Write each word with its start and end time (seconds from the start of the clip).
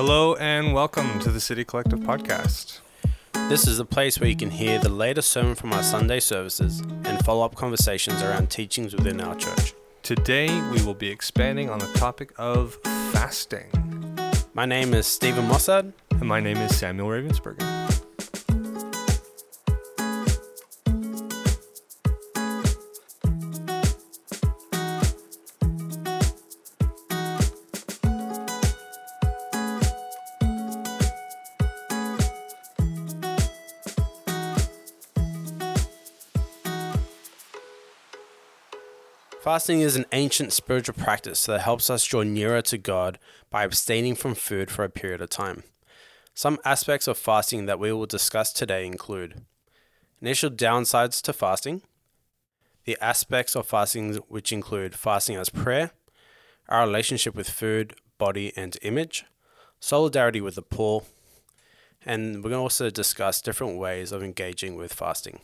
Hello 0.00 0.36
and 0.36 0.72
welcome 0.74 1.18
to 1.18 1.28
the 1.28 1.40
City 1.40 1.64
Collective 1.64 1.98
podcast. 1.98 2.82
This 3.48 3.66
is 3.66 3.80
a 3.80 3.84
place 3.84 4.20
where 4.20 4.30
you 4.30 4.36
can 4.36 4.52
hear 4.52 4.78
the 4.78 4.88
latest 4.88 5.28
sermon 5.28 5.56
from 5.56 5.72
our 5.72 5.82
Sunday 5.82 6.20
services 6.20 6.82
and 7.02 7.18
follow 7.24 7.44
up 7.44 7.56
conversations 7.56 8.22
around 8.22 8.48
teachings 8.48 8.94
within 8.94 9.20
our 9.20 9.34
church. 9.34 9.74
Today 10.04 10.46
we 10.70 10.80
will 10.84 10.94
be 10.94 11.08
expanding 11.08 11.68
on 11.68 11.80
the 11.80 11.92
topic 11.94 12.32
of 12.38 12.78
fasting. 13.10 13.72
My 14.54 14.66
name 14.66 14.94
is 14.94 15.08
Stephen 15.08 15.46
Mossad. 15.48 15.92
And 16.12 16.28
my 16.28 16.38
name 16.38 16.58
is 16.58 16.76
Samuel 16.76 17.08
Ravensbergen. 17.08 17.77
Fasting 39.48 39.80
is 39.80 39.96
an 39.96 40.04
ancient 40.12 40.52
spiritual 40.52 40.94
practice 40.94 41.46
that 41.46 41.62
helps 41.62 41.88
us 41.88 42.04
draw 42.04 42.22
nearer 42.22 42.60
to 42.60 42.76
God 42.76 43.18
by 43.48 43.64
abstaining 43.64 44.14
from 44.14 44.34
food 44.34 44.70
for 44.70 44.84
a 44.84 44.90
period 44.90 45.22
of 45.22 45.30
time. 45.30 45.62
Some 46.34 46.58
aspects 46.66 47.08
of 47.08 47.16
fasting 47.16 47.64
that 47.64 47.78
we 47.78 47.90
will 47.90 48.04
discuss 48.04 48.52
today 48.52 48.84
include 48.84 49.40
initial 50.20 50.50
downsides 50.50 51.22
to 51.22 51.32
fasting, 51.32 51.80
the 52.84 52.98
aspects 53.00 53.56
of 53.56 53.66
fasting 53.66 54.16
which 54.28 54.52
include 54.52 54.94
fasting 54.94 55.36
as 55.36 55.48
prayer, 55.48 55.92
our 56.68 56.86
relationship 56.86 57.34
with 57.34 57.48
food, 57.48 57.94
body, 58.18 58.52
and 58.54 58.76
image, 58.82 59.24
solidarity 59.80 60.42
with 60.42 60.56
the 60.56 60.62
poor, 60.62 61.04
and 62.04 62.44
we're 62.44 62.50
going 62.50 62.60
to 62.60 62.64
also 62.64 62.90
discuss 62.90 63.40
different 63.40 63.78
ways 63.78 64.12
of 64.12 64.22
engaging 64.22 64.76
with 64.76 64.92
fasting. 64.92 65.40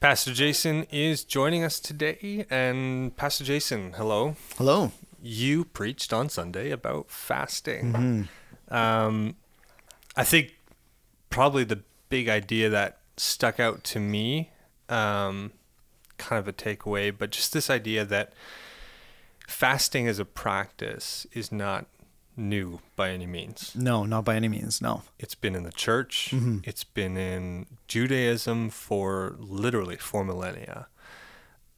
Pastor 0.00 0.32
Jason 0.32 0.86
is 0.90 1.24
joining 1.24 1.64
us 1.64 1.80
today. 1.80 2.46
And 2.50 3.16
Pastor 3.16 3.44
Jason, 3.44 3.94
hello. 3.94 4.36
Hello. 4.56 4.92
You 5.22 5.64
preached 5.64 6.12
on 6.12 6.28
Sunday 6.28 6.70
about 6.70 7.10
fasting. 7.10 8.28
Hmm. 8.68 8.74
Um, 8.74 9.36
I 10.16 10.24
think 10.24 10.54
probably 11.30 11.64
the 11.64 11.82
big 12.08 12.28
idea 12.28 12.68
that 12.68 12.98
stuck 13.16 13.58
out 13.58 13.82
to 13.84 14.00
me, 14.00 14.50
um, 14.88 15.52
kind 16.18 16.38
of 16.38 16.48
a 16.48 16.52
takeaway, 16.52 17.12
but 17.16 17.30
just 17.30 17.52
this 17.52 17.70
idea 17.70 18.04
that 18.04 18.32
fasting 19.48 20.06
as 20.06 20.18
a 20.18 20.24
practice 20.24 21.26
is 21.32 21.50
not 21.50 21.86
new 22.36 22.80
by 22.96 23.10
any 23.10 23.26
means. 23.26 23.74
No, 23.74 24.04
not 24.04 24.24
by 24.24 24.36
any 24.36 24.48
means. 24.48 24.82
No. 24.82 25.02
It's 25.18 25.34
been 25.34 25.54
in 25.54 25.62
the 25.62 25.72
church. 25.72 26.34
It's 26.64 26.84
been 26.84 27.16
in 27.16 27.66
Judaism 27.88 28.70
for 28.70 29.36
literally 29.38 29.96
four 29.96 30.24
millennia. 30.24 30.88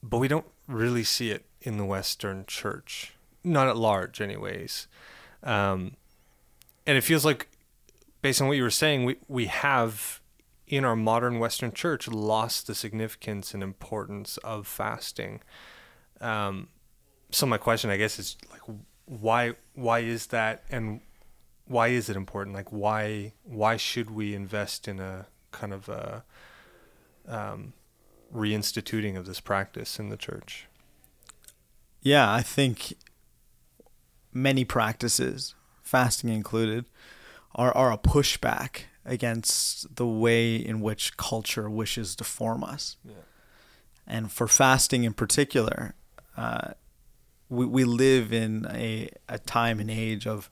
But 0.03 0.19
we 0.19 0.29
don't 0.29 0.47
really 0.67 1.05
see 1.05 1.31
it 1.31 1.45
in 1.61 1.79
the 1.79 1.85
Western 1.85 2.45
church, 2.47 3.15
not 3.43 3.69
at 3.69 3.77
large, 3.77 4.21
anyways. 4.21 4.87
Um, 5.43 5.97
and 6.87 6.97
it 6.97 7.03
feels 7.03 7.25
like, 7.25 7.49
based 8.23 8.41
on 8.41 8.49
what 8.49 8.57
you 8.57 8.63
were 8.63 8.71
saying, 8.71 9.05
we, 9.05 9.17
we 9.29 9.47
have 9.47 10.21
in 10.67 10.85
our 10.85 10.97
modern 10.97 11.39
Western 11.39 11.73
church 11.73 12.09
lost 12.09 12.67
the 12.67 12.75
significance 12.75 13.55
and 13.55 13.63
importance 13.63 14.37
of 14.39 14.67
fasting. 14.67 15.41
Um, 16.21 16.69
so 17.31 17.47
my 17.47 17.59
question, 17.59 17.91
I 17.91 17.97
guess, 17.97 18.19
is 18.19 18.37
like, 18.51 18.63
why 19.07 19.55
why 19.75 20.01
is 20.01 20.27
that, 20.29 20.65
and 20.71 21.01
why 21.67 21.89
is 21.89 22.09
it 22.09 22.17
important? 22.17 22.55
Like, 22.55 22.71
why 22.71 23.33
why 23.43 23.77
should 23.77 24.11
we 24.11 24.35
invest 24.35 24.87
in 24.87 25.01
a 25.01 25.27
kind 25.51 25.73
of 25.73 25.89
a 25.89 26.25
um, 27.27 27.73
reinstituting 28.35 29.17
of 29.17 29.27
this 29.27 29.41
practice 29.41 29.99
in 29.99 30.11
the 30.11 30.17
church? 30.17 30.67
Yeah, 32.03 32.33
I 32.33 32.43
think 32.43 32.95
many 34.33 34.65
practices, 34.65 35.55
fasting 35.83 36.31
included, 36.31 36.85
are, 37.55 37.77
are 37.77 37.91
a 37.91 37.99
pushback 37.99 38.83
against 39.05 39.97
the 39.97 40.07
way 40.07 40.57
in 40.57 40.81
which 40.81 41.17
culture 41.17 41.71
wishes 41.71 42.15
to 42.17 42.25
form 42.25 42.63
us. 42.63 42.97
Yeah. 43.05 43.15
And 44.07 44.31
for 44.31 44.47
fasting 44.47 45.05
in 45.05 45.15
particular, 45.15 45.95
uh, 46.37 46.75
we, 47.49 47.67
we 47.67 47.85
live 47.85 48.33
in 48.33 48.67
a, 48.71 49.11
a 49.29 49.39
time 49.39 49.81
and 49.81 49.91
age 49.91 50.27
of 50.27 50.51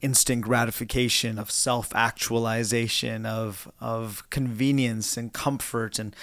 instant 0.00 0.42
gratification, 0.42 1.38
of 1.38 1.50
self 1.50 1.94
actualization, 1.94 3.24
of, 3.26 3.70
of 3.80 4.28
convenience 4.30 5.16
and 5.16 5.32
comfort. 5.32 5.98
And 5.98 6.14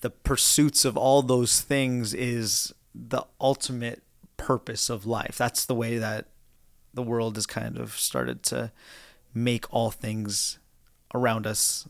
the 0.00 0.10
pursuits 0.10 0.84
of 0.84 0.96
all 0.96 1.22
those 1.22 1.60
things 1.60 2.14
is 2.14 2.74
the 2.94 3.22
ultimate 3.40 4.02
purpose 4.36 4.90
of 4.90 5.06
life. 5.06 5.36
That's 5.38 5.64
the 5.64 5.74
way 5.74 5.98
that 5.98 6.26
the 6.94 7.02
world 7.02 7.36
has 7.36 7.46
kind 7.46 7.78
of 7.78 7.92
started 7.96 8.42
to 8.44 8.72
make 9.34 9.72
all 9.72 9.90
things 9.90 10.58
around 11.14 11.46
us 11.46 11.86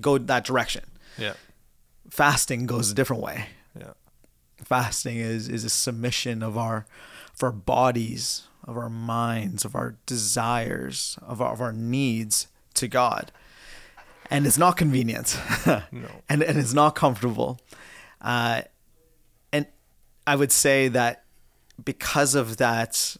go 0.00 0.18
that 0.18 0.44
direction. 0.44 0.84
Yeah. 1.18 1.34
Fasting 2.10 2.66
goes 2.66 2.90
a 2.90 2.94
different 2.94 3.22
way 3.22 3.46
Yeah. 3.78 3.92
Fasting 4.64 5.18
is 5.18 5.48
is 5.48 5.64
a 5.64 5.70
submission 5.70 6.42
of 6.42 6.56
our 6.56 6.86
of 7.34 7.42
our 7.42 7.52
bodies 7.52 8.48
of 8.64 8.76
our 8.76 8.88
minds 8.90 9.64
of 9.64 9.74
our 9.74 9.96
desires 10.06 11.18
of 11.22 11.40
our, 11.40 11.52
of 11.52 11.60
our 11.60 11.72
needs 11.72 12.48
to 12.74 12.88
god. 12.88 13.32
And 14.28 14.44
it's 14.46 14.58
not 14.58 14.76
convenient. 14.76 15.38
No. 15.92 16.08
and, 16.28 16.42
and 16.42 16.58
it's 16.58 16.74
not 16.74 16.94
comfortable. 16.96 17.60
Uh, 18.20 18.62
and 19.52 19.66
i 20.26 20.34
would 20.34 20.50
say 20.50 20.88
that 20.88 21.22
because 21.84 22.34
of 22.34 22.56
that 22.56 23.16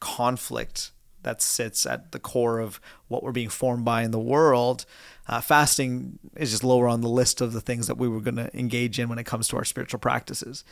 conflict 0.00 0.90
that 1.26 1.42
sits 1.42 1.84
at 1.84 2.12
the 2.12 2.18
core 2.20 2.60
of 2.60 2.80
what 3.08 3.22
we're 3.22 3.32
being 3.32 3.48
formed 3.48 3.84
by 3.84 4.02
in 4.02 4.12
the 4.12 4.18
world. 4.18 4.86
Uh, 5.28 5.40
fasting 5.40 6.20
is 6.36 6.52
just 6.52 6.62
lower 6.62 6.86
on 6.86 7.00
the 7.00 7.08
list 7.08 7.40
of 7.40 7.52
the 7.52 7.60
things 7.60 7.88
that 7.88 7.98
we 7.98 8.08
were 8.08 8.20
going 8.20 8.36
to 8.36 8.48
engage 8.56 9.00
in 9.00 9.08
when 9.08 9.18
it 9.18 9.26
comes 9.26 9.48
to 9.48 9.56
our 9.56 9.64
spiritual 9.64 9.98
practices. 9.98 10.64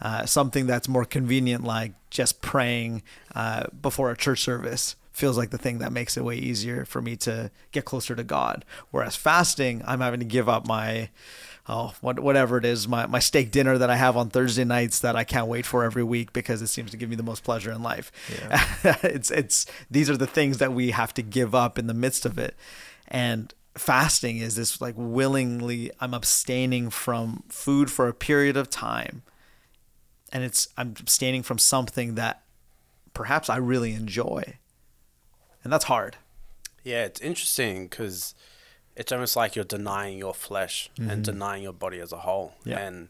Uh, 0.00 0.24
something 0.24 0.66
that's 0.66 0.88
more 0.88 1.04
convenient, 1.04 1.62
like 1.62 1.92
just 2.08 2.40
praying 2.40 3.02
uh, 3.34 3.64
before 3.82 4.10
a 4.10 4.16
church 4.16 4.40
service, 4.40 4.96
feels 5.12 5.36
like 5.36 5.50
the 5.50 5.58
thing 5.58 5.78
that 5.78 5.92
makes 5.92 6.16
it 6.16 6.24
way 6.24 6.36
easier 6.36 6.86
for 6.86 7.02
me 7.02 7.16
to 7.16 7.50
get 7.72 7.84
closer 7.84 8.16
to 8.16 8.24
God. 8.24 8.64
Whereas 8.90 9.14
fasting, 9.14 9.82
I'm 9.86 10.00
having 10.00 10.20
to 10.20 10.26
give 10.26 10.48
up 10.48 10.66
my 10.66 11.10
oh, 11.68 11.92
what, 12.00 12.18
whatever 12.18 12.56
it 12.56 12.64
is, 12.64 12.88
my, 12.88 13.06
my 13.06 13.18
steak 13.18 13.50
dinner 13.50 13.76
that 13.76 13.90
I 13.90 13.96
have 13.96 14.16
on 14.16 14.30
Thursday 14.30 14.64
nights 14.64 15.00
that 15.00 15.16
I 15.16 15.24
can't 15.24 15.46
wait 15.46 15.66
for 15.66 15.84
every 15.84 16.02
week 16.02 16.32
because 16.32 16.62
it 16.62 16.68
seems 16.68 16.90
to 16.92 16.96
give 16.96 17.10
me 17.10 17.16
the 17.16 17.22
most 17.22 17.44
pleasure 17.44 17.70
in 17.70 17.82
life. 17.82 18.10
it's, 19.04 19.30
it's, 19.30 19.66
these 19.90 20.08
are 20.08 20.16
the 20.16 20.26
things 20.26 20.58
that 20.58 20.72
we 20.72 20.92
have 20.92 21.12
to 21.14 21.22
give 21.22 21.54
up 21.54 21.78
in 21.78 21.86
the 21.86 21.94
midst 21.94 22.24
of 22.24 22.38
it. 22.38 22.56
And 23.06 23.52
fasting 23.74 24.38
is 24.38 24.56
this 24.56 24.80
like 24.80 24.94
willingly, 24.96 25.90
I'm 26.00 26.14
abstaining 26.14 26.88
from 26.88 27.44
food 27.48 27.90
for 27.90 28.08
a 28.08 28.14
period 28.14 28.56
of 28.56 28.70
time. 28.70 29.22
And 30.32 30.42
it's, 30.44 30.68
I'm 30.76 30.94
abstaining 30.98 31.42
from 31.42 31.58
something 31.58 32.14
that 32.14 32.42
perhaps 33.12 33.50
I 33.50 33.56
really 33.58 33.92
enjoy. 33.92 34.58
And 35.64 35.72
that's 35.72 35.84
hard. 35.84 36.16
Yeah, 36.82 37.04
it's 37.04 37.20
interesting 37.20 37.88
because 37.88 38.34
it's 38.98 39.12
almost 39.12 39.36
like 39.36 39.56
you're 39.56 39.64
denying 39.64 40.18
your 40.18 40.34
flesh 40.34 40.90
Mm-hmm. 40.98 41.10
and 41.10 41.24
denying 41.24 41.62
your 41.62 41.72
body 41.72 42.00
as 42.00 42.12
a 42.12 42.18
whole, 42.18 42.54
Yeah. 42.64 42.78
and 42.80 43.08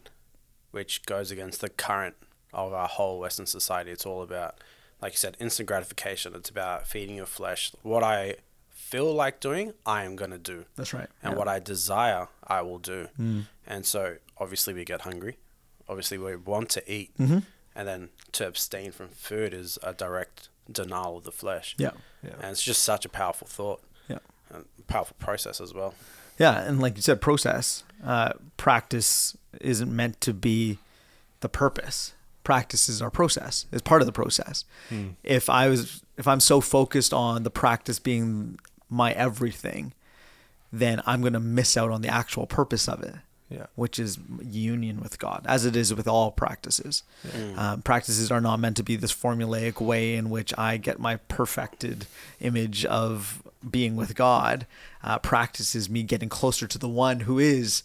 which 0.70 1.04
goes 1.06 1.30
against 1.30 1.60
the 1.60 1.68
current 1.68 2.14
of 2.52 2.72
our 2.72 2.88
whole 2.88 3.18
Western 3.18 3.46
society. 3.46 3.90
It's 3.90 4.06
all 4.06 4.22
about, 4.22 4.56
like 5.02 5.12
you 5.14 5.18
said, 5.18 5.36
instant 5.40 5.66
gratification. 5.66 6.34
It's 6.34 6.50
about 6.50 6.86
feeding 6.86 7.16
your 7.16 7.26
flesh. 7.26 7.72
What 7.82 8.02
I 8.04 8.36
feel 8.70 9.12
like 9.12 9.40
doing, 9.40 9.74
I 9.84 10.04
am 10.04 10.14
going 10.16 10.30
to 10.30 10.38
do. 10.38 10.64
That's 10.76 10.92
right. 10.94 11.08
And 11.22 11.32
Yeah. 11.32 11.38
what 11.38 11.48
I 11.48 11.58
desire, 11.58 12.28
I 12.46 12.62
will 12.62 12.78
do. 12.78 13.08
Mm. 13.18 13.46
And 13.66 13.84
so 13.86 14.16
obviously 14.38 14.72
we 14.74 14.84
get 14.84 15.02
hungry. 15.02 15.38
Obviously 15.88 16.16
we 16.18 16.36
want 16.36 16.68
to 16.70 16.92
eat. 16.92 17.16
Mhm. 17.18 17.44
And 17.74 17.86
then 17.88 18.10
to 18.32 18.46
abstain 18.46 18.92
from 18.92 19.08
food 19.10 19.52
is 19.54 19.78
a 19.82 19.92
direct 19.94 20.48
denial 20.70 21.18
of 21.18 21.24
the 21.24 21.32
flesh. 21.32 21.74
Yeah. 21.78 21.92
Yeah. 22.22 22.34
And 22.42 22.50
it's 22.52 22.62
just 22.62 22.82
such 22.82 23.04
a 23.04 23.08
powerful 23.08 23.46
thought. 23.46 23.82
Powerful 24.86 25.16
process 25.18 25.60
as 25.60 25.74
well. 25.74 25.94
Yeah, 26.38 26.62
and 26.62 26.80
like 26.80 26.96
you 26.96 27.02
said, 27.02 27.20
process. 27.20 27.84
Uh, 28.04 28.32
practice 28.56 29.36
isn't 29.60 29.94
meant 29.94 30.20
to 30.22 30.32
be 30.32 30.78
the 31.40 31.48
purpose. 31.48 32.14
Practice 32.44 32.88
is 32.88 33.02
our 33.02 33.10
process. 33.10 33.66
It's 33.72 33.82
part 33.82 34.00
of 34.00 34.06
the 34.06 34.12
process. 34.12 34.64
If 35.22 35.50
I 35.50 35.68
was, 35.68 36.02
if 36.16 36.26
I'm 36.26 36.40
so 36.40 36.60
focused 36.60 37.12
on 37.12 37.42
the 37.42 37.50
practice 37.50 37.98
being 37.98 38.58
my 38.88 39.12
everything, 39.12 39.92
then 40.72 41.02
I'm 41.04 41.20
gonna 41.22 41.40
miss 41.40 41.76
out 41.76 41.90
on 41.90 42.00
the 42.02 42.08
actual 42.08 42.46
purpose 42.46 42.88
of 42.88 43.02
it. 43.02 43.16
Yeah. 43.50 43.64
which 43.76 43.98
is 43.98 44.18
union 44.42 45.00
with 45.00 45.18
God, 45.18 45.46
as 45.48 45.64
it 45.64 45.74
is 45.74 45.94
with 45.94 46.06
all 46.06 46.30
practices. 46.30 47.02
Um, 47.56 47.80
practices 47.80 48.30
are 48.30 48.42
not 48.42 48.60
meant 48.60 48.76
to 48.76 48.82
be 48.82 48.94
this 48.94 49.10
formulaic 49.10 49.80
way 49.80 50.16
in 50.16 50.28
which 50.28 50.52
I 50.58 50.76
get 50.76 50.98
my 50.98 51.16
perfected 51.16 52.06
image 52.40 52.84
of 52.84 53.42
being 53.68 53.96
with 53.96 54.14
God. 54.14 54.66
Uh, 55.02 55.18
practice 55.18 55.74
is 55.74 55.88
me 55.88 56.02
getting 56.02 56.28
closer 56.28 56.66
to 56.66 56.78
the 56.78 56.88
one 56.88 57.20
who 57.20 57.38
is 57.38 57.82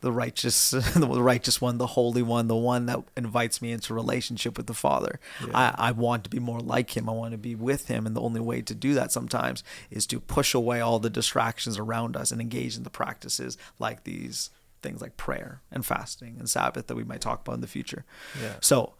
the 0.00 0.12
righteous, 0.12 0.70
the 0.94 1.06
righteous 1.06 1.60
one, 1.60 1.78
the 1.78 1.88
holy 1.88 2.22
one, 2.22 2.48
the 2.48 2.56
one 2.56 2.86
that 2.86 3.00
invites 3.16 3.60
me 3.60 3.72
into 3.72 3.94
relationship 3.94 4.56
with 4.56 4.66
the 4.66 4.74
Father. 4.74 5.20
I, 5.54 5.74
I 5.76 5.92
want 5.92 6.24
to 6.24 6.30
be 6.30 6.38
more 6.38 6.60
like 6.60 6.96
Him. 6.96 7.08
I 7.08 7.12
want 7.12 7.32
to 7.32 7.38
be 7.38 7.54
with 7.54 7.88
Him, 7.88 8.06
and 8.06 8.16
the 8.16 8.20
only 8.20 8.40
way 8.40 8.62
to 8.62 8.74
do 8.74 8.94
that 8.94 9.12
sometimes 9.12 9.62
is 9.90 10.06
to 10.08 10.20
push 10.20 10.54
away 10.54 10.80
all 10.80 10.98
the 10.98 11.10
distractions 11.10 11.78
around 11.78 12.16
us 12.16 12.30
and 12.30 12.40
engage 12.40 12.76
in 12.76 12.82
the 12.82 12.90
practices 12.90 13.58
like 13.78 14.04
these 14.04 14.50
things 14.82 15.02
like 15.02 15.16
prayer 15.18 15.60
and 15.70 15.84
fasting 15.84 16.36
and 16.38 16.48
Sabbath 16.48 16.86
that 16.86 16.94
we 16.94 17.04
might 17.04 17.20
talk 17.20 17.42
about 17.42 17.54
in 17.54 17.60
the 17.60 17.66
future. 17.66 18.04
Yeah. 18.40 18.54
So 18.60 18.94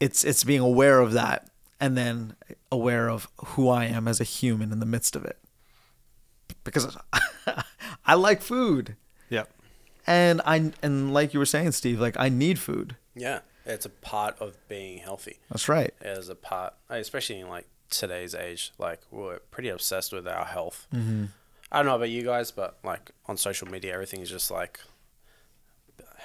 it's 0.00 0.24
it's 0.24 0.44
being 0.44 0.60
aware 0.60 1.00
of 1.00 1.12
that 1.12 1.48
and 1.80 1.96
then 1.96 2.34
aware 2.72 3.08
of 3.08 3.28
who 3.36 3.68
I 3.68 3.84
am 3.86 4.08
as 4.08 4.20
a 4.20 4.24
human 4.24 4.72
in 4.72 4.80
the 4.80 4.86
midst 4.86 5.14
of 5.16 5.24
it. 5.24 5.38
Because 6.64 6.96
I 8.06 8.14
like 8.14 8.40
food 8.42 8.96
Yeah. 9.28 9.44
and 10.06 10.40
I 10.44 10.72
and 10.82 11.12
like 11.14 11.32
you 11.34 11.38
were 11.40 11.46
saying 11.46 11.72
Steve, 11.72 12.00
like 12.00 12.16
I 12.18 12.28
need 12.28 12.58
food. 12.58 12.96
Yeah, 13.14 13.40
it's 13.66 13.86
a 13.86 13.90
part 13.90 14.36
of 14.40 14.56
being 14.68 14.98
healthy. 14.98 15.38
That's 15.50 15.68
right. 15.68 15.92
As 16.00 16.28
a 16.28 16.34
part, 16.34 16.74
especially 16.88 17.40
in 17.40 17.48
like 17.48 17.66
today's 17.90 18.34
age. 18.34 18.72
Like 18.78 19.00
we're 19.10 19.38
pretty 19.50 19.68
obsessed 19.68 20.12
with 20.12 20.26
our 20.28 20.44
health. 20.44 20.86
Mm-hmm. 20.94 21.26
I 21.70 21.78
don't 21.78 21.86
know 21.86 21.96
about 21.96 22.10
you 22.10 22.22
guys, 22.22 22.50
but 22.50 22.78
like 22.84 23.10
on 23.26 23.36
social 23.36 23.68
media, 23.68 23.92
everything 23.92 24.20
is 24.20 24.30
just 24.30 24.50
like, 24.50 24.80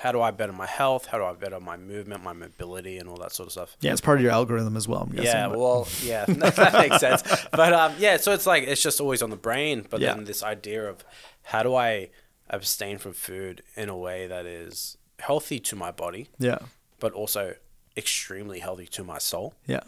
how 0.03 0.11
do 0.11 0.19
I 0.21 0.31
better 0.31 0.51
my 0.51 0.65
health? 0.67 1.05
How 1.05 1.17
do 1.17 1.23
I 1.23 1.33
better 1.33 1.59
my 1.61 1.77
movement, 1.77 2.21
my 2.23 2.33
mobility, 2.33 2.97
and 2.97 3.07
all 3.09 3.15
that 3.17 3.31
sort 3.31 3.47
of 3.47 3.53
stuff. 3.53 3.77
Yeah, 3.79 3.93
it's 3.93 4.01
part 4.01 4.17
of 4.17 4.23
your 4.23 4.33
algorithm 4.33 4.75
as 4.75 4.85
well. 4.85 5.03
I'm 5.03 5.09
guessing, 5.15 5.25
Yeah, 5.25 5.47
but- 5.47 5.57
well, 5.59 5.87
yeah, 6.03 6.25
that 6.27 6.73
makes 6.73 6.99
sense. 6.99 7.21
But 7.51 7.71
um, 7.73 7.93
yeah, 7.99 8.17
so 8.17 8.33
it's 8.33 8.45
like 8.45 8.63
it's 8.63 8.83
just 8.83 8.99
always 8.99 9.21
on 9.21 9.29
the 9.29 9.37
brain. 9.37 9.87
But 9.89 10.01
Yeah. 10.01 10.13
then 10.13 10.25
this 10.25 10.43
idea 10.43 10.89
of 10.89 11.05
how 11.43 11.63
do 11.63 11.73
I 11.73 12.09
abstain 12.49 12.97
from 12.97 13.13
food 13.13 13.63
in 13.75 13.87
a 13.87 13.97
way 13.97 14.27
that 14.27 14.45
is 14.45 14.97
healthy 15.19 15.59
to 15.61 15.75
my 15.77 15.91
body, 15.91 16.27
yeah, 16.37 16.59
but 16.99 17.13
also 17.13 17.55
extremely 17.95 18.59
healthy 18.59 18.87
to 18.87 19.03
my 19.05 19.19
soul. 19.19 19.53
yeah, 19.67 19.81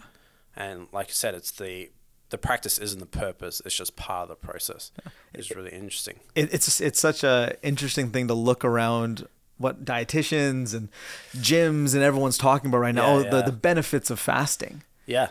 And 0.55 0.87
like 0.93 1.07
I 1.09 1.11
said, 1.11 1.35
it's 1.35 1.51
the 1.51 1.91
the 2.29 2.37
practice 2.37 2.77
isn't 2.79 2.99
the 2.99 3.05
purpose; 3.05 3.61
it's 3.65 3.75
just 3.75 3.95
part 3.97 4.23
of 4.23 4.29
the 4.29 4.47
process. 4.47 4.91
It's 5.33 5.53
really 5.55 5.71
interesting. 5.71 6.19
it, 6.35 6.53
it's 6.53 6.79
it's 6.79 6.99
such 6.99 7.23
a 7.23 7.55
interesting 7.61 8.11
thing 8.11 8.27
to 8.29 8.33
look 8.33 8.63
around 8.63 9.27
what 9.57 9.85
dietitians 9.85 10.73
and 10.73 10.89
gyms 11.35 11.93
and 11.93 12.03
everyone's 12.03 12.37
talking 12.37 12.69
about 12.69 12.79
right 12.79 12.95
now. 12.95 13.17
Yeah, 13.19 13.25
oh, 13.27 13.29
the 13.29 13.37
yeah. 13.37 13.45
the 13.45 13.51
benefits 13.51 14.09
of 14.09 14.19
fasting. 14.19 14.83
Yeah, 15.05 15.29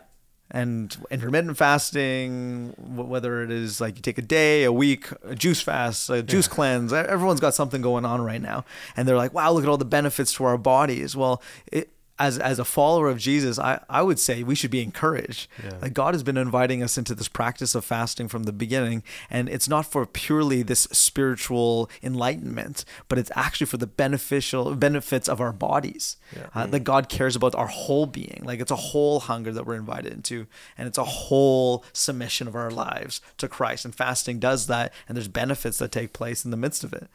and 0.50 0.96
intermittent 1.10 1.56
fasting, 1.56 2.74
whether 2.78 3.42
it 3.42 3.50
is 3.50 3.80
like 3.80 3.96
you 3.96 4.02
take 4.02 4.18
a 4.18 4.22
day, 4.22 4.64
a 4.64 4.72
week, 4.72 5.08
a 5.24 5.34
juice 5.34 5.60
fast, 5.60 6.08
a 6.10 6.22
juice 6.22 6.46
cleanse, 6.46 6.92
e- 6.92 6.96
everyone's 6.96 7.40
got 7.40 7.54
something 7.54 7.82
going 7.82 8.04
on 8.04 8.22
right 8.22 8.40
now. 8.40 8.64
And 8.96 9.08
they're 9.08 9.16
like, 9.16 9.34
wow, 9.34 9.50
look 9.52 9.64
at 9.64 9.68
all 9.68 9.78
the 9.78 9.84
benefits 9.84 10.32
to 10.34 10.44
our 10.44 10.58
bodies. 10.58 11.16
Well, 11.16 11.42
it, 11.72 11.90
as, 12.18 12.38
as 12.38 12.58
a 12.58 12.64
follower 12.64 13.08
of 13.08 13.18
Jesus, 13.18 13.58
I, 13.58 13.82
I 13.90 14.02
would 14.02 14.20
say 14.20 14.42
we 14.42 14.54
should 14.54 14.70
be 14.70 14.82
encouraged. 14.82 15.48
Yeah. 15.62 15.78
Like 15.82 15.94
God 15.94 16.14
has 16.14 16.22
been 16.22 16.36
inviting 16.36 16.82
us 16.82 16.96
into 16.96 17.14
this 17.14 17.28
practice 17.28 17.74
of 17.74 17.84
fasting 17.84 18.28
from 18.28 18.44
the 18.44 18.52
beginning. 18.52 19.02
And 19.28 19.48
it's 19.48 19.68
not 19.68 19.86
for 19.86 20.06
purely 20.06 20.62
this 20.62 20.82
spiritual 20.92 21.90
enlightenment, 22.02 22.84
but 23.08 23.18
it's 23.18 23.32
actually 23.34 23.66
for 23.66 23.78
the 23.78 23.86
beneficial 23.86 24.74
benefits 24.76 25.28
of 25.28 25.40
our 25.40 25.52
bodies. 25.52 26.16
Yeah. 26.34 26.48
Uh, 26.54 26.66
that 26.66 26.80
God 26.80 27.08
cares 27.08 27.34
about 27.34 27.54
our 27.54 27.66
whole 27.66 28.06
being. 28.06 28.42
Like 28.44 28.60
it's 28.60 28.70
a 28.70 28.76
whole 28.76 29.20
hunger 29.20 29.52
that 29.52 29.66
we're 29.66 29.74
invited 29.74 30.12
into, 30.12 30.46
and 30.78 30.86
it's 30.86 30.98
a 30.98 31.04
whole 31.04 31.84
submission 31.92 32.46
of 32.46 32.54
our 32.54 32.70
lives 32.70 33.20
to 33.38 33.48
Christ. 33.48 33.84
And 33.84 33.94
fasting 33.94 34.38
does 34.38 34.66
that, 34.68 34.92
and 35.08 35.16
there's 35.16 35.28
benefits 35.28 35.78
that 35.78 35.92
take 35.92 36.12
place 36.12 36.44
in 36.44 36.50
the 36.50 36.56
midst 36.56 36.84
of 36.84 36.92
it. 36.92 37.08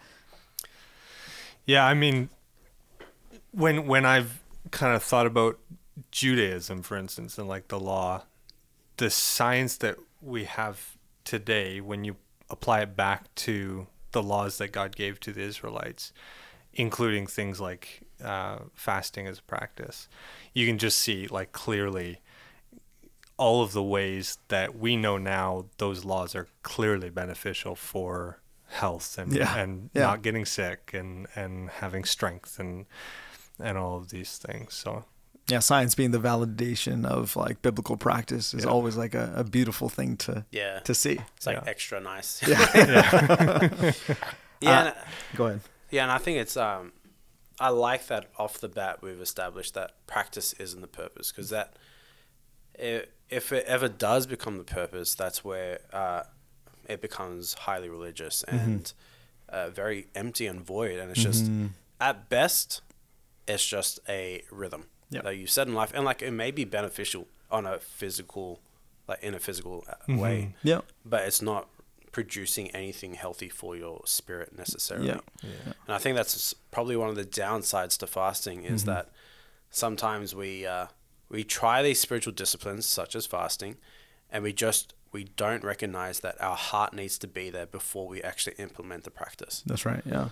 Yeah, 1.66 1.86
I 1.86 1.94
mean, 1.94 2.30
when 3.52 3.88
when 3.88 4.06
I've 4.06 4.39
kind 4.72 4.96
of 4.96 5.04
thought 5.04 5.26
about 5.26 5.60
Judaism, 6.12 6.82
for 6.82 6.98
instance, 6.98 7.38
and 7.38 7.48
like 7.48 7.68
the 7.68 7.80
law, 7.80 8.24
the 8.98 9.10
science 9.10 9.78
that 9.78 9.98
we 10.22 10.46
have 10.46 10.98
today, 11.24 11.82
when 11.82 12.04
you 12.04 12.16
apply 12.50 12.82
it 12.82 12.96
back 12.96 13.34
to 13.36 13.88
the 14.12 14.24
laws 14.24 14.58
that 14.58 14.72
God 14.72 14.96
gave 14.96 15.20
to 15.22 15.32
the 15.32 15.42
Israelites, 15.42 16.12
including 16.74 17.28
things 17.28 17.60
like 17.60 18.02
uh, 18.24 18.60
fasting 18.74 19.28
as 19.28 19.40
a 19.40 19.44
practice, 19.44 20.08
you 20.54 20.66
can 20.66 20.78
just 20.78 20.98
see 20.98 21.28
like 21.28 21.52
clearly 21.52 22.20
all 23.38 23.62
of 23.62 23.72
the 23.72 23.84
ways 23.84 24.38
that 24.50 24.78
we 24.78 24.96
know 24.98 25.18
now 25.18 25.66
those 25.78 26.04
laws 26.04 26.36
are 26.36 26.48
clearly 26.64 27.10
beneficial 27.10 27.76
for 27.76 28.40
health 28.68 29.18
and 29.18 29.34
Yeah. 29.34 29.56
and 29.58 29.90
Yeah. 29.94 30.04
not 30.04 30.22
getting 30.22 30.46
sick 30.46 30.92
and 30.94 31.28
and 31.36 31.70
having 31.70 32.04
strength 32.04 32.60
and 32.60 32.86
and 33.60 33.78
all 33.78 33.98
of 33.98 34.10
these 34.10 34.38
things 34.38 34.74
so 34.74 35.04
Yeah, 35.50 35.60
science 35.62 35.96
being 35.96 36.12
the 36.12 36.20
validation 36.20 37.06
of 37.06 37.36
like 37.36 37.62
biblical 37.62 37.98
practice 37.98 38.54
is 38.54 38.64
Yeah. 38.66 38.72
always 38.72 38.96
like 38.98 39.16
a, 39.16 39.34
a 39.36 39.44
beautiful 39.44 39.90
thing 39.90 40.18
to 40.18 40.46
yeah. 40.52 40.80
to 40.82 40.94
see. 40.94 41.20
It's 41.38 41.46
like 41.48 41.58
Yeah. 41.58 41.70
extra 41.74 42.00
nice. 42.00 42.42
Yeah. 42.48 42.60
yeah, 42.76 43.92
Uh, 44.62 44.70
and, 44.70 44.94
Go 45.36 45.46
ahead. 45.48 45.62
yeah, 45.90 46.04
and 46.04 46.12
I 46.12 46.18
think 46.20 46.38
it's 46.38 46.56
um, 46.58 46.92
I 47.60 47.70
like 47.70 48.08
that 48.08 48.26
off 48.38 48.60
the 48.60 48.70
bat 48.70 49.02
we've 49.02 49.22
established 49.22 49.74
that 49.74 49.92
practice 50.08 50.54
isn't 50.54 50.82
the 50.82 50.88
purpose 51.02 51.32
because 51.32 51.50
that 51.50 51.74
i 52.80 53.04
if 53.30 53.52
it 53.52 53.66
ever 53.68 53.88
does 53.88 54.26
become 54.28 54.58
the 54.58 54.64
purpose, 54.64 55.14
that's 55.14 55.44
where 55.46 55.80
uh, 55.94 56.24
it 56.88 57.00
becomes 57.00 57.54
highly 57.54 57.88
religious 57.88 58.42
and 58.44 58.92
uh, 59.50 59.70
very 59.70 60.08
empty 60.16 60.48
and 60.48 60.60
void, 60.62 60.98
and 61.00 61.12
it's 61.12 61.22
just 61.22 61.46
at 62.02 62.28
best, 62.30 62.82
it's 63.50 63.66
just 63.66 64.00
a 64.08 64.44
rhythm 64.52 64.86
Yep. 65.12 65.24
that 65.24 65.38
you 65.38 65.48
set 65.48 65.68
in 65.68 65.74
life, 65.74 65.92
and 65.96 66.06
like 66.06 66.22
it 66.22 66.32
may 66.32 66.52
be 66.52 66.66
beneficial 66.66 67.28
on 67.50 67.66
a 67.66 67.80
physical, 67.80 68.60
like 69.08 69.22
in 69.24 69.34
a 69.34 69.40
physical 69.40 69.84
uh, 69.90 70.16
way, 70.16 70.54
Yeah. 70.64 70.82
but 71.04 71.22
it's 71.28 71.42
not 71.42 71.68
producing 72.12 72.70
anything 72.72 73.16
healthy 73.16 73.50
for 73.50 73.76
your 73.76 74.02
spirit 74.06 74.56
necessarily. 74.58 75.08
Yeah. 75.08 75.20
yeah. 75.44 75.74
And 75.88 75.96
I 75.96 75.98
think 75.98 76.16
that's 76.16 76.54
probably 76.72 76.96
one 76.96 77.10
of 77.10 77.16
the 77.16 77.26
downsides 77.26 77.98
to 78.00 78.08
fasting 78.08 78.64
is 78.66 78.84
Mm-hmm. 78.84 78.92
that 78.92 79.10
sometimes 79.72 80.36
we 80.36 80.66
uh, 80.68 80.88
we 81.30 81.44
try 81.44 81.82
these 81.84 82.00
spiritual 82.00 82.34
disciplines 82.34 82.86
such 82.86 83.16
as 83.16 83.26
fasting, 83.26 83.78
and 84.32 84.44
we 84.44 84.54
just 84.54 84.94
we 85.12 85.24
don't 85.24 85.64
recognize 85.64 86.20
that 86.20 86.40
our 86.40 86.56
heart 86.56 86.94
needs 86.94 87.18
to 87.18 87.28
be 87.28 87.50
there 87.50 87.66
before 87.66 88.08
we 88.08 88.22
actually 88.22 88.56
implement 88.60 89.04
the 89.06 89.12
practice. 89.12 89.64
That's 89.66 89.86
right. 89.88 90.04
Yeah. 90.06 90.30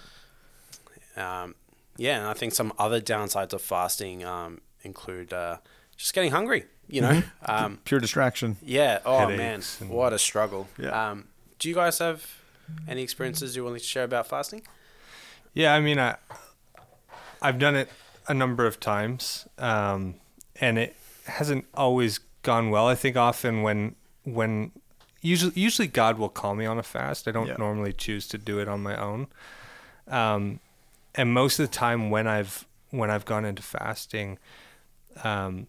Um, 1.15 1.55
yeah, 1.97 2.17
and 2.19 2.27
I 2.27 2.33
think 2.33 2.53
some 2.53 2.71
other 2.77 3.01
downsides 3.01 3.53
of 3.53 3.61
fasting 3.61 4.23
um, 4.23 4.61
include 4.83 5.33
uh, 5.33 5.57
just 5.95 6.13
getting 6.13 6.31
hungry. 6.31 6.65
You 6.89 7.01
know, 7.01 7.09
Mm-hmm. 7.11 7.51
um, 7.65 7.79
Pure 7.83 7.99
distraction. 7.99 8.55
yeah. 8.63 8.99
Oh 9.05 9.27
man, 9.27 9.37
Headaches 9.61 9.81
what 9.81 10.13
a 10.13 10.19
struggle. 10.19 10.67
Yeah. 10.79 11.09
Um, 11.11 11.25
do 11.59 11.67
you 11.67 11.75
guys 11.75 11.99
have 11.99 12.25
any 12.87 13.01
experiences 13.03 13.55
you're 13.55 13.65
willing 13.65 13.79
to 13.79 13.85
share 13.85 14.03
about 14.05 14.27
fasting? 14.27 14.61
Yeah, 15.53 15.73
I 15.73 15.81
mean, 15.81 15.99
I 15.99 16.15
I've 17.41 17.59
done 17.59 17.75
it 17.75 17.89
a 18.27 18.33
number 18.33 18.65
of 18.65 18.79
times, 18.79 19.47
um, 19.57 20.15
and 20.61 20.77
it 20.77 20.95
hasn't 21.25 21.65
always 21.73 22.19
gone 22.43 22.69
well. 22.69 22.87
I 22.87 22.95
think 22.95 23.17
often 23.17 23.63
when 23.63 23.95
when 24.23 24.71
usually 25.21 25.53
usually 25.55 25.87
God 25.89 26.17
will 26.17 26.29
call 26.29 26.55
me 26.55 26.65
on 26.65 26.77
a 26.77 26.83
fast. 26.83 27.27
I 27.27 27.31
don't 27.31 27.47
Yeah. 27.47 27.55
normally 27.59 27.91
choose 27.93 28.27
to 28.29 28.37
do 28.37 28.59
it 28.59 28.67
on 28.69 28.81
my 28.81 28.95
own. 28.95 29.27
Um, 30.07 30.59
and 31.17 31.33
most 31.33 31.59
of 31.59 31.69
the 31.69 31.75
time 31.75 32.09
when 32.09 32.27
I've 32.27 32.65
when 32.91 33.09
I've 33.09 33.25
gone 33.25 33.43
into 33.43 33.61
fasting, 33.61 34.37
um, 35.23 35.67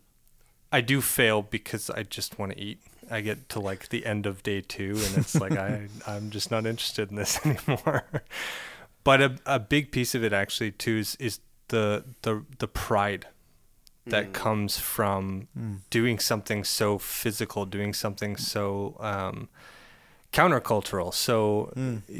I 0.70 0.80
do 0.80 1.00
fail 1.00 1.42
because 1.42 1.90
I 1.90 2.04
just 2.04 2.38
want 2.38 2.52
to 2.52 2.60
eat. 2.60 2.80
I 3.10 3.22
get 3.22 3.48
to 3.50 3.60
like 3.60 3.88
the 3.88 4.04
end 4.04 4.26
of 4.26 4.42
day 4.42 4.60
two, 4.60 4.90
and 4.90 5.16
it's 5.16 5.34
like 5.34 5.52
I 5.52 5.88
I'm 6.06 6.30
just 6.30 6.50
not 6.50 6.66
interested 6.66 7.10
in 7.10 7.16
this 7.16 7.40
anymore. 7.44 8.04
but 9.02 9.22
a 9.22 9.38
a 9.46 9.58
big 9.58 9.90
piece 9.90 10.14
of 10.14 10.22
it 10.22 10.32
actually 10.32 10.72
too 10.72 10.98
is 10.98 11.16
is 11.16 11.40
the 11.68 12.04
the 12.22 12.44
the 12.58 12.68
pride 12.68 13.26
that 14.06 14.32
comes 14.32 14.78
from 14.78 15.48
doing 15.90 16.18
something 16.18 16.64
so 16.64 16.96
physical, 16.96 17.66
doing 17.66 17.92
something 17.92 18.38
so 18.38 18.96
um, 19.00 19.50
countercultural, 20.32 21.12
so 21.14 21.72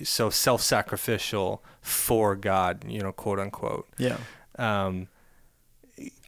so 0.04 0.30
self-sacrificial 0.30 1.62
for 1.80 2.36
God, 2.36 2.84
you 2.88 3.00
know, 3.00 3.12
quote 3.12 3.38
unquote 3.38 3.88
Yeah. 3.98 4.18
um, 4.58 5.08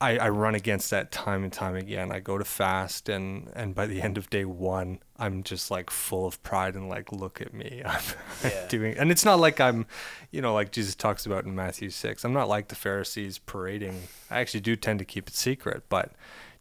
I, 0.01 0.19
I 0.19 0.29
run 0.31 0.57
against 0.57 0.91
that 0.91 1.13
time 1.13 1.45
and 1.45 1.53
time 1.53 1.77
again. 1.77 2.11
I 2.11 2.19
go 2.19 2.37
to 2.39 2.45
fast, 2.45 3.09
and 3.09 3.51
and 3.55 3.73
by 3.73 3.87
the 3.87 4.03
end 4.03 4.19
of 4.19 4.29
day 4.29 4.45
one, 4.45 4.99
I'm 5.17 5.45
just 5.45 5.71
like 5.71 5.91
full 5.91 6.27
of 6.27 6.43
pride 6.43 6.75
and 6.75 6.89
like, 6.89 7.13
look 7.13 7.41
at 7.41 7.55
me, 7.55 7.81
I'm, 7.87 8.03
Yeah. 8.43 8.67
doing. 8.69 8.97
And 8.99 9.13
it's 9.13 9.25
not 9.25 9.39
like 9.39 9.61
I'm, 9.61 9.87
you 10.33 10.43
know, 10.43 10.55
like 10.55 10.73
Jesus 10.73 10.97
talks 10.97 11.25
about 11.25 11.45
in 11.45 11.55
Matthew 11.55 11.91
six. 11.91 12.25
I'm 12.25 12.33
not 12.33 12.49
like 12.49 12.67
the 12.69 12.75
Pharisees 12.75 13.39
parading. 13.39 14.09
I 14.29 14.41
actually 14.41 14.61
do 14.61 14.75
tend 14.75 14.99
to 14.99 15.05
keep 15.05 15.29
it 15.29 15.35
secret, 15.35 15.85
but 15.89 16.11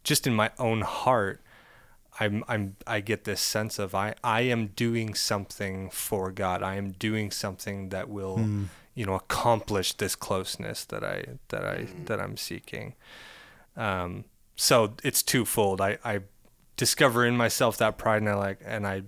just 0.04 0.26
in 0.28 0.34
my 0.34 0.50
own 0.58 0.82
heart, 0.82 1.40
I'm 2.20 2.44
I'm 2.46 2.76
I 2.86 3.00
get 3.00 3.24
this 3.24 3.40
sense 3.40 3.78
of 3.78 3.94
I 3.94 4.14
I 4.22 4.42
am 4.42 4.68
doing 4.68 5.14
something 5.14 5.90
for 5.90 6.30
God. 6.30 6.62
I 6.62 6.76
am 6.76 6.92
doing 6.92 7.30
something 7.30 7.88
that 7.88 8.10
will 8.10 8.38
you 8.94 9.06
know 9.06 9.14
accomplish 9.14 9.94
this 9.94 10.14
closeness 10.14 10.84
that 10.84 11.02
I 11.02 11.24
that 11.48 11.64
I 11.64 11.86
that 12.04 12.20
I'm 12.20 12.36
seeking. 12.36 12.94
Um, 13.76 14.24
so 14.54 14.94
it's 15.02 15.22
twofold. 15.22 15.80
I 15.80 15.98
I 16.04 16.20
discover 16.76 17.24
in 17.24 17.36
myself 17.36 17.78
that 17.78 17.96
pride, 17.96 18.22
and 18.22 18.28
I 18.28 18.34
like 18.34 18.60
and 18.64 18.86
I 18.86 19.02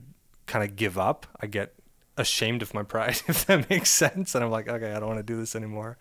kind 0.46 0.64
of 0.64 0.76
give 0.76 0.98
up. 0.98 1.26
I 1.40 1.46
get 1.46 1.74
ashamed 2.16 2.62
of 2.62 2.72
my 2.72 2.82
pride, 2.94 3.20
if 3.28 3.44
that 3.46 3.68
makes 3.68 3.90
sense, 3.90 4.34
and 4.34 4.42
I'm 4.42 4.50
like, 4.50 4.68
okay, 4.68 4.92
I 4.92 5.00
don't 5.00 5.08
want 5.08 5.18
to 5.18 5.22
do 5.22 5.36
this 5.36 5.54
anymore. 5.54 5.98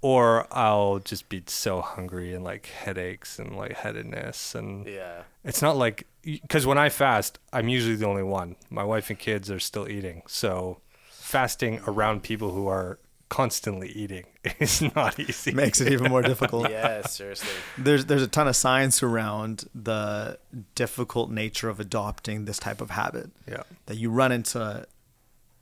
Or 0.00 0.46
I'll 0.56 1.00
just 1.00 1.28
be 1.28 1.42
so 1.46 1.80
hungry 1.80 2.32
and 2.32 2.44
like 2.44 2.66
headaches 2.66 3.38
and 3.38 3.56
lightheadedness 3.56 4.54
and 4.54 4.86
Yeah. 4.86 5.22
it's 5.44 5.60
not 5.60 5.76
like 5.76 6.06
because 6.22 6.66
when 6.66 6.78
I 6.78 6.88
fast, 6.88 7.38
I'm 7.52 7.68
usually 7.68 7.96
the 7.96 8.06
only 8.06 8.22
one. 8.22 8.56
My 8.70 8.84
wife 8.84 9.10
and 9.10 9.18
kids 9.18 9.50
are 9.50 9.58
still 9.58 9.88
eating, 9.88 10.22
so 10.28 10.78
fasting 11.10 11.80
around 11.86 12.22
people 12.22 12.50
who 12.52 12.68
are 12.68 12.98
constantly 13.28 13.88
eating 13.88 14.24
is 14.60 14.80
not 14.94 15.18
easy. 15.18 15.52
Makes 15.52 15.80
it 15.80 15.92
even 15.92 16.10
more 16.10 16.22
difficult. 16.22 16.70
Yeah, 16.70 17.02
seriously. 17.02 17.48
There's 17.76 18.04
there's 18.06 18.22
a 18.22 18.28
ton 18.28 18.46
of 18.46 18.54
science 18.56 19.02
around 19.02 19.64
the 19.74 20.38
difficult 20.76 21.30
nature 21.30 21.68
of 21.68 21.80
adopting 21.80 22.44
this 22.44 22.58
type 22.58 22.80
of 22.80 22.90
habit. 22.90 23.30
Yeah. 23.48 23.64
That 23.86 23.96
you 23.96 24.10
run 24.10 24.30
into 24.32 24.86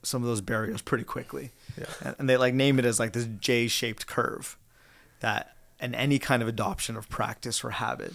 some 0.03 0.21
of 0.21 0.27
those 0.27 0.41
barriers 0.41 0.81
pretty 0.81 1.03
quickly. 1.05 1.51
Yeah. 1.77 1.85
And, 2.03 2.15
and 2.19 2.29
they 2.29 2.37
like 2.37 2.53
name 2.53 2.79
it 2.79 2.85
as 2.85 2.99
like 2.99 3.13
this 3.13 3.27
J-shaped 3.39 4.07
curve 4.07 4.57
that 5.19 5.55
in 5.79 5.93
any 5.95 6.19
kind 6.19 6.41
of 6.41 6.47
adoption 6.47 6.95
of 6.97 7.07
practice 7.09 7.63
or 7.63 7.71
habit 7.71 8.13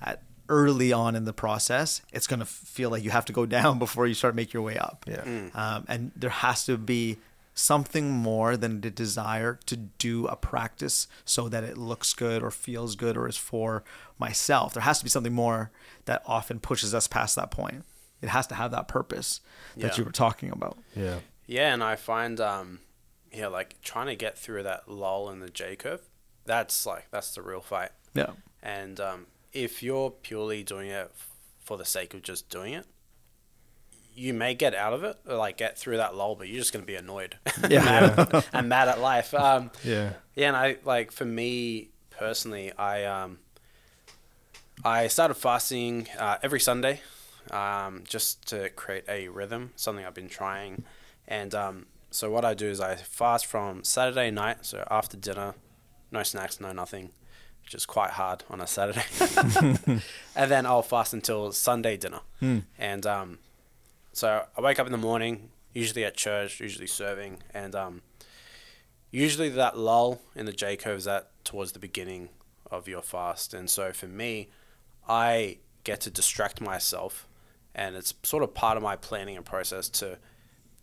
at 0.00 0.22
early 0.48 0.92
on 0.92 1.14
in 1.14 1.24
the 1.24 1.32
process, 1.32 2.02
it's 2.12 2.26
going 2.26 2.40
to 2.40 2.46
feel 2.46 2.90
like 2.90 3.02
you 3.04 3.10
have 3.10 3.24
to 3.26 3.32
go 3.32 3.46
down 3.58 3.78
before 3.78 4.06
you 4.06 4.14
start 4.14 4.34
make 4.34 4.52
your 4.52 4.62
way 4.62 4.76
up. 4.78 5.04
Yeah. 5.08 5.22
Um, 5.54 5.84
and 5.88 6.12
there 6.16 6.30
has 6.30 6.64
to 6.66 6.76
be 6.76 7.18
something 7.54 8.10
more 8.10 8.56
than 8.56 8.80
the 8.80 8.90
desire 8.90 9.58
to 9.66 9.76
do 9.76 10.26
a 10.26 10.34
practice 10.36 11.06
so 11.26 11.50
that 11.50 11.62
it 11.62 11.76
looks 11.76 12.14
good 12.14 12.42
or 12.42 12.50
feels 12.50 12.96
good 12.96 13.14
or 13.16 13.28
is 13.28 13.36
for 13.36 13.84
myself. 14.18 14.72
There 14.72 14.82
has 14.82 14.98
to 15.00 15.04
be 15.04 15.10
something 15.10 15.34
more 15.34 15.70
that 16.06 16.22
often 16.26 16.60
pushes 16.60 16.94
us 16.94 17.06
past 17.06 17.36
that 17.36 17.50
point. 17.50 17.84
It 18.22 18.30
has 18.30 18.46
to 18.46 18.54
have 18.54 18.70
that 18.70 18.88
purpose 18.88 19.40
that 19.76 19.92
Yeah. 19.92 19.96
you 19.98 20.04
were 20.04 20.12
talking 20.12 20.50
about. 20.50 20.78
Yeah. 20.96 21.18
Yeah, 21.46 21.74
and 21.74 21.82
I 21.84 21.96
find 21.96 22.40
um 22.40 22.78
yeah, 23.32 23.48
like 23.48 23.80
trying 23.82 24.06
to 24.08 24.16
get 24.16 24.38
through 24.38 24.62
that 24.64 24.88
lull 24.88 25.30
in 25.30 25.40
the 25.40 25.50
J 25.50 25.76
curve, 25.76 26.02
that's 26.44 26.84
like 26.86 27.06
that's 27.10 27.34
the 27.34 27.42
real 27.42 27.60
fight. 27.60 27.90
Yeah. 28.14 28.30
And 28.62 29.00
um, 29.00 29.26
if 29.52 29.82
you're 29.82 30.10
purely 30.10 30.62
doing 30.62 30.90
it 30.90 31.10
for 31.60 31.76
the 31.78 31.84
sake 31.84 32.14
of 32.14 32.22
just 32.22 32.48
doing 32.50 32.74
it, 32.74 32.86
you 34.14 34.34
may 34.34 34.54
get 34.54 34.74
out 34.74 34.92
of 34.92 35.02
it, 35.04 35.16
or 35.26 35.36
like 35.36 35.56
get 35.56 35.78
through 35.78 35.96
that 35.96 36.14
lull, 36.14 36.34
but 36.34 36.46
you're 36.48 36.58
just 36.58 36.72
gonna 36.72 36.84
be 36.84 36.94
annoyed, 36.96 37.36
Yeah. 37.68 37.82
mad 37.84 38.18
at, 38.34 38.48
and 38.52 38.68
mad 38.68 38.88
at 38.88 39.00
life. 39.00 39.32
Um, 39.34 39.70
Yeah. 39.82 40.12
yeah, 40.34 40.48
and 40.48 40.56
I 40.56 40.76
like 40.84 41.10
for 41.12 41.24
me 41.24 41.88
personally, 42.10 42.72
I 42.76 43.04
um, 43.04 43.38
I 44.84 45.06
started 45.08 45.34
fasting 45.34 46.08
uh, 46.18 46.38
every 46.42 46.60
Sunday, 46.60 47.00
um, 47.50 48.02
just 48.06 48.46
to 48.48 48.68
create 48.70 49.04
a 49.08 49.28
rhythm. 49.28 49.72
Something 49.76 50.04
I've 50.04 50.14
been 50.14 50.28
trying, 50.28 50.84
and 51.28 51.54
um, 51.54 51.86
so 52.12 52.30
what 52.30 52.44
I 52.44 52.54
do 52.54 52.66
is 52.68 52.80
I 52.80 52.94
fast 52.94 53.46
from 53.46 53.82
Saturday 53.84 54.30
night, 54.30 54.64
so 54.64 54.86
after 54.90 55.16
dinner, 55.16 55.54
no 56.10 56.22
snacks, 56.22 56.60
no 56.60 56.72
nothing, 56.72 57.10
which 57.64 57.74
is 57.74 57.86
quite 57.86 58.10
hard 58.10 58.44
on 58.48 58.60
a 58.60 58.66
Saturday, 58.66 59.04
and 60.36 60.50
then 60.50 60.66
I'll 60.66 60.82
fast 60.82 61.12
until 61.12 61.50
Sunday 61.52 61.96
dinner, 61.96 62.20
and 62.78 63.06
um, 63.06 63.38
so 64.12 64.44
I 64.56 64.60
wake 64.60 64.78
up 64.78 64.86
in 64.86 64.92
the 64.92 64.98
morning, 64.98 65.48
usually 65.72 66.04
at 66.04 66.16
church, 66.16 66.60
usually 66.60 66.86
serving, 66.86 67.42
and 67.54 67.74
um, 67.74 68.02
usually 69.10 69.48
that 69.48 69.78
lull 69.78 70.20
in 70.36 70.46
the 70.46 70.52
J 70.52 70.76
curve 70.76 70.98
is 70.98 71.06
at 71.06 71.30
towards 71.44 71.72
the 71.72 71.78
beginning 71.78 72.28
of 72.70 72.88
your 72.88 73.02
fast. 73.02 73.54
And 73.54 73.68
so 73.68 73.92
for 73.92 74.06
me, 74.06 74.48
I 75.08 75.58
get 75.84 76.00
to 76.02 76.10
distract 76.10 76.60
myself, 76.60 77.26
and 77.74 77.96
it's 77.96 78.14
sort 78.22 78.42
of 78.42 78.54
part 78.54 78.76
of 78.76 78.82
my 78.82 78.96
planning 78.96 79.36
and 79.36 79.44
process 79.44 79.88
to 79.90 80.18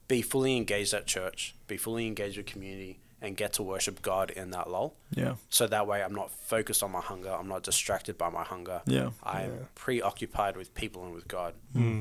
be 0.09 0.21
fully 0.21 0.57
engaged 0.57 0.93
at 0.93 1.07
church, 1.07 1.55
be 1.67 1.77
fully 1.77 2.05
engaged 2.05 2.35
with 2.35 2.47
community, 2.47 2.99
and 3.21 3.37
get 3.37 3.53
to 3.53 3.63
worship 3.63 4.01
God 4.01 4.31
in 4.31 4.51
that 4.51 4.69
lull. 4.69 4.95
Yeah. 5.13 5.35
So 5.49 5.67
that 5.67 5.87
way, 5.87 6.03
I'm 6.03 6.15
not 6.15 6.31
focused 6.31 6.83
on 6.83 6.91
my 6.91 7.01
hunger. 7.01 7.29
I'm 7.29 7.47
not 7.47 7.63
distracted 7.63 8.17
by 8.17 8.29
my 8.29 8.43
hunger. 8.43 8.81
Yeah. 8.85 9.11
I'm 9.23 9.67
preoccupied 9.75 10.57
with 10.57 10.73
people 10.73 11.05
and 11.05 11.13
with 11.13 11.27
God, 11.27 11.53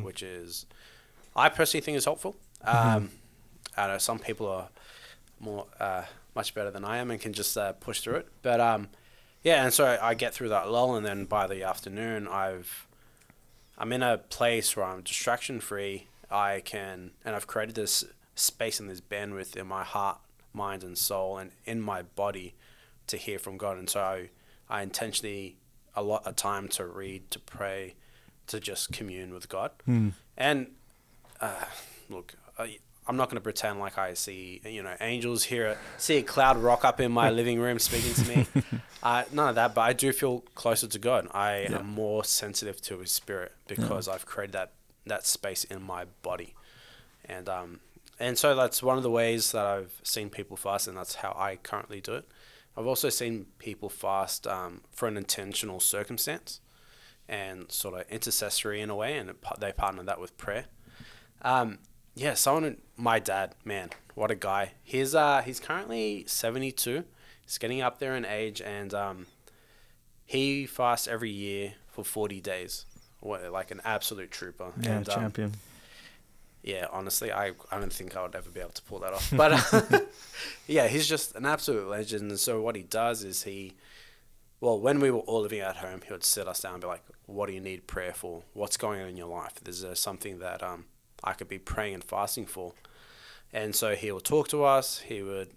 which 0.02 0.22
is, 0.22 0.66
I 1.36 1.48
personally 1.48 1.84
think 1.84 1.96
is 1.96 2.04
helpful. 2.04 2.36
Um, 2.64 3.10
I 3.76 3.88
know 3.88 3.98
some 3.98 4.18
people 4.18 4.48
are 4.48 4.68
more, 5.38 5.66
uh, 5.78 6.04
much 6.34 6.54
better 6.54 6.70
than 6.70 6.84
I 6.84 6.98
am 6.98 7.10
and 7.10 7.20
can 7.20 7.32
just 7.32 7.56
uh, 7.58 7.72
push 7.74 8.00
through 8.00 8.16
it. 8.16 8.28
But 8.42 8.60
um, 8.60 8.88
yeah, 9.42 9.64
and 9.64 9.72
so 9.72 9.84
I, 9.84 10.10
I 10.10 10.14
get 10.14 10.34
through 10.34 10.48
that 10.50 10.70
lull, 10.70 10.96
and 10.96 11.04
then 11.04 11.24
by 11.24 11.46
the 11.46 11.62
afternoon, 11.64 12.26
I've, 12.28 12.86
I'm 13.76 13.92
in 13.92 14.02
a 14.02 14.18
place 14.18 14.76
where 14.76 14.86
I'm 14.86 15.02
distraction 15.02 15.60
free. 15.60 16.06
I 16.30 16.60
can, 16.64 17.12
and 17.24 17.34
I've 17.34 17.46
created 17.46 17.74
this 17.74 18.04
space 18.34 18.78
and 18.80 18.88
this 18.90 19.00
bandwidth 19.00 19.56
in 19.56 19.66
my 19.66 19.84
heart, 19.84 20.18
mind, 20.52 20.82
and 20.84 20.96
soul, 20.96 21.38
and 21.38 21.50
in 21.64 21.80
my 21.80 22.02
body 22.02 22.54
to 23.08 23.16
hear 23.16 23.38
from 23.38 23.56
God. 23.56 23.78
And 23.78 23.88
so 23.88 24.00
I, 24.00 24.30
I 24.68 24.82
intentionally 24.82 25.56
allot 25.94 26.26
of 26.26 26.36
time 26.36 26.68
to 26.68 26.86
read, 26.86 27.30
to 27.30 27.38
pray, 27.38 27.94
to 28.48 28.60
just 28.60 28.92
commune 28.92 29.32
with 29.32 29.48
God. 29.48 29.72
And 30.36 30.68
uh, 31.40 31.64
look, 32.08 32.34
I, 32.58 32.78
I'm 33.06 33.16
not 33.16 33.28
going 33.30 33.36
to 33.36 33.42
pretend 33.42 33.80
like 33.80 33.96
I 33.98 34.14
see, 34.14 34.60
you 34.64 34.82
know, 34.82 34.94
angels 35.00 35.44
here, 35.44 35.78
see 35.96 36.18
a 36.18 36.22
cloud 36.22 36.58
rock 36.58 36.84
up 36.84 37.00
in 37.00 37.10
my 37.10 37.30
living 37.40 37.58
room 37.58 37.78
speaking 37.78 38.12
to 38.14 38.28
me. 38.28 38.46
Uh, 39.02 39.24
none 39.32 39.48
of 39.48 39.54
that, 39.54 39.74
but 39.74 39.80
I 39.82 39.92
do 39.94 40.12
feel 40.12 40.40
closer 40.54 40.86
to 40.88 40.98
God. 40.98 41.28
I 41.32 41.60
Yeah. 41.62 41.78
am 41.78 41.86
more 41.86 42.24
sensitive 42.24 42.80
to 42.82 42.98
His 42.98 43.10
Spirit 43.12 43.52
because 43.66 44.08
I've 44.08 44.26
created 44.26 44.52
that 44.52 44.72
that 45.08 45.26
space 45.26 45.64
in 45.64 45.82
my 45.82 46.06
body, 46.22 46.54
and 47.24 47.48
um, 47.48 47.80
and 48.18 48.38
so 48.38 48.54
that's 48.54 48.82
one 48.82 48.96
of 48.96 49.02
the 49.02 49.10
ways 49.10 49.52
that 49.52 49.66
I've 49.66 50.00
seen 50.02 50.30
people 50.30 50.56
fast, 50.56 50.88
and 50.88 50.96
that's 50.96 51.16
how 51.16 51.34
I 51.38 51.56
currently 51.56 52.00
do 52.00 52.14
it. 52.14 52.28
I've 52.76 52.86
also 52.86 53.08
seen 53.08 53.46
people 53.58 53.88
fast 53.88 54.46
um, 54.46 54.82
for 54.92 55.08
an 55.08 55.16
intentional 55.16 55.80
circumstance, 55.80 56.60
and 57.28 57.70
sort 57.70 58.00
of 58.00 58.10
intercessory 58.10 58.80
in 58.80 58.90
a 58.90 58.96
way, 58.96 59.16
and 59.18 59.34
they 59.58 59.72
partner 59.72 60.02
that 60.04 60.20
with 60.20 60.36
prayer. 60.36 60.66
Um, 61.42 61.78
yeah, 62.14 62.34
someone, 62.34 62.78
my 62.96 63.18
dad, 63.18 63.54
man, 63.64 63.90
what 64.14 64.30
a 64.30 64.34
guy. 64.34 64.72
He's 64.82 65.14
uh, 65.14 65.42
he's 65.42 65.60
currently 65.60 66.24
seventy 66.26 66.72
two. 66.72 67.04
He's 67.42 67.58
getting 67.58 67.80
up 67.80 67.98
there 67.98 68.16
in 68.16 68.24
age, 68.24 68.60
and 68.60 68.92
um, 68.92 69.26
he 70.24 70.66
fasts 70.66 71.06
every 71.06 71.30
year 71.30 71.74
for 71.86 72.04
forty 72.04 72.40
days. 72.40 72.86
What, 73.20 73.50
like 73.52 73.70
an 73.70 73.80
absolute 73.84 74.30
trooper. 74.30 74.72
Yeah. 74.80 74.98
and, 74.98 75.08
um, 75.08 75.20
champion. 75.20 75.52
yeah, 76.62 76.86
honestly, 76.92 77.32
I, 77.32 77.52
I 77.70 77.78
don't 77.80 77.92
think 77.92 78.16
I 78.16 78.22
would 78.22 78.34
ever 78.34 78.50
be 78.50 78.60
able 78.60 78.70
to 78.70 78.82
pull 78.82 79.00
that 79.00 79.12
off. 79.12 79.32
But 79.34 79.72
uh, 79.72 80.00
yeah, 80.66 80.86
he's 80.88 81.08
just 81.08 81.34
an 81.34 81.46
absolute 81.46 81.88
legend. 81.88 82.30
And 82.30 82.38
so 82.38 82.60
what 82.60 82.76
he 82.76 82.82
does 82.82 83.24
is 83.24 83.42
he, 83.44 83.74
well, 84.60 84.78
when 84.78 85.00
we 85.00 85.10
were 85.10 85.20
all 85.20 85.42
living 85.42 85.60
at 85.60 85.76
home, 85.76 86.00
he 86.06 86.12
would 86.12 86.24
sit 86.24 86.46
us 86.46 86.60
down 86.60 86.74
and 86.74 86.80
be 86.82 86.86
like, 86.88 87.04
"What 87.26 87.46
do 87.46 87.52
you 87.52 87.60
need 87.60 87.86
prayer 87.86 88.12
for? 88.12 88.42
What's 88.54 88.76
going 88.76 89.00
on 89.02 89.08
in 89.08 89.16
your 89.16 89.28
life? 89.28 89.54
Is 89.66 89.82
there 89.82 89.94
something 89.94 90.38
that 90.40 90.62
um 90.62 90.84
I 91.24 91.32
could 91.32 91.48
be 91.48 91.58
praying 91.58 91.94
and 91.94 92.04
fasting 92.04 92.46
for?" 92.46 92.72
And 93.52 93.74
so 93.74 93.94
he 93.94 94.12
would 94.12 94.24
talk 94.24 94.48
to 94.48 94.64
us. 94.64 94.98
He 95.00 95.22
would 95.22 95.50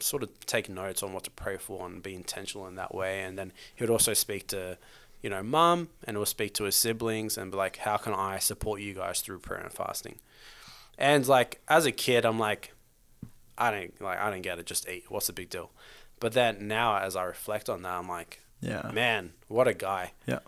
sort 0.00 0.22
of 0.22 0.46
take 0.46 0.68
notes 0.68 1.02
on 1.02 1.12
what 1.12 1.24
to 1.24 1.30
pray 1.30 1.56
for 1.56 1.86
and 1.86 2.02
be 2.02 2.14
intentional 2.14 2.66
in 2.66 2.74
that 2.76 2.94
way. 2.94 3.22
And 3.22 3.38
then 3.38 3.52
he 3.74 3.82
would 3.82 3.90
also 3.90 4.14
speak 4.14 4.46
to, 4.48 4.78
you 5.22 5.30
know, 5.30 5.42
mum, 5.42 5.88
and 6.04 6.16
he'll 6.16 6.26
speak 6.26 6.54
to 6.54 6.64
his 6.64 6.76
siblings 6.76 7.36
and 7.38 7.50
be 7.50 7.56
like, 7.56 7.78
"How 7.78 7.96
can 7.96 8.12
I 8.14 8.38
support 8.38 8.80
you 8.80 8.94
guys 8.94 9.20
through 9.20 9.40
prayer 9.40 9.60
and 9.60 9.72
fasting?" 9.72 10.18
And 10.96 11.26
like 11.26 11.60
as 11.68 11.86
a 11.86 11.92
kid, 11.92 12.24
I'm 12.24 12.38
like, 12.38 12.72
I 13.56 13.70
don't 13.70 14.00
like 14.00 14.18
I 14.18 14.30
don't 14.30 14.42
get 14.42 14.58
it. 14.58 14.66
Just 14.66 14.88
eat. 14.88 15.04
What's 15.08 15.26
the 15.28 15.32
big 15.32 15.50
deal? 15.50 15.70
But 16.20 16.32
then 16.32 16.66
now, 16.68 16.96
as 16.98 17.14
I 17.16 17.24
reflect 17.24 17.68
on 17.68 17.82
that, 17.82 17.92
I'm 17.94 18.08
like, 18.08 18.40
Yeah. 18.60 18.90
man, 18.92 19.32
what 19.46 19.68
a 19.68 19.74
guy. 19.74 20.12
Yeah. 20.26 20.40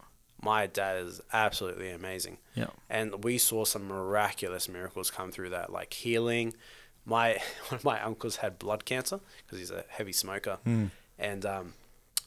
My 0.43 0.67
dad 0.67 1.05
is 1.05 1.21
absolutely 1.33 1.91
amazing. 1.91 2.39
Yeah. 2.55 2.69
And 2.89 3.23
we 3.23 3.39
saw 3.39 3.65
some 3.65 3.87
miraculous 3.87 4.69
miracles 4.69 5.11
come 5.11 5.31
through 5.31 5.51
that, 5.51 5.71
like 5.71 5.93
healing. 5.93 6.55
My 7.05 7.33
one 7.69 7.79
of 7.79 7.85
my 7.85 8.01
uncles 8.03 8.37
had 8.37 8.59
blood 8.59 8.85
cancer 8.85 9.21
because 9.47 9.59
he's 9.59 9.71
a 9.71 9.85
heavy 9.89 10.13
smoker, 10.13 10.59
and 11.19 11.45
um, 11.47 11.75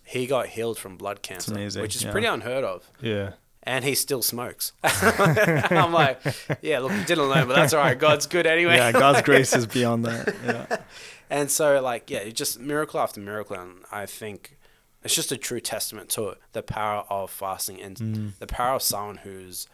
he 0.03 0.27
got 0.27 0.48
healed 0.48 0.77
from 0.77 0.98
blood 0.98 1.22
cancer, 1.22 1.53
amazing, 1.53 1.81
which 1.81 1.95
is 1.95 2.03
yeah. 2.03 2.12
pretty 2.12 2.27
unheard 2.27 2.63
of. 2.63 2.89
Yeah. 3.01 3.33
And 3.65 3.86
he 3.86 3.95
still 3.95 4.22
smokes. 4.22 4.74
I'm 4.83 5.93
like, 5.93 6.19
yeah, 6.62 6.79
look, 6.79 6.91
you 6.91 7.03
didn't 7.05 7.29
learn, 7.29 7.48
but 7.48 7.55
that's 7.55 7.74
all 7.74 7.79
right. 7.79 7.98
God's 7.98 8.27
good 8.27 8.45
anyway. 8.45 8.75
Yeah, 8.75 8.91
God's 8.91 9.22
grace 9.25 9.55
is 9.55 9.65
beyond 9.65 10.05
that. 10.05 10.36
Yeah. 10.45 10.77
And 11.29 11.50
so, 11.50 11.81
like, 11.81 12.12
yeah, 12.12 12.19
it's 12.19 12.38
just 12.38 12.60
miracle 12.60 13.00
after 13.00 13.19
miracle. 13.19 13.55
And 13.55 13.77
I 13.91 14.05
think 14.05 14.55
it's 15.03 15.15
just 15.15 15.31
a 15.31 15.38
true 15.38 15.60
testament 15.62 16.10
to 16.10 16.29
it 16.29 16.38
the 16.51 16.62
power 16.62 17.05
of 17.10 17.31
fasting 17.31 17.81
and 17.81 17.98
Mm. 17.98 18.38
the 18.38 18.45
power 18.45 18.75
of 18.75 18.83
someone 18.83 19.17
who's 19.17 19.67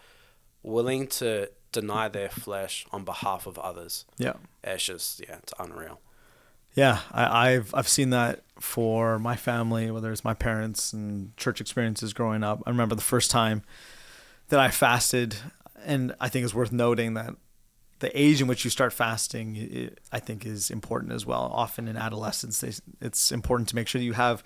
willing 0.64 1.08
to 1.08 1.50
deny 1.74 2.08
their 2.08 2.30
flesh 2.30 2.86
on 2.94 3.04
behalf 3.04 3.46
of 3.46 3.58
others. 3.60 4.06
Yeah. 4.18 4.34
It's 4.64 4.86
just, 4.86 5.20
yeah, 5.20 5.38
it's 5.38 5.54
unreal. 5.60 6.00
Yeah, 6.76 7.00
I, 7.12 7.50
I've 7.56 7.74
I've 7.76 7.90
seen 7.90 8.12
that 8.12 8.44
for 8.60 9.20
my 9.20 9.36
family, 9.36 9.90
whether 9.92 10.12
it's 10.12 10.24
my 10.24 10.34
parents 10.34 10.94
and 10.94 11.36
church 11.38 11.62
experiences 11.62 12.14
growing 12.14 12.44
up. 12.44 12.62
I 12.66 12.70
remember 12.70 12.96
the 12.96 13.02
first 13.02 13.32
time 13.32 13.64
that 14.50 14.60
I 14.60 14.70
fasted, 14.70 15.36
and 15.86 16.14
I 16.20 16.30
think 16.30 16.44
it's 16.44 16.54
worth 16.54 16.72
noting 16.72 17.14
that 17.14 17.36
the 18.00 18.18
age 18.20 18.42
in 18.42 18.48
which 18.48 18.64
you 18.64 18.70
start 18.70 18.94
fasting, 18.94 19.56
it, 19.56 20.00
I 20.12 20.20
think, 20.20 20.46
is 20.46 20.70
important 20.70 21.12
as 21.12 21.26
well. 21.26 21.52
Often 21.54 21.88
in 21.88 21.98
adolescence, 21.98 22.64
it's 23.02 23.32
important 23.32 23.70
to 23.70 23.76
make 23.76 23.88
sure 23.88 24.00
that 24.00 24.06
you 24.06 24.14
have 24.14 24.44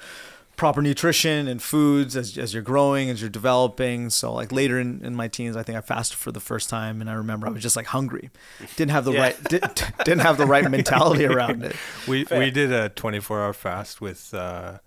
proper 0.56 0.82
nutrition 0.82 1.48
and 1.48 1.62
foods 1.62 2.16
as, 2.16 2.38
as 2.38 2.54
you're 2.54 2.64
growing, 2.64 3.10
as 3.10 3.22
you're 3.22 3.30
developing. 3.30 4.10
So, 4.10 4.34
like 4.34 4.52
later 4.52 4.80
in, 4.80 5.04
in 5.04 5.16
my 5.16 5.28
teens, 5.28 5.56
I 5.58 5.64
think 5.64 5.78
I 5.78 5.82
fasted 5.82 6.18
for 6.18 6.32
the 6.32 6.40
first 6.40 6.70
time, 6.70 7.02
and 7.02 7.10
I 7.10 7.14
remember 7.14 7.48
I 7.48 7.50
was 7.50 7.62
just 7.64 7.76
like 7.76 7.88
hungry, 7.88 8.30
didn't 8.76 8.92
have 8.92 9.06
the 9.06 9.14
Yeah. 9.14 9.22
right 9.22 9.44
did, 9.46 9.64
didn't 10.06 10.22
have 10.22 10.38
the 10.38 10.46
right 10.46 10.70
mentality 10.70 11.26
around 11.34 11.64
it. 11.64 11.76
We 12.08 12.26
Fair. 12.26 12.40
we 12.40 12.52
did 12.52 12.72
a 12.72 12.90
24 12.90 13.42
hour 13.42 13.54
fast 13.54 14.00
with 14.02 14.34
uh, 14.34 14.78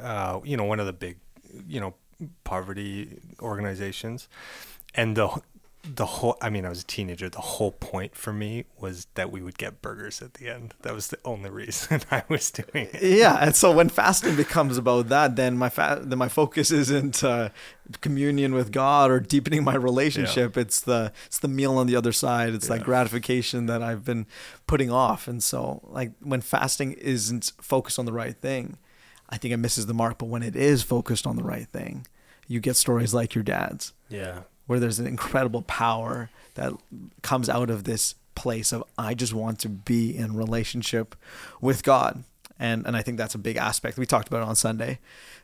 uh, 0.00 0.40
you 0.44 0.56
know 0.56 0.64
one 0.64 0.80
of 0.80 0.86
the 0.86 0.92
big 0.92 1.18
you 1.66 1.80
know 1.80 1.94
poverty 2.44 3.18
organizations, 3.40 4.28
and 4.94 5.16
the 5.16 5.28
the 5.94 6.06
whole 6.06 6.36
I 6.40 6.50
mean 6.50 6.64
I 6.64 6.68
was 6.68 6.80
a 6.82 6.86
teenager. 6.86 7.28
The 7.28 7.40
whole 7.40 7.72
point 7.72 8.16
for 8.16 8.32
me 8.32 8.64
was 8.80 9.06
that 9.14 9.30
we 9.30 9.40
would 9.42 9.56
get 9.58 9.80
burgers 9.82 10.20
at 10.22 10.34
the 10.34 10.48
end. 10.48 10.74
That 10.82 10.94
was 10.94 11.08
the 11.08 11.18
only 11.24 11.50
reason 11.50 12.00
I 12.10 12.22
was 12.28 12.50
doing 12.50 12.88
it. 12.92 13.02
yeah 13.02 13.36
and 13.40 13.54
so 13.54 13.70
when 13.72 13.88
fasting 13.88 14.36
becomes 14.36 14.78
about 14.78 15.08
that 15.08 15.36
then 15.36 15.56
my 15.56 15.68
fa- 15.68 16.00
then 16.02 16.18
my 16.18 16.28
focus 16.28 16.70
isn't 16.82 17.22
uh, 17.22 17.50
communion 18.00 18.52
with 18.54 18.72
god 18.72 19.10
or 19.10 19.20
deepening 19.20 19.62
my 19.62 19.74
relationship 19.76 20.56
it's 20.56 20.80
the 20.80 21.12
it's 21.26 21.38
the 21.38 21.48
meal 21.48 21.76
on 21.78 21.86
the 21.86 21.94
other 21.94 22.12
side 22.12 22.52
it's 22.52 22.66
that 22.68 22.82
gratification 22.82 23.66
that 23.66 23.80
i've 23.82 24.04
been 24.04 24.26
putting 24.66 24.90
off 24.90 25.28
and 25.28 25.42
so 25.42 25.80
like 25.84 26.10
when 26.20 26.40
fasting 26.40 26.92
isn't 26.94 27.52
focused 27.60 27.98
on 27.98 28.04
the 28.06 28.12
right 28.12 28.36
thing 28.38 28.76
i 29.30 29.36
think 29.36 29.52
it 29.54 29.58
misses 29.58 29.86
the 29.86 29.94
mark 29.94 30.18
but 30.18 30.26
when 30.26 30.42
it 30.42 30.56
is 30.56 30.82
focused 30.82 31.26
on 31.26 31.36
the 31.36 31.44
right 31.44 31.68
thing 31.68 32.04
you 32.48 32.58
get 32.60 32.74
stories 32.76 33.14
like 33.14 33.34
your 33.34 33.44
dad's 33.44 33.92
Yeah. 34.08 34.40
Where 34.66 34.80
there's 34.80 34.98
an 34.98 35.06
incredible 35.06 35.62
power 35.62 36.30
that 36.54 36.72
comes 37.22 37.48
out 37.48 37.70
of 37.70 37.84
this 37.84 38.14
place 38.34 38.72
of 38.72 38.84
I 38.98 39.14
just 39.14 39.32
want 39.32 39.58
to 39.60 39.68
be 39.68 40.16
in 40.16 40.36
relationship 40.36 41.14
with 41.60 41.82
God. 41.82 42.24
And, 42.58 42.86
and 42.86 42.96
I 42.96 43.02
think 43.02 43.18
that's 43.18 43.34
a 43.34 43.38
big 43.38 43.56
aspect. 43.56 43.98
We 43.98 44.06
talked 44.06 44.28
about 44.28 44.42
it 44.42 44.48
on 44.48 44.56
Sunday, 44.56 44.98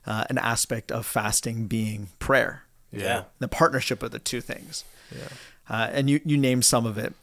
uh, 0.07 0.25
an 0.31 0.39
aspect 0.39 0.91
of 0.91 1.05
fasting 1.07 1.67
being 1.67 2.09
prayer, 2.19 2.63
Yeah. 2.91 3.25
the 3.39 3.49
partnership 3.49 4.03
of 4.03 4.11
the 4.13 4.19
two 4.19 4.41
things. 4.41 4.85
Yeah. 5.15 5.29
Uh, 5.69 5.89
and 5.93 6.09
you, 6.09 6.21
you 6.25 6.37
named 6.39 6.65
some 6.65 6.87
of 6.87 6.97
it. 6.99 7.15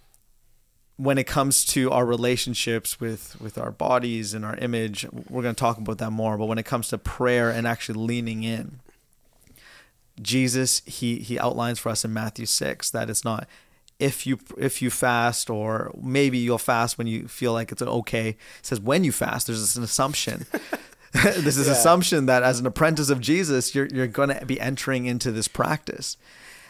When 0.98 1.18
it 1.18 1.26
comes 1.28 1.66
to 1.68 1.92
our 1.92 2.06
relationships 2.06 3.00
with, 3.00 3.40
with 3.40 3.58
our 3.58 3.72
bodies 3.72 4.34
and 4.34 4.44
our 4.46 4.58
image, 4.58 5.06
we're 5.30 5.42
going 5.44 5.56
to 5.56 5.60
talk 5.60 5.78
about 5.78 5.98
that 6.00 6.12
more. 6.12 6.38
But 6.38 6.46
when 6.48 6.58
it 6.58 6.66
comes 6.66 6.90
to 6.90 6.98
prayer 6.98 7.50
and 7.50 7.66
actually 7.66 8.00
leaning 8.00 8.44
in, 8.44 8.80
Jesus 10.22 10.82
he 10.86 11.20
he 11.20 11.40
outlines 11.40 11.80
for 11.80 11.90
us 11.90 12.04
in 12.06 12.14
Matthew 12.14 12.46
6 12.46 12.90
that 12.92 13.10
it's 13.10 13.24
not 13.24 13.48
if 14.00 14.26
you 14.26 14.40
if 14.58 14.82
you 14.82 14.90
fast 14.90 15.50
or 15.50 15.92
maybe 16.02 16.38
you'll 16.38 16.58
fast 16.58 16.98
when 16.98 17.08
you 17.08 17.28
feel 17.28 17.54
like 17.54 17.72
it's 17.72 17.82
okay. 17.82 18.30
It 18.30 18.38
says 18.66 18.80
when 18.80 19.04
you 19.04 19.12
fast 19.12 19.48
there's 19.48 19.62
this 19.62 19.76
an 19.76 19.84
assumption. 19.84 20.46
this 21.14 21.58
is 21.58 21.68
Yeah. 21.68 21.74
assumption 21.74 22.26
that 22.28 22.44
as 22.44 22.60
an 22.60 22.66
apprentice 22.66 23.10
of 23.10 23.20
Jesus 23.20 23.74
you're 23.76 23.88
you're 23.88 24.08
going 24.08 24.30
to 24.30 24.46
be 24.46 24.60
entering 24.60 25.06
into 25.06 25.32
this 25.32 25.48
practice. 25.48 26.18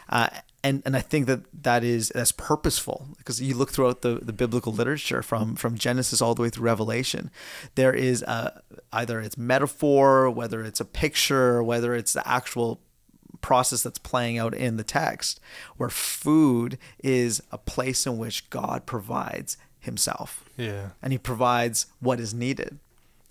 Uh, 0.08 0.28
and 0.62 0.82
and 0.84 0.96
I 0.96 1.00
think 1.00 1.26
that 1.26 1.40
that 1.62 1.84
is 1.84 2.10
that's 2.14 2.32
purposeful 2.32 3.08
because 3.16 3.40
you 3.40 3.54
look 3.56 3.70
throughout 3.70 4.02
the, 4.02 4.16
the 4.22 4.32
biblical 4.32 4.72
literature 4.72 5.22
from 5.22 5.54
from 5.56 5.76
Genesis 5.78 6.20
all 6.20 6.34
the 6.34 6.42
way 6.42 6.50
through 6.50 6.64
Revelation, 6.66 7.30
there 7.76 7.94
is 7.94 8.22
a, 8.22 8.60
either 8.92 9.20
it's 9.20 9.38
metaphor, 9.38 10.28
whether 10.28 10.62
it's 10.62 10.80
a 10.80 10.84
picture, 10.84 11.62
whether 11.62 11.94
it's 11.94 12.12
the 12.12 12.26
actual 12.28 12.80
process 13.40 13.82
that's 13.82 13.98
playing 13.98 14.38
out 14.38 14.54
in 14.54 14.76
the 14.76 14.84
text, 14.84 15.40
where 15.76 15.90
food 15.90 16.78
is 17.02 17.42
a 17.50 17.58
place 17.58 18.06
in 18.06 18.18
which 18.18 18.48
God 18.50 18.86
provides 18.86 19.56
Himself, 19.80 20.44
Yeah. 20.56 20.90
and 21.02 21.12
He 21.12 21.18
provides 21.18 21.86
what 22.00 22.20
is 22.20 22.34
needed. 22.34 22.78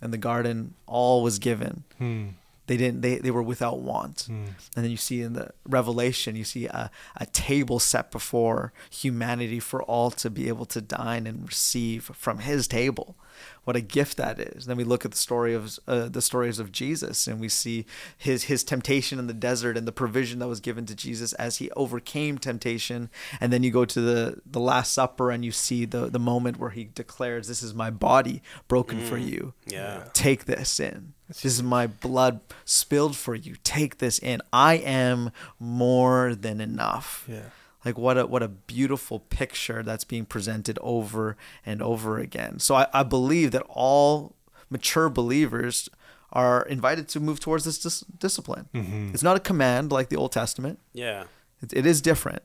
In 0.01 0.11
the 0.11 0.17
garden, 0.17 0.73
all 0.87 1.21
was 1.23 1.39
given. 1.39 1.83
Hmm. 1.97 2.27
They 2.69 2.77
didn't. 2.77 3.01
They, 3.01 3.17
they 3.17 3.31
were 3.31 3.41
without 3.41 3.79
want. 3.79 4.27
And 4.75 4.83
then 4.83 4.91
you 4.91 4.97
see 4.97 5.23
in 5.23 5.33
the 5.33 5.49
Revelation, 5.67 6.35
you 6.35 6.43
see 6.43 6.67
a, 6.67 6.91
a 7.17 7.25
table 7.25 7.79
set 7.79 8.11
before 8.11 8.73
humanity 8.91 9.59
for 9.59 9.81
all 9.83 10.11
to 10.11 10.29
be 10.29 10.47
able 10.49 10.65
to 10.67 10.79
dine 10.79 11.25
and 11.25 11.47
receive 11.47 12.11
from 12.13 12.39
His 12.39 12.67
table. 12.67 13.15
What 13.63 13.75
a 13.75 13.81
gift 13.81 14.17
that 14.17 14.39
is. 14.39 14.65
Then 14.67 14.77
we 14.77 14.83
look 14.83 15.03
at 15.03 15.11
the 15.11 15.17
story 15.17 15.53
of 15.55 15.79
uh, 15.87 16.09
the 16.09 16.21
stories 16.21 16.59
of 16.59 16.71
Jesus, 16.71 17.25
and 17.25 17.39
we 17.39 17.49
see 17.49 17.85
his 18.17 18.43
his 18.43 18.63
temptation 18.63 19.17
in 19.17 19.27
the 19.27 19.33
desert 19.33 19.77
and 19.77 19.87
the 19.87 19.91
provision 19.91 20.39
that 20.39 20.47
was 20.47 20.59
given 20.59 20.85
to 20.87 20.95
Jesus 20.95 21.33
as 21.33 21.57
he 21.57 21.71
overcame 21.71 22.37
temptation. 22.37 23.09
And 23.41 23.51
then 23.51 23.63
you 23.63 23.71
go 23.71 23.85
to 23.85 24.01
the 24.01 24.41
the 24.45 24.59
Last 24.59 24.93
Supper, 24.93 25.31
and 25.31 25.43
you 25.43 25.51
see 25.51 25.85
the 25.85 26.07
the 26.09 26.19
moment 26.19 26.59
where 26.59 26.71
he 26.71 26.83
declares, 26.83 27.47
"This 27.47 27.63
is 27.63 27.73
my 27.73 27.89
body 27.89 28.41
broken 28.67 28.99
for 29.03 29.17
you." 29.17 29.53
Yeah. 29.65 30.03
take 30.13 30.45
this 30.45 30.79
in. 30.79 31.13
This 31.29 31.45
is 31.45 31.63
my 31.63 31.87
blood 31.87 32.41
spilled 32.65 33.15
for 33.15 33.35
you. 33.35 33.55
Take 33.63 33.99
this 33.99 34.19
in. 34.19 34.41
I 34.51 34.75
am 34.75 35.31
more 35.59 36.35
than 36.35 36.59
enough. 36.59 37.25
Yeah. 37.29 37.49
Like 37.85 37.97
what 37.97 38.17
a 38.17 38.25
what 38.25 38.43
a 38.43 38.47
beautiful 38.47 39.19
picture 39.19 39.83
that's 39.83 40.03
being 40.03 40.25
presented 40.25 40.77
over 40.81 41.37
and 41.65 41.81
over 41.81 42.17
again. 42.17 42.59
So 42.59 42.75
I, 42.75 42.87
I 42.93 43.03
believe 43.03 43.51
that 43.51 43.63
all 43.69 44.35
mature 44.69 45.07
believers 45.07 45.87
are 46.33 46.63
invited 46.63 47.07
to 47.09 47.19
move 47.19 47.39
towards 47.39 47.63
this 47.63 47.77
dis- 47.79 48.01
discipline. 48.01 48.67
Mm-hmm. 48.73 49.11
It's 49.13 49.23
not 49.23 49.37
a 49.37 49.39
command 49.39 49.91
like 49.91 50.09
the 50.09 50.17
Old 50.17 50.31
Testament. 50.31 50.79
Yeah. 50.93 51.25
It, 51.61 51.73
it 51.73 51.85
is 51.85 52.01
different, 52.01 52.43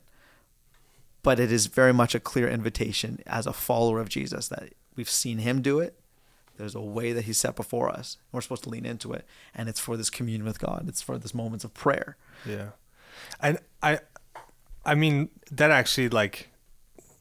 but 1.21 1.39
it 1.39 1.51
is 1.51 1.67
very 1.67 1.93
much 1.93 2.15
a 2.15 2.19
clear 2.19 2.47
invitation 2.47 3.19
as 3.25 3.45
a 3.45 3.53
follower 3.53 3.99
of 3.99 4.09
Jesus 4.09 4.47
that 4.47 4.73
we've 4.95 5.09
seen 5.09 5.39
him 5.39 5.61
do 5.61 5.79
it. 5.79 5.99
There's 6.57 6.75
a 6.75 6.81
way 6.81 7.11
that 7.13 7.25
he 7.25 7.33
set 7.33 7.55
before 7.55 7.89
us. 7.89 8.17
And 8.19 8.33
we're 8.33 8.41
supposed 8.41 8.63
to 8.63 8.69
lean 8.69 8.85
into 8.85 9.13
it. 9.13 9.25
And 9.53 9.69
it's 9.69 9.79
for 9.79 9.97
this 9.97 10.09
communion 10.09 10.45
with 10.45 10.59
God. 10.59 10.85
It's 10.87 11.01
for 11.01 11.17
this 11.17 11.33
moments 11.33 11.65
of 11.65 11.73
prayer. 11.73 12.17
Yeah. 12.45 12.69
And 13.39 13.59
I 13.81 13.99
I 14.85 14.95
mean 14.95 15.29
that 15.51 15.71
actually 15.71 16.09
like 16.09 16.49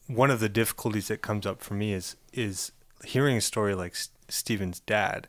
one 0.07 0.31
of 0.31 0.41
the 0.41 0.49
difficulties 0.49 1.09
that 1.09 1.23
comes 1.23 1.47
up 1.47 1.63
for 1.63 1.75
me 1.75 1.93
is 1.93 2.17
is 2.33 2.73
hearing 3.05 3.37
a 3.37 3.41
story 3.41 3.75
like 3.75 3.93
S- 3.93 4.11
Stephen's 4.29 4.81
dad. 4.81 5.29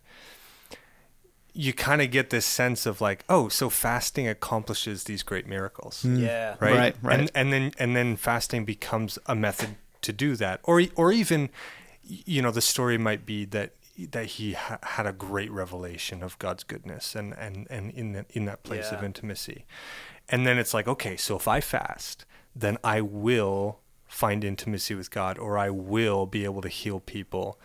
You 1.53 1.71
kind 1.71 2.01
of 2.01 2.11
get 2.11 2.31
this 2.31 2.45
sense 2.45 2.85
of 2.85 2.99
like, 2.99 3.23
oh, 3.29 3.47
so 3.47 3.69
fasting 3.69 4.27
accomplishes 4.27 5.05
these 5.05 5.23
great 5.23 5.47
miracles. 5.47 6.03
Mm. 6.03 6.19
Yeah. 6.19 6.55
Right? 6.59 6.75
Right, 6.75 6.95
right. 7.01 7.19
And 7.19 7.31
and 7.33 7.53
then 7.53 7.71
and 7.79 7.95
then 7.95 8.17
fasting 8.17 8.65
becomes 8.65 9.17
a 9.25 9.35
method 9.35 9.75
to 10.01 10.11
do 10.11 10.35
that. 10.35 10.59
Or 10.63 10.81
or 10.95 11.11
even 11.11 11.49
you 12.07 12.41
know, 12.41 12.51
the 12.51 12.61
story 12.61 12.97
might 12.97 13.25
be 13.25 13.45
that 13.45 13.73
that 14.11 14.25
he 14.25 14.53
ha- 14.53 14.79
had 14.83 15.05
a 15.05 15.13
great 15.13 15.51
revelation 15.51 16.23
of 16.23 16.37
God's 16.39 16.63
goodness 16.63 17.15
and 17.15 17.33
and 17.37 17.67
and 17.69 17.91
in 17.91 18.11
that 18.13 18.25
in 18.31 18.45
that 18.45 18.63
place 18.63 18.91
of 18.91 19.03
intimacy. 19.03 19.65
And 20.27 20.45
then 20.45 20.57
it's 20.57 20.73
like, 20.73 20.87
okay, 20.87 21.15
so 21.17 21.35
if 21.35 21.47
I 21.47 21.61
fast, 21.61 22.25
then 22.55 22.77
I 22.83 23.01
will 23.01 23.79
find 24.07 24.43
intimacy 24.43 24.95
with 24.95 25.11
God 25.11 25.37
or 25.37 25.57
I 25.57 25.69
will 25.69 26.25
be 26.25 26.45
able 26.45 26.61
to 26.61 26.69
heal 26.69 26.99
people. 26.99 27.59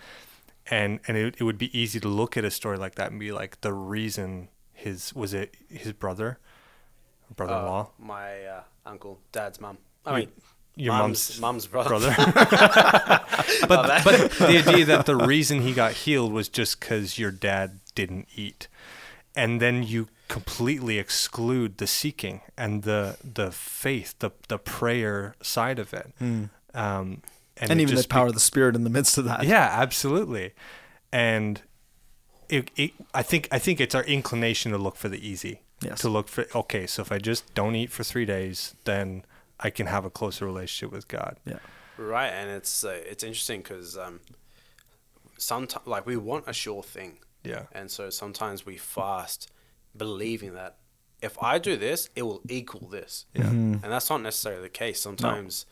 And 0.71 1.01
and 1.09 1.17
it, 1.17 1.37
it 1.39 1.45
would 1.45 1.59
be 1.59 1.77
easy 1.79 1.99
to 2.01 2.09
look 2.09 2.37
at 2.37 2.45
a 2.45 2.51
story 2.51 2.77
like 2.77 2.95
that 2.97 3.11
and 3.11 3.19
be 3.19 3.33
like 3.33 3.61
the 3.63 3.73
reason 3.73 4.49
his 4.73 5.15
was 5.15 5.35
it 5.35 5.57
his 5.69 5.93
brother 5.93 6.39
brother-in-law 7.37 7.83
Uh, 7.83 8.05
my 8.05 8.45
uh, 8.45 8.63
uncle, 8.87 9.21
dad's 9.33 9.61
mum. 9.61 9.79
I 10.07 10.19
mean, 10.21 10.29
your 10.77 10.93
mum's, 10.93 11.41
mom's 11.41 11.41
mum's 11.41 11.67
brother. 11.67 12.15
brother. 12.15 13.21
But 13.69 14.05
but 14.05 14.31
the 14.33 14.63
idea 14.67 14.85
that 14.87 15.07
the 15.07 15.17
reason 15.17 15.61
he 15.63 15.73
got 15.73 15.93
healed 15.93 16.33
was 16.33 16.49
just 16.49 16.81
because 16.81 17.19
your 17.19 17.31
dad 17.31 17.81
didn't 17.95 18.27
eat, 18.35 18.69
and 19.37 19.61
then 19.61 19.83
you 19.83 20.09
completely 20.29 20.99
exclude 20.99 21.79
the 21.79 21.87
seeking 21.87 22.41
and 22.57 22.83
the 22.85 23.17
the 23.23 23.51
faith, 23.53 24.15
the 24.21 24.31
the 24.49 24.59
prayer 24.59 25.35
side 25.43 25.79
of 25.79 25.93
it, 25.93 26.13
um, 26.21 26.51
and, 26.75 27.23
And, 27.59 27.73
it 27.73 27.83
even 27.83 27.97
the 27.97 28.05
power 28.09 28.27
be- 28.27 28.31
of 28.31 28.35
the 28.35 28.41
Spirit 28.41 28.75
in 28.77 28.85
the 28.85 28.91
midst 28.91 29.19
of 29.19 29.25
that. 29.27 29.45
yeah, 29.45 29.69
absolutely, 29.73 30.53
and 31.13 31.61
it, 32.49 32.71
it, 32.77 32.93
I 33.15 33.23
think 33.23 33.47
I 33.53 33.59
think 33.59 33.81
it's 33.81 33.95
our 33.95 34.05
inclination 34.05 34.73
to 34.73 34.79
look 34.79 34.97
for 34.97 35.09
the 35.09 35.25
easy. 35.27 35.61
Yes. 35.83 36.01
To 36.01 36.09
look 36.09 36.29
for 36.29 36.47
okay, 36.55 36.87
so 36.87 37.03
if 37.03 37.13
I 37.13 37.19
just 37.19 37.55
don't 37.55 37.75
eat 37.75 37.91
for 37.91 38.05
three 38.05 38.25
days, 38.27 38.75
then 38.85 39.25
I 39.63 39.71
can 39.71 39.87
have 39.87 40.05
a 40.05 40.11
closer 40.11 40.47
relationship 40.47 40.91
with 40.93 41.07
God. 41.09 41.37
Yeah. 41.45 41.59
Right, 41.99 42.29
and 42.31 42.51
it's 42.51 42.83
uh, 42.85 42.99
it's 43.11 43.23
interesting 43.23 43.61
because 43.61 43.97
um, 43.99 44.21
sometimes 45.39 45.87
like 45.87 46.07
we 46.07 46.17
want 46.17 46.45
a 46.47 46.53
sure 46.53 46.83
thing, 46.83 47.19
Yeah. 47.45 47.65
and 47.73 47.91
so 47.91 48.11
sometimes 48.11 48.65
we 48.67 48.77
fast, 48.77 49.51
believing 49.97 50.55
that 50.55 50.77
if 51.23 51.37
I 51.43 51.59
do 51.59 51.77
this, 51.77 52.09
it 52.17 52.23
will 52.23 52.41
equal 52.49 52.89
this. 52.89 53.27
Yeah. 53.35 53.49
and 53.49 53.83
that's 53.85 54.09
not 54.09 54.23
necessarily 54.23 54.63
the 54.63 54.69
case. 54.71 55.01
Sometimes 55.01 55.67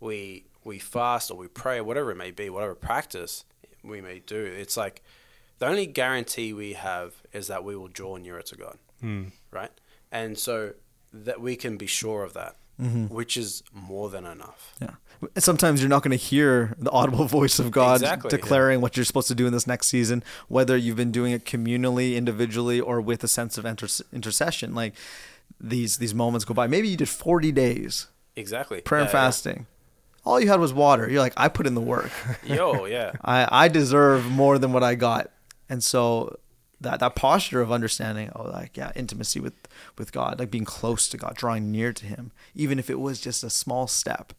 we 0.00 0.44
we 0.64 0.78
fast 0.78 1.30
or 1.30 1.36
we 1.38 1.48
pray, 1.48 1.78
or 1.78 1.84
whatever 1.84 2.10
it 2.10 2.16
may 2.16 2.30
be, 2.30 2.50
whatever 2.50 2.74
practice 2.74 3.44
we 3.82 4.00
may 4.02 4.18
do. 4.18 4.36
It's 4.44 4.76
like 4.76 5.02
the 5.58 5.66
only 5.66 5.86
guarantee 5.86 6.52
we 6.52 6.74
have 6.74 7.14
is 7.32 7.46
that 7.46 7.64
we 7.64 7.74
will 7.76 7.88
draw 7.88 8.16
nearer 8.16 8.42
to 8.42 8.56
God, 8.56 8.76
Mm. 9.02 9.32
right? 9.50 9.70
And 10.12 10.38
so 10.38 10.74
that 11.12 11.40
we 11.40 11.56
can 11.56 11.78
be 11.78 11.86
sure 11.86 12.22
of 12.24 12.34
that, 12.34 12.56
Mm-hmm. 12.80 13.06
which 13.14 13.36
is 13.36 13.62
more 13.72 14.08
than 14.10 14.24
enough. 14.24 14.74
Yeah. 14.80 14.94
Sometimes 15.36 15.80
you're 15.82 15.88
not 15.90 16.02
going 16.02 16.16
to 16.18 16.24
hear 16.24 16.74
the 16.78 16.90
audible 16.90 17.24
voice 17.38 17.58
of 17.58 17.70
God 17.70 17.96
Exactly. 18.00 18.30
declaring 18.30 18.80
what 18.80 18.96
you're 18.96 19.04
supposed 19.04 19.28
to 19.28 19.34
do 19.34 19.46
in 19.46 19.52
this 19.52 19.66
next 19.66 19.88
season, 19.88 20.22
whether 20.48 20.76
you've 20.76 20.96
been 20.96 21.12
doing 21.12 21.32
it 21.32 21.44
communally, 21.44 22.16
individually, 22.16 22.80
or 22.80 23.00
with 23.00 23.22
a 23.22 23.28
sense 23.28 23.58
of 23.58 23.66
inter- 23.66 23.86
intercession. 24.12 24.74
Like 24.74 24.94
these 25.60 25.98
these 25.98 26.14
moments 26.14 26.44
go 26.46 26.54
by. 26.54 26.66
Maybe 26.66 26.88
you 26.88 26.96
did 26.96 27.08
40 27.08 27.52
days 27.52 28.06
Exactly. 28.36 28.80
prayer 28.80 29.02
and 29.02 29.08
Yeah, 29.12 29.18
yeah. 29.18 29.24
fasting. 29.26 29.66
All 30.24 30.40
you 30.40 30.48
had 30.48 30.60
was 30.60 30.72
water. 30.72 31.08
You're 31.10 31.20
like, 31.20 31.34
I 31.36 31.48
put 31.48 31.66
in 31.66 31.74
the 31.74 31.80
work. 31.80 32.10
Yo, 32.44 32.84
yeah. 32.86 33.12
I, 33.22 33.64
I 33.64 33.68
deserve 33.68 34.24
more 34.30 34.58
than 34.58 34.72
what 34.72 34.82
I 34.82 34.94
got. 34.94 35.30
And 35.68 35.82
so 35.84 36.38
that 36.80 37.00
that 37.00 37.14
posture 37.14 37.60
of 37.60 37.70
understanding, 37.70 38.30
oh, 38.34 38.44
like 38.44 38.76
yeah, 38.76 38.92
intimacy 38.96 39.40
with 39.40 39.54
with 39.98 40.12
God, 40.12 40.38
like 40.38 40.50
being 40.50 40.64
close 40.64 41.08
to 41.08 41.16
God, 41.16 41.34
drawing 41.34 41.70
near 41.70 41.92
to 41.92 42.06
Him, 42.06 42.32
even 42.54 42.78
if 42.78 42.88
it 42.88 43.00
was 43.00 43.20
just 43.20 43.44
a 43.44 43.50
small 43.50 43.86
step. 43.86 44.32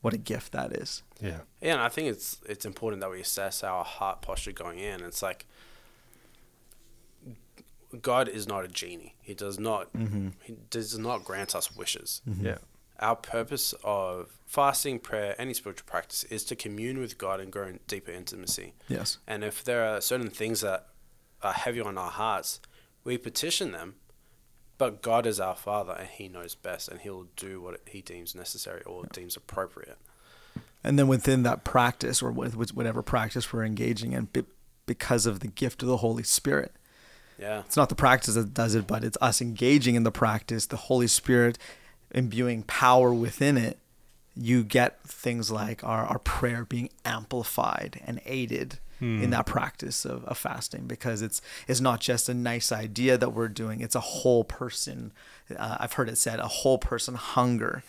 What 0.00 0.12
a 0.12 0.18
gift 0.18 0.52
that 0.52 0.70
is. 0.72 1.02
Yeah. 1.18 1.38
Yeah, 1.62 1.72
and 1.74 1.80
I 1.80 1.88
think 1.88 2.08
it's 2.08 2.38
it's 2.46 2.66
important 2.66 3.00
that 3.00 3.10
we 3.10 3.20
assess 3.20 3.64
our 3.64 3.84
heart 3.84 4.20
posture 4.20 4.52
going 4.52 4.78
in. 4.78 5.02
It's 5.02 5.22
like 5.22 5.46
God 8.02 8.28
is 8.28 8.46
not 8.46 8.64
a 8.64 8.68
genie. 8.68 9.14
He 9.22 9.34
does 9.34 9.58
not 9.58 9.92
mm-hmm. 9.92 10.28
he 10.42 10.56
does 10.70 10.98
not 10.98 11.24
grant 11.24 11.54
us 11.54 11.74
wishes. 11.74 12.20
Mm-hmm. 12.28 12.46
Yeah. 12.46 12.58
Our 13.00 13.16
purpose 13.16 13.74
of 13.82 14.38
fasting, 14.46 15.00
prayer, 15.00 15.34
any 15.38 15.52
spiritual 15.54 15.86
practice 15.86 16.24
is 16.24 16.44
to 16.44 16.54
commune 16.54 16.98
with 16.98 17.18
God 17.18 17.40
and 17.40 17.50
grow 17.50 17.66
in 17.66 17.80
deeper 17.88 18.12
intimacy. 18.12 18.74
Yes. 18.88 19.18
And 19.26 19.42
if 19.42 19.64
there 19.64 19.84
are 19.84 20.00
certain 20.00 20.30
things 20.30 20.60
that 20.60 20.86
are 21.44 21.52
heavy 21.52 21.80
on 21.80 21.98
our 21.98 22.10
hearts, 22.10 22.60
we 23.04 23.18
petition 23.18 23.72
them. 23.72 23.94
But 24.76 25.02
God 25.02 25.24
is 25.24 25.38
our 25.38 25.54
Father, 25.54 25.92
and 25.92 26.08
He 26.08 26.28
knows 26.28 26.54
best, 26.56 26.88
and 26.88 27.00
He'll 27.00 27.26
do 27.36 27.60
what 27.60 27.80
He 27.86 28.02
deems 28.02 28.34
necessary 28.34 28.82
or 28.82 29.04
deems 29.12 29.36
appropriate. 29.36 29.98
And 30.82 30.98
then 30.98 31.06
within 31.06 31.44
that 31.44 31.62
practice, 31.64 32.20
or 32.22 32.32
with 32.32 32.56
with 32.56 32.74
whatever 32.74 33.02
practice 33.02 33.52
we're 33.52 33.64
engaging 33.64 34.12
in, 34.12 34.28
because 34.86 35.26
of 35.26 35.40
the 35.40 35.46
gift 35.46 35.82
of 35.82 35.88
the 35.88 35.98
Holy 35.98 36.24
Spirit, 36.24 36.72
Yeah. 37.38 37.60
it's 37.60 37.76
not 37.76 37.88
the 37.88 37.94
practice 37.94 38.34
that 38.34 38.52
does 38.52 38.74
it, 38.74 38.86
but 38.86 39.04
it's 39.04 39.16
us 39.20 39.40
engaging 39.40 39.94
in 39.94 40.02
the 40.02 40.10
practice, 40.12 40.66
the 40.66 40.76
Holy 40.76 41.06
Spirit 41.06 41.56
imbuing 42.10 42.64
power 42.64 43.14
within 43.14 43.56
it. 43.56 43.78
You 44.36 44.64
get 44.64 45.00
things 45.04 45.50
like 45.52 45.84
our, 45.84 46.04
our 46.04 46.18
prayer 46.18 46.64
being 46.64 46.90
amplified 47.04 48.00
and 48.04 48.20
aided 48.26 48.78
in 49.00 49.30
that 49.30 49.44
practice 49.44 50.04
of, 50.06 50.24
of 50.24 50.38
fasting 50.38 50.86
because 50.86 51.20
it's 51.20 51.42
it's 51.68 51.80
not 51.80 52.00
just 52.00 52.28
a 52.28 52.34
nice 52.34 52.72
idea 52.72 53.18
that 53.18 53.30
we're 53.34 53.48
doing 53.48 53.80
it's 53.82 53.94
a 53.94 54.00
whole 54.00 54.44
person 54.44 55.12
uh, 55.58 55.76
i've 55.80 55.92
heard 55.94 56.08
it 56.08 56.16
said 56.16 56.38
a 56.40 56.48
whole 56.48 56.78
person 56.78 57.14
hunger 57.14 57.82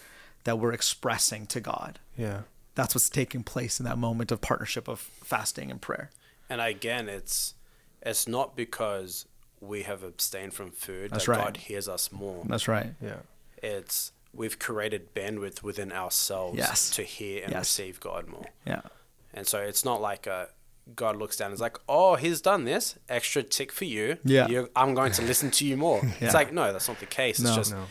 that 0.43 0.59
we're 0.59 0.73
expressing 0.73 1.45
to 1.47 1.61
god 1.61 1.99
Yeah. 2.17 2.41
that's 2.73 2.93
what's 2.93 3.09
taking 3.09 3.43
place 3.43 3.79
in 3.79 3.85
that 3.85 3.97
moment 3.97 4.29
of 4.31 4.41
partnership 4.41 4.87
of 4.89 4.99
fasting 4.99 5.71
and 5.71 5.79
prayer 5.81 6.09
And 6.49 6.59
again, 6.59 7.07
it's 7.07 7.53
it's 8.01 8.27
not 8.27 8.55
because 8.57 9.25
we 9.61 9.83
have 9.83 10.03
abstained 10.03 10.53
from 10.53 10.69
food 10.71 11.11
That's 11.11 11.25
that 11.27 11.31
right. 11.31 11.43
God 11.45 11.57
hears 11.57 11.87
us 11.87 12.11
more. 12.11 12.43
that's 12.49 12.67
right 12.67 12.91
Yeah. 13.01 13.19
It's 13.63 14.11
we've 14.33 14.59
created 14.59 15.13
bandwidth 15.15 15.63
within 15.63 15.93
ourselves 15.93 16.57
Yes. 16.57 16.89
to 16.91 17.03
hear 17.03 17.41
and 17.43 17.53
Yes. 17.53 17.59
receive 17.61 17.99
God 18.01 18.27
more. 18.27 18.47
yeah 18.65 18.81
And 19.33 19.47
so 19.47 19.59
it's 19.61 19.85
not 19.85 20.01
like 20.01 20.27
a 20.27 20.49
God 20.95 21.15
looks 21.17 21.35
down 21.37 21.47
and 21.47 21.53
is 21.55 21.61
like, 21.61 21.77
"Oh, 21.89 22.15
he's 22.15 22.41
done 22.41 22.65
this 22.65 22.95
extra 23.09 23.41
tick 23.41 23.71
for 23.71 23.85
you. 23.85 24.17
Yeah. 24.23 24.47
you 24.47 24.69
I'm 24.75 24.93
going 24.93 25.11
to 25.13 25.21
listen 25.23 25.49
to 25.51 25.65
you 25.65 25.77
more." 25.77 26.01
Yeah. 26.03 26.11
It's 26.25 26.33
like, 26.33 26.53
no, 26.53 26.71
that's 26.71 26.87
not 26.87 26.99
the 26.99 27.05
case. 27.07 27.39
No. 27.39 27.49
it's 27.49 27.55
just 27.57 27.71
No. 27.73 27.85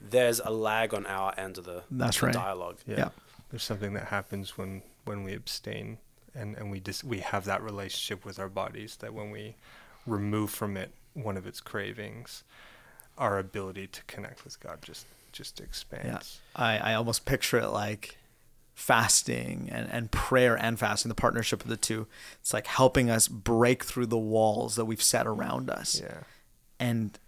there's 0.00 0.40
a 0.40 0.50
lag 0.50 0.92
on 0.94 1.06
our 1.06 1.32
end 1.38 1.58
of 1.58 1.64
the, 1.64 1.82
That's 1.90 2.18
the 2.20 2.26
right. 2.26 2.34
dialogue. 2.34 2.78
Yeah. 2.86 2.96
Yeah. 2.98 3.08
There's 3.50 3.62
something 3.62 3.92
that 3.94 4.06
happens 4.08 4.58
when 4.58 4.82
when 5.04 5.22
we 5.24 5.34
abstain 5.34 5.98
and 6.34 6.56
and 6.56 6.70
we 6.70 6.80
just 6.80 7.04
we 7.04 7.18
have 7.20 7.44
that 7.44 7.62
relationship 7.62 8.24
with 8.24 8.38
our 8.38 8.48
bodies 8.48 8.96
that 8.96 9.12
when 9.14 9.30
we 9.30 9.56
remove 10.06 10.50
from 10.50 10.76
it 10.76 10.90
one 11.14 11.36
of 11.36 11.46
its 11.46 11.60
cravings, 11.60 12.42
our 13.18 13.38
ability 13.38 13.86
to 13.88 14.02
connect 14.04 14.44
with 14.44 14.58
God 14.60 14.78
just 14.82 15.06
just 15.32 15.60
expands. 15.60 16.04
Yeah. 16.06 16.16
expands. 16.16 16.40
I, 16.56 16.78
I 16.78 16.94
almost 16.94 17.24
picture 17.24 17.58
it 17.58 17.68
like 17.68 18.16
fasting 18.80 19.68
and, 19.70 19.88
and 19.92 20.10
prayer 20.10 20.56
and 20.56 20.78
fasting, 20.78 21.10
the 21.10 21.14
partnership 21.14 21.62
of 21.62 21.68
the 21.68 21.76
two. 21.76 22.06
It's 22.40 22.54
like 22.54 22.66
helping 22.66 23.10
us 23.10 23.28
break 23.28 23.84
through 23.84 24.06
the 24.06 24.18
walls 24.18 24.74
that 24.76 24.86
we've 24.86 25.02
set 25.02 25.26
around 25.26 25.68
us. 25.68 26.00
Yeah. 26.02 26.22
And 26.78 27.18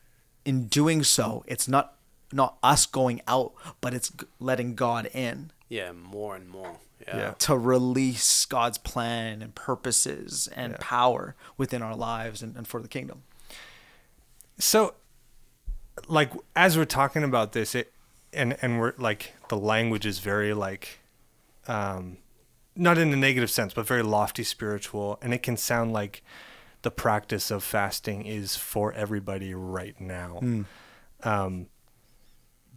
in 0.47 0.67
doing 0.67 1.05
so, 1.05 1.45
it's 1.47 1.69
not 1.69 1.95
not 2.33 2.57
us 2.62 2.87
going 2.87 3.21
out, 3.29 3.53
but 3.83 3.93
it's 3.93 4.11
letting 4.41 4.75
God 4.75 5.11
in 5.12 5.51
Yeah, 5.69 5.93
more 5.93 6.35
and 6.35 6.49
more. 6.49 6.77
Yeah. 7.07 7.17
Yeah. 7.17 7.35
to 7.41 7.59
release 7.59 8.47
God's 8.47 8.79
plan 8.79 9.43
and 9.43 9.55
purposes 9.55 10.49
and 10.57 10.73
Yeah. 10.73 10.79
power 10.81 11.35
within 11.59 11.83
our 11.83 11.95
lives 11.97 12.43
and, 12.43 12.57
and 12.57 12.67
for 12.67 12.81
the 12.81 12.88
kingdom. 12.88 13.25
So, 14.59 14.95
like 16.09 16.33
as 16.57 16.79
we're 16.79 16.87
talking 16.87 17.23
about 17.25 17.53
this, 17.53 17.75
it 17.75 17.93
and 18.33 18.57
and 18.62 18.81
we're 18.81 18.95
like 18.97 19.35
the 19.49 19.57
language 19.59 20.07
is 20.07 20.19
very 20.21 20.55
like, 20.55 21.01
um, 21.68 22.18
not 22.75 22.98
in 22.98 23.12
a 23.12 23.16
negative 23.16 23.51
sense, 23.51 23.75
but 23.75 23.87
very 23.87 24.03
lofty 24.03 24.42
spiritual, 24.44 25.18
and 25.22 25.33
it 25.35 25.42
can 25.42 25.57
sound 25.57 25.92
like 25.92 26.22
the 26.83 26.90
practice 26.90 27.51
of 27.51 27.62
fasting 27.62 28.25
is 28.27 28.57
for 28.57 28.92
everybody 28.92 29.55
right 29.55 30.01
now. 30.01 30.40
Um, 31.22 31.66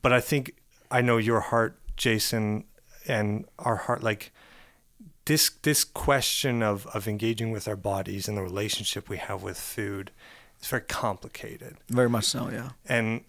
but 0.02 0.14
I 0.14 0.20
think 0.22 0.56
I 0.92 1.02
know 1.02 1.18
your 1.18 1.40
heart, 1.40 1.80
Jason, 1.98 2.66
and 3.08 3.46
our 3.58 3.76
heart 3.76 4.04
like 4.04 4.32
this 5.26 5.50
this 5.64 5.84
question 5.84 6.62
of 6.62 6.86
of 6.88 7.08
engaging 7.08 7.52
with 7.52 7.68
our 7.68 7.76
bodies 7.76 8.28
and 8.28 8.38
the 8.38 8.44
relationship 8.44 9.10
we 9.10 9.18
have 9.18 9.42
with 9.42 9.60
food 9.60 10.12
is 10.62 10.68
very 10.68 10.84
complicated 10.84 11.78
Very 11.90 12.10
much 12.10 12.26
so, 12.26 12.50
yeah. 12.52 12.70
and 12.88 13.24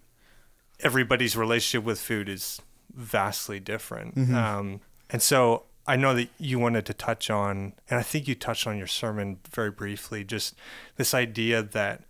everybody's 0.81 1.37
relationship 1.37 1.85
with 1.87 1.99
food 1.99 2.29
is 2.29 2.61
vastly 2.95 3.61
different 3.61 4.17
um, 4.35 4.81
and 5.11 5.23
so 5.23 5.63
i 5.87 5.95
know 5.97 6.15
that 6.15 6.29
you 6.39 6.59
wanted 6.59 6.85
to 6.87 6.95
touch 6.95 7.31
on 7.31 7.73
and 7.89 7.99
i 7.99 8.03
think 8.03 8.27
you 8.29 8.35
touched 8.35 8.67
on 8.67 8.77
your 8.79 8.87
sermon 8.87 9.39
very 9.51 9.71
briefly 9.71 10.25
just 10.25 10.55
this 10.97 11.15
idea 11.15 11.63
that 11.63 12.03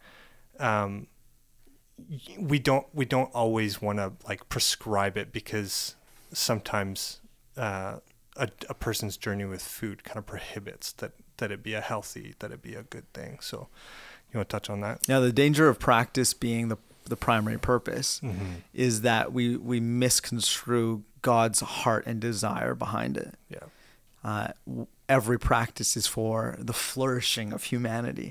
um, 0.59 1.07
we 2.39 2.59
don't 2.59 2.87
we 2.95 3.05
don't 3.05 3.31
always 3.35 3.81
want 3.81 3.99
to 3.99 4.13
like 4.29 4.49
prescribe 4.49 5.17
it 5.17 5.33
because 5.33 5.95
sometimes 6.33 7.21
uh, 7.57 7.97
a, 8.37 8.49
a 8.69 8.75
person's 8.75 9.17
journey 9.17 9.45
with 9.45 9.63
food 9.63 10.05
kind 10.05 10.19
of 10.19 10.27
prohibits 10.27 10.93
that 10.93 11.13
that 11.39 11.51
it 11.51 11.63
be 11.63 11.75
a 11.75 11.81
healthy 11.81 12.35
that 12.41 12.53
it 12.53 12.61
be 12.63 12.75
a 12.75 12.83
good 12.83 13.11
thing 13.15 13.39
so 13.41 13.69
you 14.33 14.39
want 14.39 14.49
to 14.49 14.55
touch 14.55 14.69
on 14.69 14.81
that 14.81 15.01
Yeah, 15.09 15.21
the 15.21 15.33
danger 15.33 15.69
of 15.69 15.79
practice 15.79 16.35
being 16.35 16.69
the 16.69 16.77
the 17.05 17.17
primary 17.17 17.59
purpose 17.59 18.21
Mm-hmm. 18.23 18.47
is 18.75 19.03
that 19.03 19.33
we 19.33 19.57
we 19.57 19.81
misconstrue 19.81 21.03
God's 21.27 21.61
heart 21.61 22.07
and 22.07 22.21
desire 22.21 22.75
behind 22.77 23.17
it. 23.17 23.35
yeah 23.57 23.67
Uh, 24.23 24.49
every 25.09 25.39
practice 25.39 25.97
is 26.01 26.07
for 26.07 26.37
the 26.59 26.73
flourishing 26.73 27.53
of 27.53 27.65
humanity. 27.65 28.31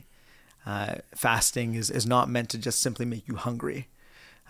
Uh, 0.66 0.96
fasting 1.14 1.76
is, 1.76 1.90
is 1.90 2.06
not 2.06 2.30
meant 2.30 2.50
to 2.50 2.58
just 2.58 2.82
simply 2.82 3.06
make 3.06 3.28
you 3.28 3.36
hungry. 3.36 3.88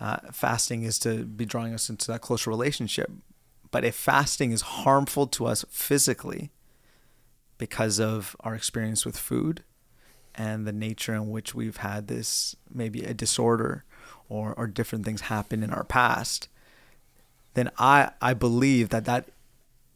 Uh, 0.00 0.18
fasting 0.32 0.82
is 0.82 0.98
to 0.98 1.24
be 1.24 1.44
drawing 1.44 1.74
us 1.74 1.90
into 1.90 2.06
that 2.10 2.20
closer 2.20 2.50
relationship. 2.50 3.10
But 3.70 3.84
if 3.84 3.94
fasting 3.94 4.52
is 4.52 4.62
harmful 4.62 5.26
to 5.36 5.46
us 5.46 5.64
physically 5.70 6.50
because 7.58 7.98
of 7.98 8.36
our 8.40 8.54
experience 8.54 9.04
with 9.06 9.16
food 9.30 9.62
and 10.34 10.66
the 10.66 10.78
nature 10.88 11.14
in 11.14 11.30
which 11.30 11.54
we've 11.54 11.78
had 11.78 12.06
this 12.06 12.56
maybe 12.72 13.00
a 13.02 13.14
disorder 13.14 13.84
or, 14.28 14.54
or 14.56 14.66
different 14.66 15.04
things 15.04 15.22
happen 15.22 15.62
in 15.62 15.72
our 15.72 15.84
past, 15.84 16.48
then 17.56 17.70
I, 17.78 18.10
I 18.22 18.32
believe 18.34 18.88
that 18.90 19.04
that 19.06 19.28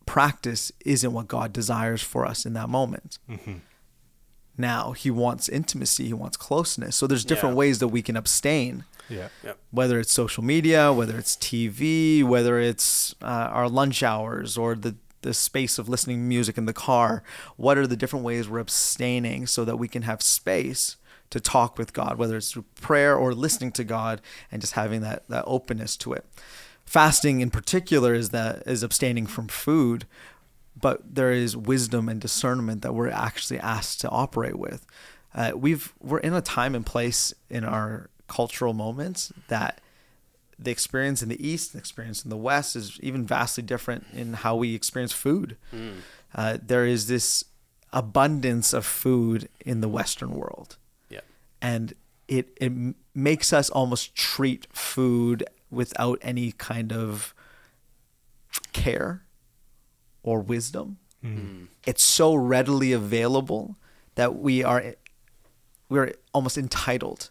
practice 0.06 0.72
isn't 0.84 1.12
what 1.12 1.28
God 1.28 1.52
desires 1.52 2.02
for 2.02 2.26
us 2.26 2.44
in 2.44 2.52
that 2.54 2.68
moment. 2.68 3.18
mm-hmm. 3.30 3.54
now. 4.58 4.92
He 4.92 5.10
wants 5.10 5.48
intimacy, 5.48 6.06
he 6.06 6.12
wants 6.12 6.36
closeness. 6.36 6.96
So 6.96 7.06
there's 7.06 7.24
different 7.24 7.54
Yeah. 7.54 7.58
ways 7.58 7.78
that 7.78 7.88
we 7.88 8.02
can 8.02 8.16
abstain, 8.16 8.84
Yeah. 9.08 9.28
Yep. 9.44 9.58
whether 9.70 9.98
it's 10.00 10.12
social 10.12 10.42
media, 10.44 10.92
whether 10.92 11.16
it's 11.16 11.36
TV, 11.36 12.22
whether 12.24 12.58
it's 12.60 13.14
uh, 13.22 13.26
our 13.52 13.68
lunch 13.68 14.02
hours 14.02 14.58
or 14.58 14.74
the 14.74 14.96
the 15.22 15.34
space 15.34 15.78
of 15.78 15.86
listening 15.86 16.16
to 16.16 16.22
music 16.22 16.56
in 16.56 16.64
the 16.64 16.72
car. 16.72 17.22
What 17.58 17.76
are 17.76 17.86
the 17.86 17.94
different 17.96 18.24
ways 18.24 18.48
we're 18.48 18.58
abstaining 18.58 19.46
so 19.46 19.66
that 19.66 19.76
we 19.76 19.86
can 19.86 20.02
have 20.02 20.22
space 20.22 20.96
to 21.28 21.38
talk 21.40 21.76
with 21.76 21.92
God, 21.92 22.16
whether 22.16 22.38
it's 22.38 22.50
through 22.52 22.64
prayer 22.80 23.14
or 23.16 23.34
listening 23.34 23.70
to 23.72 23.84
God 23.84 24.22
and 24.50 24.62
just 24.62 24.72
having 24.72 25.02
that 25.02 25.28
that 25.28 25.44
openness 25.46 25.96
to 25.98 26.14
it. 26.14 26.24
Fasting 26.90 27.38
in 27.40 27.50
particular 27.50 28.14
is 28.14 28.30
that 28.30 28.64
is 28.66 28.82
abstaining 28.82 29.24
from 29.28 29.46
food, 29.46 30.06
but 30.74 31.14
there 31.14 31.30
is 31.30 31.56
wisdom 31.56 32.08
and 32.08 32.20
discernment 32.20 32.82
that 32.82 32.94
we're 32.96 33.08
actually 33.08 33.60
asked 33.60 34.00
to 34.00 34.08
operate 34.08 34.58
with. 34.58 34.84
Uh, 35.32 35.52
we've 35.54 35.92
we're 36.00 36.18
in 36.18 36.34
a 36.34 36.40
time 36.40 36.74
and 36.74 36.84
place 36.84 37.32
in 37.48 37.62
our 37.62 38.10
cultural 38.26 38.72
moments 38.74 39.32
that 39.46 39.80
the 40.58 40.72
experience 40.72 41.22
in 41.22 41.28
the 41.28 41.38
east, 41.48 41.72
and 41.72 41.78
the 41.78 41.82
experience 41.82 42.24
in 42.24 42.28
the 42.28 42.36
west 42.36 42.74
is 42.74 42.98
even 43.04 43.24
vastly 43.24 43.62
different 43.62 44.04
in 44.12 44.32
how 44.32 44.56
we 44.56 44.74
experience 44.74 45.12
food. 45.12 45.56
Uh, 46.34 46.58
there 46.60 46.86
is 46.86 47.06
this 47.06 47.44
abundance 47.92 48.72
of 48.72 48.84
food 48.84 49.48
in 49.64 49.80
the 49.80 49.88
Western 49.88 50.32
world 50.34 50.76
Yeah. 51.08 51.20
and 51.62 51.94
it 52.26 52.48
it 52.60 52.72
makes 53.14 53.52
us 53.52 53.70
almost 53.70 54.16
treat 54.16 54.66
food 54.72 55.44
without 55.70 56.18
any 56.22 56.52
kind 56.52 56.92
of 56.92 57.34
care 58.72 59.22
or 60.22 60.40
wisdom. 60.40 60.98
Mm. 61.24 61.68
It's 61.86 62.02
so 62.02 62.34
readily 62.34 62.92
available 62.92 63.76
that 64.14 64.36
we 64.36 64.62
are 64.64 64.94
we're 65.88 66.14
almost 66.32 66.56
entitled. 66.56 67.30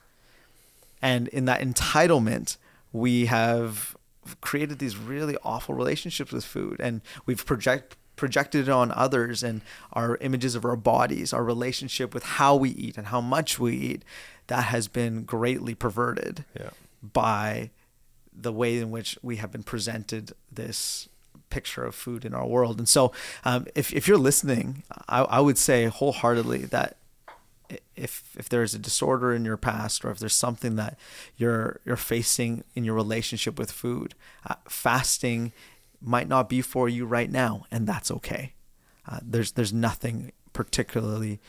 And 1.01 1.27
in 1.29 1.45
that 1.45 1.61
entitlement, 1.61 2.57
we 2.91 3.27
have 3.27 3.95
created 4.41 4.79
these 4.79 4.97
really 4.97 5.37
awful 5.43 5.73
relationships 5.73 6.31
with 6.31 6.43
food 6.45 6.77
and 6.79 7.01
we've 7.25 7.45
project 7.45 7.95
projected 8.15 8.67
it 8.67 8.69
on 8.71 8.91
others 8.91 9.41
and 9.43 9.61
our 9.93 10.17
images 10.17 10.53
of 10.53 10.65
our 10.65 10.75
bodies, 10.75 11.31
our 11.31 11.43
relationship 11.43 12.13
with 12.13 12.23
how 12.23 12.53
we 12.53 12.69
eat 12.71 12.97
and 12.97 13.07
how 13.07 13.21
much 13.21 13.57
we 13.57 13.73
eat, 13.73 14.03
that 14.47 14.65
has 14.65 14.89
been 14.89 15.23
greatly 15.23 15.73
perverted 15.73 16.43
Yeah. 16.59 16.71
by 17.01 17.69
the 18.41 18.53
way 18.53 18.77
in 18.77 18.91
which 18.91 19.17
we 19.21 19.37
have 19.37 19.51
been 19.51 19.63
presented 19.63 20.33
this 20.51 21.09
picture 21.49 21.83
of 21.83 21.95
food 21.95 22.25
in 22.25 22.33
our 22.33 22.45
world. 22.45 22.77
And 22.77 22.87
so, 22.87 23.11
um, 23.43 23.65
if, 23.75 23.91
if 23.93 24.07
you're 24.07 24.17
listening, 24.17 24.83
I, 25.07 25.21
I 25.21 25.39
would 25.39 25.57
say 25.57 25.85
wholeheartedly 25.85 26.65
that 26.65 26.97
if 27.95 28.35
if 28.37 28.49
there's 28.49 28.73
a 28.73 28.79
disorder 28.79 29.33
in 29.33 29.45
your 29.45 29.57
past 29.57 30.03
or 30.03 30.11
if 30.11 30.19
there's 30.19 30.35
something 30.35 30.75
that 30.75 30.97
you're 31.37 31.79
you're 31.85 31.95
facing 31.95 32.63
in 32.75 32.83
your 32.83 32.95
relationship 32.95 33.59
with 33.59 33.71
food, 33.71 34.15
uh, 34.47 34.55
fasting 34.67 35.51
might 36.01 36.27
not 36.27 36.49
be 36.49 36.61
for 36.61 36.89
you 36.89 37.05
right 37.05 37.29
now, 37.29 37.65
and 37.69 37.85
that's 37.85 38.09
okay. 38.09 38.53
Uh, 39.07 39.19
there's 39.21 39.51
there's 39.51 39.73
nothing 39.73 40.31
particularly 40.53 41.39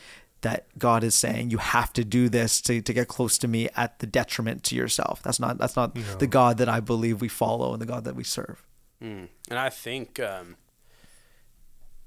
that 0.41 0.65
God 0.77 1.03
is 1.03 1.15
saying 1.15 1.51
you 1.51 1.57
have 1.57 1.93
to 1.93 2.03
do 2.03 2.29
this 2.29 2.61
to, 2.61 2.81
to 2.81 2.93
get 2.93 3.07
close 3.07 3.37
to 3.39 3.47
me 3.47 3.69
at 3.75 3.99
the 3.99 4.07
detriment 4.07 4.63
to 4.65 4.75
yourself. 4.75 5.21
That's 5.23 5.39
not 5.39 5.57
that's 5.57 5.75
not 5.75 5.95
No. 5.95 6.01
the 6.17 6.27
God 6.27 6.57
that 6.57 6.69
I 6.69 6.79
believe 6.79 7.21
we 7.21 7.27
follow 7.27 7.73
and 7.73 7.81
the 7.81 7.85
God 7.85 8.03
that 8.05 8.15
we 8.15 8.23
serve. 8.23 8.63
Mm. 9.01 9.29
And 9.49 9.59
I 9.59 9.69
think 9.69 10.19
um, 10.19 10.57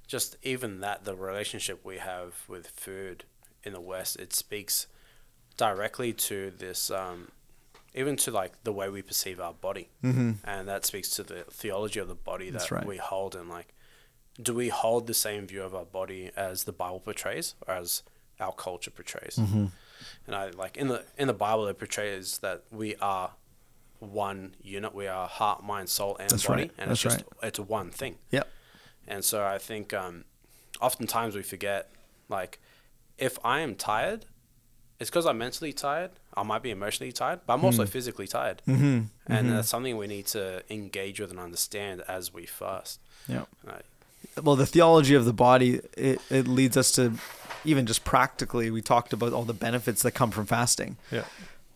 just 0.07 0.37
even 0.43 0.81
that, 0.81 1.05
the 1.05 1.15
relationship 1.15 1.85
we 1.85 1.99
have 1.99 2.35
with 2.49 2.69
food 2.69 3.25
in 3.63 3.73
the 3.73 3.81
West, 3.81 4.17
it 4.17 4.33
speaks 4.33 4.87
directly 5.57 6.13
to 6.13 6.53
this, 6.57 6.91
um, 6.91 7.31
even 7.95 8.17
to 8.17 8.31
like 8.31 8.63
the 8.65 8.73
way 8.73 8.89
we 8.89 9.03
perceive 9.03 9.41
our 9.41 9.55
body. 9.55 9.91
Mm-hmm. 10.03 10.33
And 10.45 10.69
that 10.69 10.85
speaks 10.85 11.11
to 11.11 11.23
the 11.23 11.45
theology 11.51 12.01
of 12.01 12.09
the 12.09 12.15
body 12.15 12.51
that 12.51 12.71
right. 12.71 12.87
we 12.87 12.97
hold. 12.97 13.35
And 13.35 13.49
like, 13.49 13.75
do 14.41 14.55
we 14.55 14.69
hold 14.69 15.07
the 15.07 15.15
same 15.15 15.47
view 15.47 15.63
of 15.63 15.75
our 15.75 15.85
body 15.85 16.31
as 16.37 16.65
the 16.65 16.73
Bible 16.73 17.01
portrays 17.01 17.55
or 17.67 17.75
as 17.75 18.03
our 18.45 18.53
culture 18.53 18.91
portrays? 18.91 19.37
Mm-hmm. 19.41 19.67
And 20.27 20.37
I 20.37 20.51
like 20.51 20.77
in 20.77 20.89
the 20.89 21.05
in 21.17 21.27
the 21.29 21.35
Bible 21.47 21.67
it 21.69 21.79
portrays 21.79 22.39
that 22.39 22.59
we 22.71 22.97
are 22.97 23.31
one 24.01 24.55
unit. 24.63 24.95
We 24.95 25.07
are 25.07 25.27
heart, 25.27 25.63
mind, 25.65 25.89
soul, 25.89 26.17
and 26.21 26.31
That's 26.31 26.47
body, 26.47 26.63
right. 26.63 26.71
and 26.79 26.91
That's 26.91 27.05
it's 27.05 27.15
just 27.15 27.17
right. 27.41 27.49
it's 27.49 27.59
one 27.61 27.91
thing. 27.91 28.17
Yep. 28.31 28.47
And 29.07 29.25
so 29.25 29.45
I 29.45 29.59
think 29.59 29.93
um, 29.93 30.25
oftentimes 30.81 31.35
we 31.37 31.43
forget, 31.43 31.91
like, 32.29 32.59
if 33.19 33.39
I 33.45 33.61
am 33.61 33.75
tired, 33.75 34.25
it's 34.99 35.11
because 35.11 35.27
I'm 35.27 35.39
mentally 35.39 35.73
tired. 35.73 36.11
I 36.37 36.43
might 36.43 36.63
be 36.63 36.71
emotionally 36.71 37.13
tired, 37.13 37.41
but 37.47 37.55
I'm 37.55 37.61
Hmm. 37.61 37.67
also 37.67 37.87
physically 37.87 38.27
tired. 38.27 38.63
Mm-hmm. 38.67 39.01
And 39.27 39.51
that's 39.53 39.69
something 39.69 39.97
we 39.97 40.07
need 40.07 40.27
to 40.29 40.63
engage 40.71 41.21
with 41.21 41.31
and 41.31 41.39
understand 41.41 42.03
as 42.09 42.33
we 42.33 42.47
fast. 42.47 43.01
Right. 43.29 43.85
Well 44.43 44.57
the 44.57 44.67
theology 44.67 45.15
of 45.15 45.25
the 45.25 45.33
body 45.33 45.81
it, 45.97 46.21
it 46.31 46.47
leads 46.49 46.77
us 46.77 46.91
to 46.93 47.15
even 47.65 47.87
just 47.87 48.05
practically 48.05 48.71
we 48.71 48.83
talked 48.83 49.13
about 49.13 49.33
all 49.33 49.45
the 49.45 49.55
benefits 49.55 50.03
that 50.03 50.13
come 50.13 50.31
from 50.31 50.47
fasting 50.47 50.97
Yeah. 51.11 51.25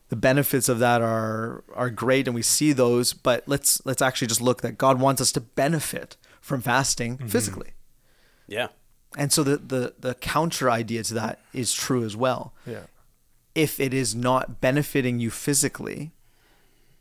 the 0.09 0.17
benefits 0.17 0.69
of 0.69 0.79
that 0.81 1.01
are 1.03 1.65
are 1.75 1.91
great 1.91 2.27
and 2.29 2.35
we 2.35 2.43
see 2.43 2.73
those 2.73 3.13
but 3.13 3.45
let's 3.47 3.85
let's 3.87 4.03
actually 4.03 4.29
just 4.29 4.41
look 4.41 4.63
that 4.63 4.79
god 4.79 5.01
wants 5.01 5.21
us 5.21 5.33
to 5.33 5.41
benefit 5.41 6.17
from 6.41 6.61
fasting 6.61 7.17
mm-hmm. 7.19 7.29
physically 7.29 7.71
Yeah. 8.47 8.69
and 9.17 9.33
so 9.33 9.43
the, 9.43 9.57
the 9.57 9.95
the 9.99 10.15
counter 10.15 10.71
idea 10.71 11.03
to 11.05 11.15
that 11.15 11.41
is 11.53 11.73
true 11.75 12.05
as 12.05 12.17
well 12.17 12.53
Yeah. 12.67 12.85
if 13.55 13.81
it 13.81 13.93
is 13.95 14.15
not 14.15 14.61
benefiting 14.61 15.19
you 15.21 15.31
physically, 15.31 16.13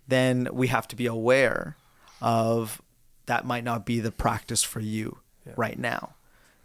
then 0.08 0.48
we 0.52 0.68
have 0.68 0.88
to 0.88 0.96
be 0.96 1.06
aware 1.06 1.76
of 2.22 2.82
that 3.26 3.46
might 3.46 3.64
not 3.64 3.86
be 3.86 4.00
the 4.00 4.12
practice 4.12 4.64
for 4.64 4.80
you 4.80 5.20
Yeah. 5.48 5.54
right 5.58 5.80
now. 5.80 6.14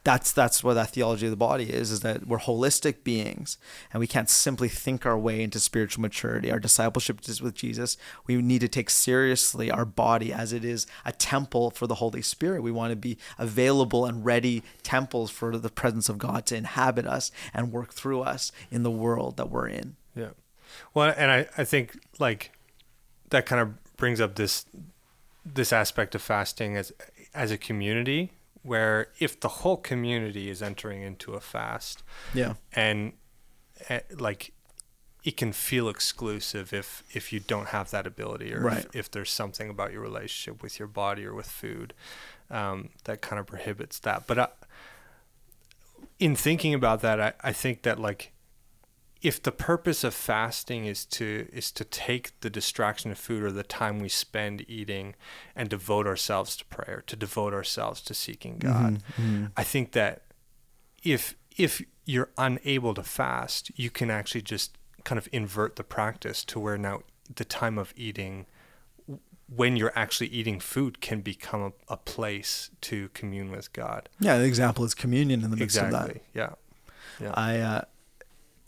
That's 0.05 0.33
that's 0.33 0.65
what 0.65 0.75
that 0.75 0.91
theology 0.91 1.27
of 1.27 1.31
the 1.31 1.37
body 1.37 1.71
is, 1.71 1.93
is 1.93 2.01
that 2.01 2.27
we're 2.27 2.41
holistic 2.41 3.05
beings 3.05 3.57
and 3.93 4.01
we 4.01 4.09
can't 4.09 4.29
simply 4.29 4.69
think 4.69 5.07
our 5.07 5.17
way 5.17 5.43
into 5.43 5.61
spiritual 5.61 6.03
maturity. 6.03 6.51
Our 6.51 6.59
discipleship 6.59 7.21
is 7.29 7.41
with 7.41 7.55
Jesus. 7.55 7.97
We 8.27 8.37
need 8.43 8.63
to 8.63 8.69
take 8.69 8.91
seriously 8.91 9.71
our 9.71 9.85
body 9.85 10.33
as 10.33 10.53
it 10.53 10.65
is 10.65 10.89
a 11.05 11.13
temple 11.13 11.71
for 11.71 11.87
the 11.87 11.97
Holy 11.97 12.21
Spirit. 12.21 12.65
We 12.65 12.73
want 12.73 12.91
to 12.91 12.97
be 12.97 13.17
available 13.39 14.05
and 14.05 14.25
ready 14.25 14.65
temples 14.83 15.31
for 15.31 15.57
the 15.57 15.71
presence 15.71 16.09
of 16.09 16.19
God 16.19 16.47
to 16.47 16.57
inhabit 16.57 17.07
us 17.07 17.31
and 17.55 17.71
work 17.71 17.93
through 17.95 18.23
us 18.23 18.51
in 18.73 18.83
the 18.83 18.91
world 18.91 19.37
that 19.37 19.51
we're 19.51 19.69
in. 19.69 19.95
Yeah. 20.17 20.31
Well, 20.95 21.15
and 21.17 21.31
I, 21.31 21.47
I 21.57 21.63
think 21.63 22.01
like 22.19 22.51
that 23.31 23.47
kind 23.47 23.63
of 23.63 23.97
brings 23.97 24.21
up 24.21 24.35
this 24.35 24.67
this 25.47 25.73
aspect 25.73 26.17
of 26.17 26.23
fasting 26.23 26.77
as 26.77 26.93
as 27.35 27.53
a 27.53 27.59
community 27.59 28.33
where 28.63 29.09
if 29.19 29.39
the 29.41 29.49
whole 29.49 29.77
community 29.77 30.49
is 30.49 30.63
entering 30.63 31.03
into 31.03 31.35
a 31.35 31.41
fast 31.41 32.03
Yeah. 32.35 32.55
and 32.73 33.13
uh, 33.91 34.01
like 34.19 34.53
it 35.25 35.37
can 35.37 35.53
feel 35.53 35.89
exclusive 35.89 36.73
if 36.73 37.03
if 37.13 37.33
you 37.33 37.41
don't 37.41 37.69
have 37.69 37.91
that 37.91 38.07
ability 38.07 38.53
or 38.55 38.61
Right. 38.61 38.79
if, 38.87 38.97
if 38.97 39.11
there's 39.11 39.31
something 39.31 39.69
about 39.71 39.93
your 39.93 40.01
relationship 40.03 40.63
with 40.63 40.79
your 40.79 40.89
body 40.89 41.25
or 41.25 41.35
with 41.35 41.47
food 41.47 41.93
um, 42.51 42.91
that 43.05 43.21
kind 43.23 43.39
of 43.41 43.47
prohibits 43.47 43.99
that 44.01 44.27
but 44.27 44.39
I, 44.39 44.49
in 46.19 46.37
thinking 46.37 46.75
about 46.75 47.01
that 47.03 47.21
I, 47.21 47.33
I 47.43 47.53
think 47.53 47.83
that 47.83 47.99
like 47.99 48.33
if 49.23 49.41
the 49.41 49.53
purpose 49.53 50.03
of 50.05 50.13
fasting 50.13 50.85
is 50.85 51.05
to 51.07 51.49
is 51.53 51.71
to 51.73 51.85
take 51.85 52.39
the 52.41 52.51
distraction 52.51 53.11
of 53.11 53.19
food 53.19 53.43
or 53.43 53.53
the 53.53 53.63
time 53.63 54.01
we 54.01 54.09
spend 54.09 54.65
eating 54.69 55.15
and 55.55 55.69
devote 55.69 56.07
ourselves 56.07 56.57
to 56.57 56.65
prayer 56.67 57.03
to 57.07 57.17
devote 57.17 57.55
ourselves 57.55 58.01
to 58.01 58.15
seeking 58.15 58.59
god 58.59 59.03
i 59.57 59.63
think 59.63 59.93
that 59.93 60.23
if 61.03 61.37
if 61.57 61.83
you're 62.05 62.31
unable 62.37 62.95
to 62.95 63.03
fast 63.03 63.71
you 63.77 63.91
can 63.91 64.11
actually 64.11 64.43
just 64.43 64.77
kind 65.05 65.19
of 65.19 65.29
invert 65.33 65.77
the 65.77 65.85
practice 65.85 66.45
to 66.45 66.59
where 66.59 66.79
now 66.79 67.01
the 67.35 67.45
time 67.45 67.79
of 67.79 67.93
eating 67.97 68.47
when 69.55 69.77
you're 69.77 69.93
actually 69.95 70.29
eating 70.29 70.59
food 70.59 71.01
can 71.01 71.21
become 71.21 71.61
a, 71.61 71.73
a 71.93 71.97
place 71.97 72.71
to 72.81 73.11
commune 73.11 73.51
with 73.51 73.71
god. 73.75 74.09
Yeah, 74.19 74.39
the 74.39 74.45
example 74.45 74.83
is 74.85 74.95
communion 74.95 75.45
in 75.45 75.51
the 75.51 75.57
midst 75.57 75.77
of 75.77 75.91
that. 75.91 76.23
yeah 76.33 76.51
yeah. 77.21 77.33
I 77.35 77.59
uh, 77.59 77.83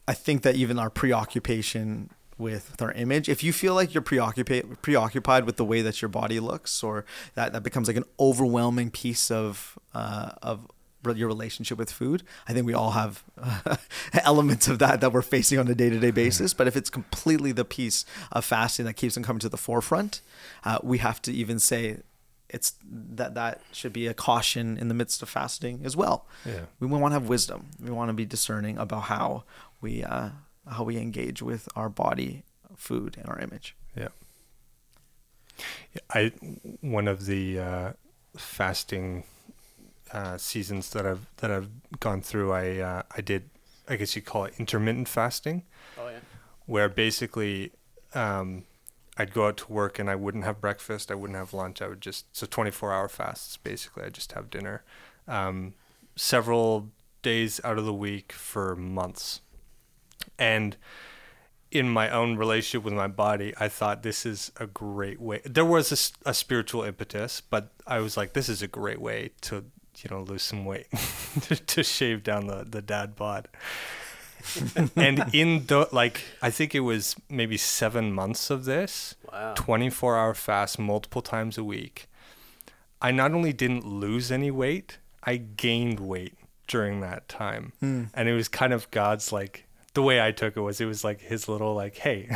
I 0.07 0.15
think 0.15 0.43
that 0.43 0.55
even 0.55 0.79
our 0.79 0.91
preoccupation 0.91 2.11
with, 2.37 2.71
with 2.73 2.83
our 2.83 2.93
image, 2.93 3.29
if 3.29 3.45
you 3.45 3.53
feel 3.53 3.75
like 3.75 3.95
you're 3.95 4.03
preoccupied 4.03 4.83
preoccupied 4.83 5.45
with 5.45 5.57
the 5.57 5.65
way 5.65 5.83
that 5.83 6.03
your 6.03 6.09
body 6.09 6.41
looks, 6.41 6.83
or 6.83 7.05
that 7.35 7.53
that 7.53 7.63
becomes 7.63 7.89
like 7.89 7.97
an 7.97 8.05
overwhelming 8.19 8.91
piece 8.91 9.31
of 9.31 9.79
uh, 9.95 10.33
of 10.43 10.69
your 11.15 11.29
relationship 11.29 11.77
with 11.77 11.93
food, 11.93 12.23
I 12.49 12.55
think 12.55 12.67
we 12.67 12.73
all 12.73 12.93
have 12.93 13.23
uh, 13.41 13.77
elements 14.25 14.69
of 14.69 14.79
that 14.79 15.01
that 15.01 15.13
we're 15.13 15.23
facing 15.23 15.59
on 15.59 15.69
a 15.69 15.75
day 15.75 15.91
to 15.91 15.99
day 15.99 16.11
basis. 16.11 16.55
But 16.55 16.67
if 16.67 16.77
it's 16.77 16.91
completely 16.91 17.53
the 17.53 17.65
piece 17.65 18.05
of 18.33 18.45
fasting 18.45 18.87
that 18.87 18.95
keeps 18.95 19.15
them 19.15 19.23
coming 19.23 19.41
to 19.41 19.49
the 19.49 19.57
forefront, 19.57 20.21
uh, 20.65 20.79
we 20.83 20.99
have 20.99 21.21
to 21.23 21.33
even 21.33 21.59
say 21.59 21.99
it's 22.49 22.75
that 22.89 23.35
that 23.35 23.61
should 23.73 23.93
be 23.93 24.07
a 24.07 24.15
caution 24.15 24.79
in 24.79 24.89
the 24.89 24.95
midst 24.95 25.23
of 25.23 25.29
fasting 25.29 25.81
as 25.85 25.97
well. 25.97 26.27
Yeah. 26.45 26.67
We 26.79 26.87
want 26.87 27.13
to 27.13 27.19
have 27.19 27.29
wisdom. 27.29 27.67
We 27.83 27.91
want 27.91 28.11
to 28.11 28.13
be 28.13 28.25
discerning 28.25 28.79
about 28.79 29.05
how 29.05 29.45
we 29.85 30.03
uh, 30.03 30.31
how 30.75 30.83
we 30.85 30.97
engage 30.97 31.41
with 31.43 31.69
our 31.77 31.89
body, 32.05 32.43
food, 32.77 33.17
and 33.19 33.29
our 33.29 33.39
image. 33.39 33.77
Yeah. 33.97 34.09
I 36.11 36.33
one 36.81 37.07
of 37.07 37.27
the 37.27 37.59
uh, 37.59 37.93
fasting 38.37 39.25
uh, 40.13 40.37
seasons 40.39 40.91
that 40.91 41.07
I've 41.07 41.27
that 41.37 41.51
I've 41.51 41.69
gone 42.01 42.23
through. 42.23 42.53
I 42.53 42.79
uh, 42.79 43.03
I 43.17 43.21
did. 43.21 43.43
I 43.89 43.97
guess 43.97 44.17
you 44.17 44.23
call 44.23 44.45
it 44.47 44.55
intermittent 44.59 45.09
fasting, 45.09 45.63
Oh 45.99 46.09
yeah. 46.09 46.21
where 46.65 46.89
basically 46.89 47.73
um, 48.15 48.65
I'd 49.19 49.35
go 49.35 49.47
out 49.49 49.59
to 49.59 49.71
work 49.71 49.99
and 49.99 50.09
I 50.09 50.15
wouldn't 50.17 50.45
have 50.45 50.59
breakfast. 50.61 51.11
I 51.11 51.15
wouldn't 51.15 51.39
have 51.39 51.53
lunch. 51.53 51.83
I 51.83 51.89
would 51.89 52.01
just 52.01 52.25
so 52.35 52.47
24 52.47 52.93
hour 52.95 53.09
fasts. 53.09 53.59
Basically, 53.59 54.03
I 54.05 54.09
just 54.09 54.33
have 54.33 54.49
dinner. 54.49 54.83
Um, 55.29 55.75
several 56.17 56.89
days 57.23 57.61
out 57.63 57.79
of 57.79 57.85
the 57.85 57.93
week 58.09 58.33
for 58.33 58.75
months, 58.75 59.41
and 60.39 60.77
in 61.71 61.89
my 61.89 62.09
own 62.09 62.37
relationship 62.37 62.85
with 62.85 62.95
my 62.95 63.09
body, 63.09 63.53
I 63.59 63.69
thought 63.69 64.03
this 64.05 64.25
is 64.25 64.53
a 64.59 64.67
great 64.67 65.21
way. 65.21 65.41
There 65.45 65.65
was 65.65 66.15
a 66.25 66.33
spiritual 66.35 66.85
impetus, 66.85 67.41
but 67.41 67.73
I 67.87 67.99
was 67.99 68.17
like, 68.17 68.33
this 68.33 68.49
is 68.49 68.63
a 68.63 68.69
great 68.69 69.01
way 69.01 69.31
to, 69.43 69.65
you 69.99 70.11
know, 70.11 70.23
lose 70.23 70.43
some 70.45 70.65
weight, 70.65 70.87
to 71.67 71.83
shave 71.83 72.23
down 72.23 72.47
the, 72.47 72.65
the 72.65 72.81
dad 72.81 73.17
bod. 73.17 73.49
and 74.97 75.25
in 75.33 75.67
the, 75.67 75.89
like, 75.91 76.23
I 76.43 76.51
think 76.51 76.75
it 76.75 76.81
was 76.81 77.17
maybe 77.29 77.57
seven 77.57 78.13
months 78.13 78.51
of 78.51 78.65
this, 78.67 79.17
Wow. 79.33 79.55
24 79.57 80.17
hour 80.17 80.35
fast 80.35 80.79
multiple 80.79 81.23
times 81.23 81.59
a 81.59 81.65
week. 81.65 82.07
I 83.03 83.11
not 83.11 83.33
only 83.33 83.53
didn't 83.53 83.85
lose 83.85 84.31
any 84.31 84.53
weight, 84.53 84.99
I 85.25 85.39
gained 85.39 85.99
weight 85.99 86.35
during 86.69 87.01
that 87.01 87.29
time. 87.29 87.73
Hmm. 87.81 88.05
And 88.15 88.29
it 88.29 88.35
was 88.35 88.47
kind 88.49 88.73
of 88.73 88.89
God's 88.93 89.33
like 89.33 89.67
the 89.95 90.03
way 90.03 90.21
I 90.21 90.33
took 90.33 90.57
it 90.57 90.61
was 90.61 90.81
it 90.81 90.87
was 90.87 91.05
like 91.05 91.21
his 91.21 91.49
little 91.49 91.75
like, 91.75 91.97
hey, 91.97 92.29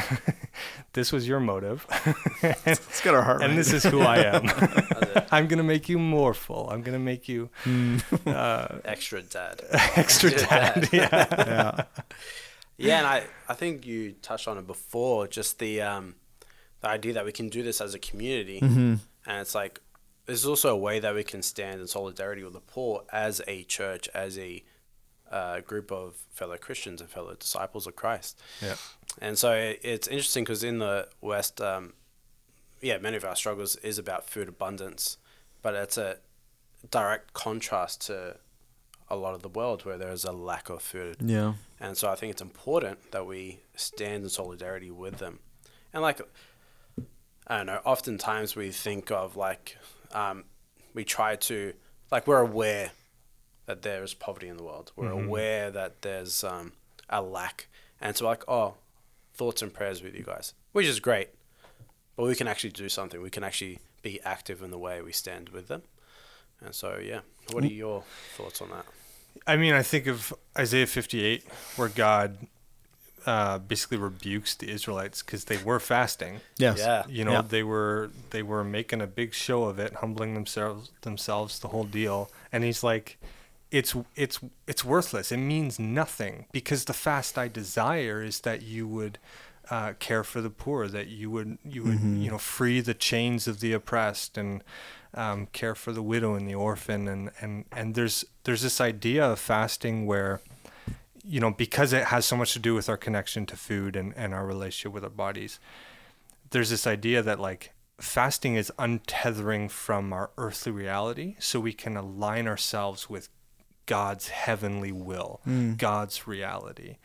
this 0.93 1.13
was 1.13 1.29
your 1.29 1.41
motive. 1.41 1.87
It's 2.43 3.01
got 3.01 3.15
our 3.15 3.23
heart 3.23 3.43
and 3.43 3.51
right. 3.51 3.57
this 3.57 3.73
is 3.73 3.83
who 3.83 4.01
I 4.01 4.19
am. 4.19 5.25
I'm 5.33 5.49
gonna 5.49 5.65
make 5.65 5.89
you 5.89 5.99
more 5.99 6.35
full. 6.35 6.71
I'm 6.71 6.83
gonna 6.83 6.99
make 6.99 7.29
you 7.29 7.51
uh, 8.27 8.79
Extra 8.85 9.23
dad. 9.23 9.63
extra 9.97 10.31
Extra 10.31 10.49
dad. 10.49 10.89
Yeah. 10.93 11.27
yeah. 11.31 11.85
Yeah, 12.81 12.99
and 12.99 13.07
I, 13.09 13.25
I 13.49 13.55
think 13.55 13.85
you 13.87 14.13
touched 14.13 14.47
on 14.47 14.57
it 14.57 14.67
before, 14.67 15.27
just 15.27 15.59
the 15.59 15.83
um, 15.83 16.15
the 16.81 16.89
idea 16.89 17.15
that 17.15 17.25
we 17.25 17.33
can 17.33 17.49
do 17.49 17.65
this 17.65 17.81
as 17.81 17.93
a 17.93 17.99
community, 17.99 18.61
and 18.61 19.01
it's 19.27 19.55
like 19.55 19.81
there's 20.27 20.47
also 20.47 20.69
a 20.71 20.77
way 20.77 21.01
that 21.01 21.13
we 21.15 21.25
can 21.25 21.43
stand 21.43 21.81
in 21.81 21.89
solidarity 21.89 22.45
with 22.45 22.53
the 22.53 22.61
poor 22.61 23.03
as 23.13 23.43
a 23.49 23.65
church, 23.65 24.09
as 24.15 24.39
a 24.39 24.63
uh, 25.31 25.61
group 25.61 25.93
of 25.93 26.15
fellow 26.33 26.57
Christians 26.57 27.01
and 27.01 27.11
fellow 27.11 27.35
disciples 27.35 27.87
of 27.87 27.97
Christ. 27.97 28.41
Yeah. 28.63 28.77
And 29.21 29.39
so 29.39 29.53
it, 29.53 29.81
it's 29.83 30.09
interesting 30.09 30.45
because 30.45 30.65
in 30.65 30.79
the 30.79 31.09
West, 31.21 31.61
um, 31.61 31.93
yeah, 32.81 32.99
many 32.99 33.17
of 33.17 33.25
our 33.25 33.37
struggles 33.37 33.77
is 33.77 33.99
about 33.99 34.29
food 34.29 34.49
abundance, 34.49 35.19
but 35.63 35.75
it's 35.75 35.99
a 35.99 36.19
direct 36.91 37.33
contrast 37.33 38.07
to 38.07 38.37
a 39.11 39.17
lot 39.17 39.35
of 39.35 39.43
the 39.43 39.49
world 39.49 39.85
where 39.85 39.99
there 39.99 40.13
is 40.13 40.25
a 40.25 40.33
lack 40.33 40.69
of 40.69 40.83
food. 40.83 41.17
Yeah. 41.21 41.55
And 41.81 41.97
so 41.97 42.11
I 42.11 42.15
think 42.15 42.31
it's 42.33 42.43
important 42.43 43.11
that 43.13 43.27
we 43.27 43.61
stand 43.75 44.23
in 44.23 44.29
solidarity 44.29 44.91
with 44.91 45.19
them. 45.19 45.39
And 45.93 46.03
like, 46.03 46.21
I 47.47 47.57
don't 47.57 47.67
know, 47.67 47.81
oftentimes 47.85 48.55
we 48.55 48.71
think 48.71 49.11
of 49.11 49.37
like, 49.37 49.79
um, 50.13 50.45
we 50.95 51.05
try 51.05 51.37
to, 51.37 51.73
like, 52.11 52.27
we're 52.27 52.41
aware 52.41 52.91
that 53.69 53.83
there 53.83 54.03
is 54.03 54.15
poverty 54.15 54.49
in 54.49 54.57
the 54.57 54.63
world. 54.65 54.93
We're 54.97 55.11
aware 55.11 55.71
that 55.71 56.01
there's 56.01 56.43
um, 56.43 56.73
a 57.11 57.21
lack. 57.21 57.69
And 58.01 58.17
so, 58.17 58.25
like, 58.25 58.43
oh, 58.49 58.75
thoughts 59.35 59.61
and 59.61 59.73
prayers 59.73 60.03
with 60.03 60.15
you 60.15 60.23
guys, 60.25 60.55
which 60.73 60.87
is 60.87 61.01
great. 61.01 61.29
But 62.17 62.25
we 62.27 62.35
can 62.35 62.49
actually 62.49 62.71
do 62.71 62.89
something. 62.89 63.21
We 63.21 63.29
can 63.29 63.45
actually 63.45 63.79
be 64.01 64.21
active 64.23 64.63
in 64.63 64.71
the 64.71 64.79
way 64.79 65.03
we 65.03 65.13
stand 65.13 65.51
with 65.51 65.69
them. 65.69 65.83
And 66.65 66.75
so, 66.75 66.99
yeah, 66.99 67.21
what 67.53 67.63
are 67.63 67.67
your 67.67 68.05
thoughts 68.37 68.63
on 68.63 68.71
that? 68.71 68.87
I 69.47 69.57
mean, 69.57 69.75
I 69.75 69.83
think 69.83 70.07
of 70.07 70.33
Isaiah 70.59 70.87
58, 70.87 71.45
where 71.77 71.91
God 71.91 72.39
uh, 73.27 73.59
basically 73.59 73.99
rebukes 73.99 74.55
the 74.55 74.71
Israelites 74.71 75.23
because 75.23 75.45
they 75.45 75.59
were 75.59 75.79
fasting. 75.79 76.41
Yes. 76.57 76.79
Yeah. 76.79 77.05
You 77.07 77.25
know, 77.27 77.33
Yeah. 77.33 77.43
they 77.43 77.63
were 77.63 78.11
they 78.31 78.43
were 78.43 78.65
making 78.65 79.03
a 79.03 79.07
big 79.07 79.35
show 79.35 79.65
of 79.65 79.79
it, 79.79 79.93
humbling 79.97 80.33
themselves 80.33 80.91
themselves, 81.03 81.59
the 81.59 81.69
whole 81.69 81.85
deal. 81.85 82.31
And 82.51 82.65
he's 82.65 82.83
like, 82.83 83.19
it's 83.71 83.95
it's 84.17 84.41
it's 84.67 84.85
worthless. 84.85 85.33
It 85.33 85.39
means 85.39 85.79
nothing 85.79 86.47
because 86.53 86.85
the 86.85 86.93
fast 86.93 87.37
I 87.39 87.49
desire 87.49 88.23
is 88.23 88.41
that 88.41 88.63
you 88.63 88.87
would. 88.87 89.19
Uh, 89.71 89.93
care 89.99 90.25
for 90.25 90.41
the 90.41 90.49
poor, 90.49 90.89
that 90.89 91.09
you 91.09 91.31
would 91.31 91.59
you 91.63 91.83
would 91.85 92.01
you 92.01 92.31
know 92.31 92.39
free 92.39 92.81
the 92.81 92.95
chains 92.95 93.47
of 93.47 93.61
the 93.61 93.75
oppressed, 93.75 94.39
and 94.39 94.65
um, 95.13 95.47
care 95.53 95.75
for 95.75 95.93
the 95.93 96.01
widow 96.01 96.35
and 96.35 96.49
the 96.49 96.55
orphan, 96.55 97.07
and 97.07 97.31
and 97.43 97.67
and 97.71 97.95
there's 97.95 98.25
there's 98.45 98.63
this 98.63 98.81
idea 98.81 99.23
of 99.23 99.39
fasting 99.39 100.07
where 100.07 100.41
you 101.29 101.41
know, 101.41 101.51
because 101.51 101.93
it 101.93 102.05
has 102.05 102.25
so 102.25 102.37
much 102.37 102.55
to 102.55 102.59
do 102.59 102.75
with 102.75 102.89
our 102.89 102.97
connection 102.97 103.45
to 103.45 103.57
food 103.57 103.97
and, 103.97 104.15
and 104.17 104.33
our 104.33 104.47
relationship 104.47 104.93
with 104.93 105.05
our 105.05 105.11
bodies, 105.11 105.61
there's 106.51 106.71
this 106.71 106.87
idea 106.87 107.21
that 107.23 107.39
like 107.39 107.75
fasting 108.01 108.55
is 108.55 108.73
untethering 108.79 109.71
from 109.71 110.13
our 110.13 110.31
earthly 110.39 110.73
reality 110.73 111.37
so 111.39 111.61
we 111.61 111.75
can 111.75 111.99
align 111.99 112.49
ourselves 112.49 113.11
with 113.11 113.29
God's 113.89 114.29
heavenly 114.29 114.93
will, 114.93 115.41
mm. 115.47 115.77
God's 115.77 116.29
reality. 116.29 116.99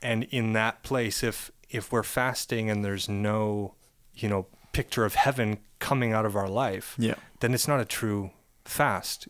And 0.00 0.24
in 0.30 0.52
that 0.52 0.84
place, 0.84 1.24
if 1.24 1.50
if 1.68 1.90
we're 1.90 2.04
fasting 2.04 2.70
and 2.70 2.84
there's 2.84 3.08
no, 3.08 3.74
you 4.14 4.28
know, 4.28 4.46
picture 4.72 5.04
of 5.04 5.14
heaven 5.16 5.58
coming 5.80 6.12
out 6.12 6.24
of 6.24 6.36
our 6.36 6.48
life, 6.48 6.94
Yeah. 6.98 7.16
then 7.40 7.52
it's 7.54 7.66
not 7.68 7.80
a 7.80 7.84
true 7.84 8.30
fast. 8.64 9.26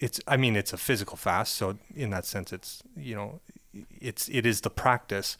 It's 0.00 0.18
I 0.26 0.36
mean 0.36 0.56
it's 0.56 0.72
a 0.72 0.76
physical 0.76 1.16
fast, 1.16 1.54
so 1.54 1.78
in 1.94 2.10
that 2.10 2.24
sense 2.26 2.52
it's 2.52 2.82
you 2.96 3.14
know 3.14 3.40
it's 4.00 4.28
it 4.28 4.44
is 4.44 4.62
the 4.62 4.70
practice, 4.70 5.36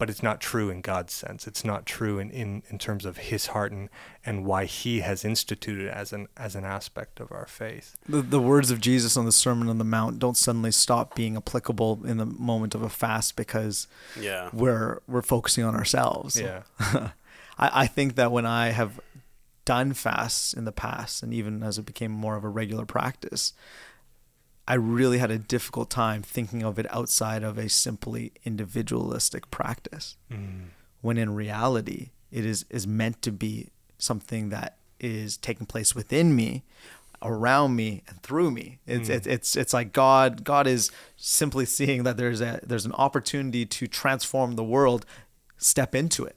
but 0.00 0.10
it's 0.10 0.22
not 0.22 0.40
true 0.40 0.68
in 0.70 0.80
God's 0.80 1.12
sense. 1.12 1.46
It's 1.46 1.64
not 1.64 1.86
true 1.86 2.18
in, 2.18 2.30
in, 2.30 2.64
in 2.70 2.78
terms 2.78 3.04
of 3.04 3.18
his 3.18 3.46
heart 3.48 3.70
and, 3.70 3.88
and 4.26 4.44
why 4.44 4.64
he 4.64 5.00
has 5.00 5.24
instituted 5.24 5.84
it 5.86 5.90
as 5.94 6.12
an 6.12 6.26
as 6.36 6.56
an 6.56 6.64
aspect 6.64 7.20
of 7.20 7.30
our 7.30 7.46
faith. 7.46 7.96
The, 8.08 8.20
the 8.22 8.40
words 8.40 8.72
of 8.72 8.80
Jesus 8.80 9.16
on 9.16 9.26
the 9.26 9.30
Sermon 9.32 9.68
on 9.68 9.78
the 9.78 9.84
Mount 9.84 10.18
don't 10.18 10.36
suddenly 10.36 10.72
stop 10.72 11.14
being 11.14 11.36
applicable 11.36 12.00
in 12.04 12.16
the 12.16 12.26
moment 12.26 12.74
of 12.74 12.82
a 12.82 12.88
fast 12.88 13.36
because 13.36 13.86
Yeah. 14.18 14.50
we're 14.52 15.00
we're 15.06 15.22
focusing 15.22 15.62
on 15.62 15.76
ourselves. 15.76 16.40
Yeah. 16.40 16.62
I, 16.80 17.10
I 17.82 17.86
think 17.86 18.16
that 18.16 18.32
when 18.32 18.46
I 18.46 18.70
have 18.70 18.98
done 19.66 19.92
fasts 19.92 20.52
in 20.54 20.64
the 20.64 20.72
past, 20.72 21.22
and 21.22 21.32
even 21.34 21.62
as 21.62 21.78
it 21.78 21.84
became 21.86 22.10
more 22.10 22.34
of 22.36 22.42
a 22.42 22.48
regular 22.48 22.86
practice, 22.86 23.52
I 24.70 24.74
really 24.74 25.18
had 25.18 25.32
a 25.32 25.38
difficult 25.38 25.90
time 25.90 26.22
thinking 26.22 26.62
of 26.62 26.78
it 26.78 26.86
outside 26.94 27.42
of 27.42 27.58
a 27.58 27.68
simply 27.68 28.30
individualistic 28.44 29.50
practice. 29.50 30.16
Mm. 30.30 30.66
When 31.00 31.18
in 31.18 31.34
reality, 31.34 32.10
it 32.30 32.46
is, 32.46 32.64
is 32.70 32.86
meant 32.86 33.20
to 33.22 33.32
be 33.32 33.70
something 33.98 34.50
that 34.50 34.76
is 35.00 35.36
taking 35.36 35.66
place 35.66 35.96
within 35.96 36.36
me, 36.36 36.62
around 37.20 37.74
me, 37.74 38.04
and 38.06 38.22
through 38.22 38.52
me. 38.52 38.78
It's, 38.86 39.08
mm. 39.08 39.14
it's, 39.16 39.26
it's, 39.26 39.56
it's 39.56 39.74
like 39.74 39.92
God, 39.92 40.44
God 40.44 40.68
is 40.68 40.92
simply 41.16 41.66
seeing 41.66 42.04
that 42.04 42.16
there's 42.16 42.40
a, 42.40 42.60
there's 42.62 42.86
an 42.86 42.92
opportunity 42.92 43.66
to 43.66 43.88
transform 43.88 44.52
the 44.52 44.62
world, 44.62 45.04
step 45.56 45.96
into 45.96 46.24
it. 46.24 46.36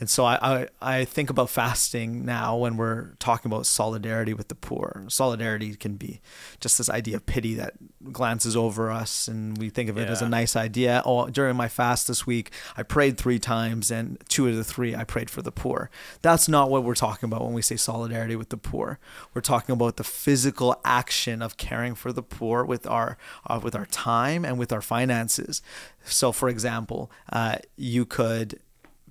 And 0.00 0.10
so 0.10 0.24
I, 0.24 0.38
I, 0.42 0.68
I 0.80 1.04
think 1.04 1.30
about 1.30 1.48
fasting 1.48 2.24
now 2.24 2.56
when 2.56 2.76
we're 2.76 3.14
talking 3.18 3.50
about 3.50 3.66
solidarity 3.66 4.34
with 4.34 4.48
the 4.48 4.54
poor. 4.54 5.04
Solidarity 5.08 5.74
can 5.74 5.96
be 5.96 6.20
just 6.60 6.78
this 6.78 6.90
idea 6.90 7.16
of 7.16 7.26
pity 7.26 7.54
that 7.54 7.74
glances 8.12 8.56
over 8.56 8.90
us 8.90 9.28
and 9.28 9.56
we 9.58 9.70
think 9.70 9.88
of 9.88 9.96
it 9.96 10.08
as 10.08 10.20
a 10.20 10.28
nice 10.28 10.56
idea. 10.56 11.02
Oh, 11.04 11.28
during 11.28 11.56
my 11.56 11.68
fast 11.68 12.08
this 12.08 12.26
week, 12.26 12.50
I 12.76 12.82
prayed 12.82 13.16
three 13.16 13.38
times 13.38 13.90
and 13.90 14.22
two 14.28 14.48
of 14.48 14.56
the 14.56 14.64
three 14.64 14.94
I 14.94 15.04
prayed 15.04 15.30
for 15.30 15.42
the 15.42 15.52
poor. 15.52 15.90
That's 16.20 16.48
not 16.48 16.70
what 16.70 16.84
we're 16.84 16.94
talking 16.94 17.28
about 17.28 17.44
when 17.44 17.54
we 17.54 17.62
say 17.62 17.76
solidarity 17.76 18.36
with 18.36 18.50
the 18.50 18.56
poor. 18.56 18.98
We're 19.32 19.40
talking 19.40 19.72
about 19.72 19.96
the 19.96 20.04
physical 20.04 20.80
action 20.84 21.42
of 21.42 21.56
caring 21.56 21.94
for 21.94 22.12
the 22.12 22.22
poor 22.22 22.64
with 22.64 22.86
our 22.86 23.16
uh, 23.46 23.60
with 23.62 23.74
our 23.74 23.86
time 23.86 24.44
and 24.44 24.58
with 24.58 24.72
our 24.72 24.82
finances. 24.82 25.62
So, 26.04 26.32
for 26.32 26.48
example, 26.48 27.10
uh, 27.32 27.58
you 27.76 28.04
could 28.04 28.60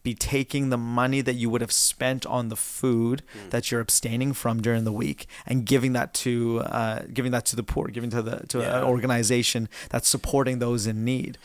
be 0.04 0.14
taking 0.16 0.70
the 0.70 0.78
money 0.78 1.22
that 1.22 1.34
you 1.36 1.50
would 1.50 1.62
have 1.62 1.72
spent 1.72 2.26
on 2.26 2.50
the 2.50 2.56
food 2.56 3.22
that 3.52 3.70
you're 3.72 3.82
abstaining 3.82 4.34
from 4.34 4.62
during 4.62 4.84
the 4.84 4.92
week 4.92 5.28
and 5.46 5.66
giving 5.66 5.94
that 5.94 6.14
to 6.16 6.60
uh, 6.62 7.04
giving 7.14 7.32
that 7.32 7.46
to 7.46 7.56
the 7.56 7.64
poor, 7.64 7.88
giving 7.88 8.10
to 8.10 8.22
the 8.22 8.48
to 8.48 8.60
Yeah. 8.60 8.80
an 8.80 8.84
organization 8.84 9.70
that's 9.90 10.08
supporting 10.10 10.60
those 10.60 10.88
in 10.88 11.04
need, 11.06 11.38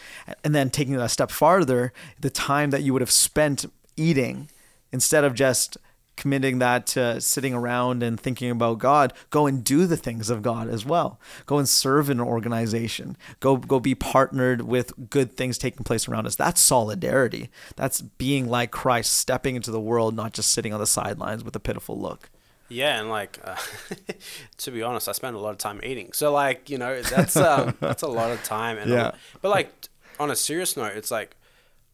and 0.45 0.55
then 0.55 0.71
taking 0.71 0.95
it 0.95 1.01
a 1.01 1.09
step 1.09 1.31
farther, 1.31 1.93
the 2.21 2.31
time 2.31 2.71
that 2.71 2.83
you 2.83 2.93
would 2.93 3.03
have 3.03 3.11
spent 3.11 3.67
eating 3.97 4.49
instead 4.93 5.25
of 5.25 5.35
just 5.35 5.77
committing 6.17 6.59
that 6.61 6.87
to 6.89 7.21
sitting 7.21 7.53
around 7.55 8.03
and 8.03 8.19
thinking 8.19 8.51
about 8.51 8.79
God, 8.79 9.13
go 9.31 9.47
and 9.47 9.63
do 9.63 9.87
the 9.87 9.97
things 9.97 10.31
of 10.31 10.43
God 10.43 10.69
as 10.69 10.85
well. 10.85 11.21
Go 11.47 11.59
and 11.59 11.69
serve 11.69 12.09
in 12.11 12.21
an 12.21 12.27
organization. 12.27 13.17
Go 13.41 13.57
go 13.57 13.79
be 13.81 13.95
partnered 13.95 14.63
with 14.63 14.93
good 15.11 15.33
things 15.33 15.59
taking 15.59 15.85
place 15.85 16.09
around 16.09 16.27
us. 16.27 16.37
That's 16.37 16.61
solidarity. 16.61 17.51
That's 17.77 18.01
being 18.01 18.49
like 18.49 18.71
Christ, 18.71 19.13
stepping 19.15 19.57
into 19.57 19.71
the 19.71 19.81
world, 19.81 20.17
not 20.17 20.33
just 20.33 20.51
sitting 20.53 20.73
on 20.73 20.81
the 20.81 20.87
sidelines 20.87 21.45
with 21.45 21.55
a 21.57 21.61
pitiful 21.61 21.99
look. 21.99 22.31
Yeah, 22.69 22.99
and 22.99 23.09
like 23.09 23.39
uh, 23.45 23.57
to 24.59 24.71
be 24.71 24.83
honest, 24.83 25.09
I 25.09 25.13
spend 25.13 25.37
a 25.37 25.39
lot 25.39 25.51
of 25.51 25.59
time 25.59 25.81
eating. 25.85 26.13
So 26.13 26.33
like 26.33 26.69
you 26.71 26.79
know 26.79 27.01
that's 27.03 27.37
um, 27.37 27.77
that's 27.81 28.03
a 28.03 28.09
lot 28.09 28.31
of 28.33 28.43
time. 28.43 28.79
And 28.79 28.91
Yeah. 28.91 29.13
but 29.41 29.51
like 29.51 29.73
on 30.19 30.31
a 30.31 30.37
serious 30.37 30.77
note, 30.77 30.93
it's 30.97 31.11
like 31.11 31.37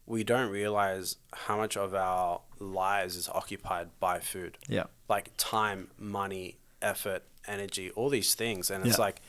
we 0.05 0.23
don't 0.23 0.49
realize 0.51 1.17
how 1.31 1.57
much 1.57 1.77
of 1.77 1.93
our 1.93 2.41
lives 2.59 3.15
is 3.15 3.29
occupied 3.29 3.89
by 3.99 4.19
food. 4.19 4.57
Yeah. 4.67 4.83
Like 5.07 5.31
time, 5.37 5.91
money, 5.97 6.57
effort, 6.81 7.23
energy, 7.47 7.89
all 7.91 8.09
these 8.09 8.35
things, 8.35 8.69
and 8.69 8.85
it's 8.85 8.97
Yeah. 8.97 9.05
like 9.05 9.21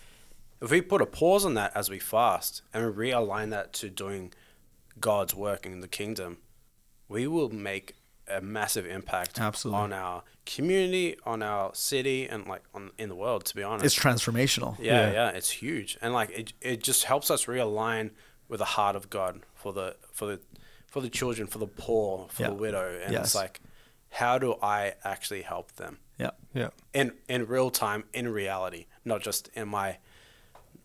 if 0.61 0.71
we 0.71 0.81
put 0.81 1.01
a 1.03 1.07
pause 1.07 1.45
on 1.45 1.55
that 1.55 1.73
as 1.77 1.91
we 1.91 1.99
fast 1.99 2.63
and 2.73 2.85
we 2.97 3.09
realign 3.11 3.51
that 3.51 3.73
to 3.75 3.91
doing 3.91 4.33
God's 4.99 5.35
work 5.35 5.67
in 5.67 5.81
the 5.81 5.89
kingdom, 5.89 6.39
we 7.09 7.27
will 7.27 7.51
make 7.51 7.95
a 8.27 8.41
massive 8.41 8.87
impact 8.87 9.39
Absolutely. 9.39 9.81
on 9.83 9.93
our 9.93 10.23
community, 10.47 11.17
on 11.27 11.43
our 11.43 11.75
city, 11.75 12.27
and 12.27 12.47
like 12.47 12.63
on 12.75 12.91
in 12.99 13.09
the 13.11 13.15
world. 13.15 13.45
To 13.47 13.55
be 13.55 13.63
honest, 13.63 13.85
It's 13.85 13.99
transformational. 13.99 14.77
yeah, 14.81 15.13
yeah, 15.13 15.29
it's 15.31 15.51
huge, 15.51 15.99
and 16.01 16.15
like 16.15 16.31
it, 16.31 16.53
it 16.61 16.83
just 16.83 17.05
helps 17.05 17.31
us 17.31 17.45
realign 17.45 18.11
with 18.49 18.59
the 18.59 18.65
heart 18.77 18.97
of 18.97 19.11
God 19.11 19.41
for 19.55 19.73
the 19.73 19.97
for 20.13 20.27
the 20.27 20.41
for 20.95 21.01
the 21.01 21.11
children, 21.11 21.49
for 21.49 21.59
the 21.59 21.67
poor, 21.67 22.29
for 22.31 22.43
Yeah. 22.45 22.49
the 22.51 22.55
widow, 22.55 23.01
and 23.03 23.13
Yes. 23.13 23.25
it's 23.27 23.35
like, 23.35 23.61
how 24.11 24.39
do 24.39 24.55
I 24.63 24.95
actually 25.03 25.43
help 25.43 25.73
them 25.73 25.99
Yeah. 26.19 26.31
Yeah. 26.55 26.69
in 26.93 27.15
in 27.29 27.47
real 27.49 27.71
time, 27.73 28.05
in 28.13 28.29
reality, 28.29 28.87
not 29.05 29.21
just 29.21 29.49
in 29.55 29.67
my 29.67 29.99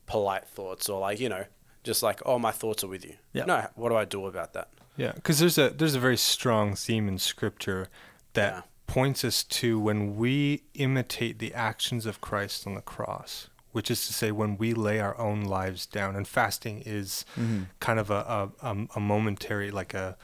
polite 0.08 0.48
thoughts 0.48 0.90
or 0.90 1.00
like 1.00 1.20
you 1.20 1.30
know, 1.30 1.46
just 1.84 2.02
like 2.02 2.22
oh 2.26 2.40
my 2.40 2.52
thoughts 2.52 2.84
are 2.84 2.88
with 2.88 3.06
you. 3.06 3.18
Yeah. 3.34 3.46
No, 3.46 3.68
what 3.76 3.90
do 3.90 3.96
I 3.98 4.06
do 4.06 4.26
about 4.26 4.54
that? 4.54 4.70
Yeah, 4.98 5.12
because 5.12 5.38
there's 5.38 5.60
a 5.60 5.70
there's 5.70 5.94
a 5.94 6.00
very 6.00 6.18
strong 6.18 6.76
theme 6.76 7.08
in 7.08 7.20
Scripture 7.20 7.88
that 8.34 8.54
Yeah. 8.54 8.62
points 8.88 9.24
us 9.24 9.44
to 9.44 9.80
when 9.80 10.16
we 10.18 10.64
imitate 10.74 11.38
the 11.38 11.54
actions 11.54 12.08
of 12.08 12.20
Christ 12.20 12.66
on 12.66 12.74
the 12.74 12.82
cross, 12.82 13.50
which 13.72 13.92
is 13.92 14.08
to 14.08 14.14
say, 14.14 14.32
when 14.32 14.58
we 14.58 14.74
lay 14.74 15.00
our 15.00 15.18
own 15.18 15.44
lives 15.44 15.86
down. 15.86 16.16
And 16.16 16.28
fasting 16.28 16.82
is 16.86 17.26
kind 17.80 18.00
of 18.00 18.10
a 18.10 18.52
a, 18.62 18.88
a, 18.96 19.00
momentary, 19.00 19.72
like 19.72 19.94
a 19.94 20.18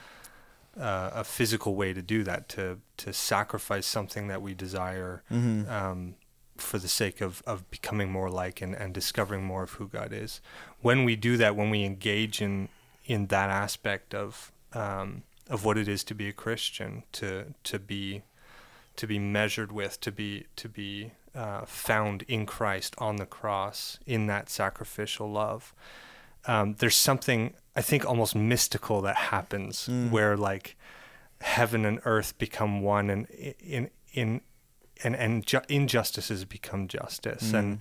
uh, 0.79 1.11
a 1.13 1.23
physical 1.23 1.75
way 1.75 1.93
to 1.93 2.01
do 2.01 2.23
that, 2.23 2.49
to 2.49 2.79
to 2.97 3.13
sacrifice 3.13 3.85
something 3.85 4.27
that 4.27 4.41
we 4.41 4.53
desire 4.53 5.23
um, 5.69 6.15
for 6.57 6.77
the 6.77 6.87
sake 6.87 7.21
of, 7.21 7.41
of 7.45 7.69
becoming 7.69 8.11
more 8.11 8.29
like 8.29 8.61
and, 8.61 8.73
and 8.75 8.93
discovering 8.93 9.43
more 9.43 9.63
of 9.63 9.71
who 9.71 9.87
God 9.87 10.13
is. 10.13 10.41
When 10.81 11.03
we 11.03 11.15
do 11.15 11.37
that, 11.37 11.55
when 11.55 11.69
we 11.69 11.83
engage 11.83 12.41
in 12.41 12.69
in 13.05 13.27
that 13.27 13.49
aspect 13.49 14.13
of 14.13 14.51
um, 14.73 15.23
of 15.49 15.63
what 15.63 15.77
it 15.77 15.87
is 15.87 16.03
to 16.05 16.15
be 16.15 16.27
a 16.27 16.33
Christian, 16.33 17.03
to 17.13 17.53
to 17.63 17.79
be 17.79 18.23
to 18.95 19.07
be 19.07 19.19
measured 19.19 19.71
with, 19.71 19.99
to 20.01 20.11
be 20.11 20.45
to 20.55 20.69
be 20.69 21.11
uh, 21.35 21.65
found 21.65 22.23
in 22.27 22.45
Christ 22.45 22.95
on 22.97 23.17
the 23.17 23.25
cross 23.25 23.99
in 24.05 24.27
that 24.27 24.49
sacrificial 24.49 25.29
love. 25.31 25.73
Um, 26.45 26.75
there's 26.79 26.95
something 26.95 27.53
I 27.75 27.81
think 27.81 28.05
almost 28.05 28.35
mystical 28.35 29.01
that 29.01 29.15
happens 29.15 29.87
where 30.11 30.37
like 30.37 30.77
heaven 31.41 31.85
and 31.85 31.99
earth 32.05 32.37
become 32.37 32.81
one, 32.81 33.09
and 33.09 33.27
in 33.59 33.89
in 34.13 34.41
and 35.03 35.15
and 35.15 35.45
ju- 35.45 35.61
injustices 35.67 36.45
become 36.45 36.87
justice, 36.87 37.51
and 37.53 37.79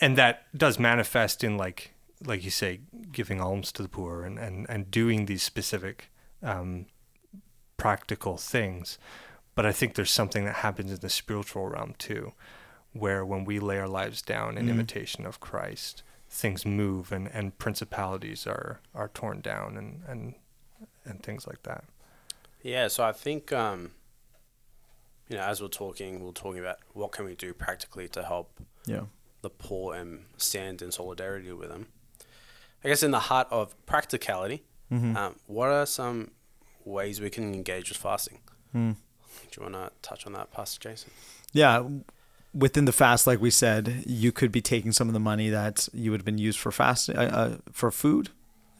and 0.00 0.18
that 0.18 0.46
does 0.56 0.78
manifest 0.78 1.42
in 1.42 1.56
like 1.56 1.94
like 2.26 2.44
you 2.44 2.50
say, 2.50 2.80
giving 3.12 3.40
alms 3.40 3.72
to 3.72 3.82
the 3.82 3.88
poor 3.88 4.24
and 4.24 4.38
and 4.38 4.66
and 4.68 4.90
doing 4.90 5.26
these 5.26 5.42
specific 5.42 6.10
um, 6.42 6.86
practical 7.76 8.36
things. 8.36 8.98
But 9.54 9.66
I 9.66 9.72
think 9.72 9.94
there's 9.94 10.10
something 10.10 10.44
that 10.44 10.56
happens 10.56 10.90
in 10.92 11.00
the 11.00 11.08
spiritual 11.08 11.68
realm 11.68 11.94
too, 11.98 12.32
where 12.92 13.24
when 13.24 13.44
we 13.44 13.58
lay 13.60 13.78
our 13.78 13.88
lives 13.88 14.22
down 14.22 14.58
in 14.58 14.68
imitation 14.68 15.24
of 15.26 15.40
Christ, 15.40 16.02
things 16.28 16.64
move 16.66 17.12
and, 17.12 17.28
and 17.32 17.56
principalities 17.58 18.46
are, 18.46 18.80
are 18.94 19.08
torn 19.08 19.40
down 19.40 19.76
and, 19.76 20.02
and 20.06 20.34
and 21.04 21.22
things 21.22 21.46
like 21.46 21.62
that. 21.64 21.84
Yeah, 22.62 22.88
so 22.88 23.02
I 23.04 23.12
think 23.12 23.52
um, 23.52 23.92
you 25.28 25.36
know, 25.36 25.42
as 25.44 25.60
we're 25.62 25.68
talking, 25.68 26.24
we're 26.24 26.32
talking 26.32 26.60
about 26.60 26.78
what 26.92 27.12
can 27.12 27.24
we 27.24 27.34
do 27.34 27.52
practically 27.54 28.08
to 28.08 28.22
help 28.22 28.60
Yeah. 28.86 29.02
the 29.42 29.50
poor 29.50 29.94
and 29.94 30.24
stand 30.36 30.82
in 30.82 30.90
solidarity 30.92 31.52
with 31.52 31.68
them. 31.68 31.86
I 32.84 32.88
guess 32.88 33.02
in 33.02 33.10
the 33.12 33.20
heart 33.20 33.46
of 33.50 33.74
practicality, 33.86 34.64
um, 34.90 35.36
what 35.46 35.68
are 35.70 35.86
some 35.86 36.32
ways 36.84 37.20
we 37.20 37.30
can 37.30 37.54
engage 37.54 37.90
with 37.90 37.98
fasting? 37.98 38.40
Hmm. 38.72 38.92
Do 39.50 39.60
you 39.60 39.62
want 39.70 39.74
to 39.74 39.92
touch 40.02 40.26
on 40.26 40.32
that, 40.32 40.50
Pastor 40.50 40.80
Jason? 40.88 41.10
Yeah. 41.52 41.84
Within 42.52 42.84
the 42.84 42.92
fast, 42.92 43.26
like 43.26 43.40
we 43.40 43.50
said, 43.50 44.02
you 44.06 44.32
could 44.32 44.50
be 44.50 44.60
taking 44.60 44.92
some 44.92 45.08
of 45.08 45.14
the 45.14 45.20
money 45.20 45.50
that 45.50 45.88
you 45.92 46.10
would 46.10 46.20
have 46.20 46.24
been 46.24 46.38
used 46.38 46.58
for 46.58 46.72
fast 46.72 47.08
uh, 47.08 47.12
uh, 47.12 47.56
for 47.72 47.90
food 47.90 48.30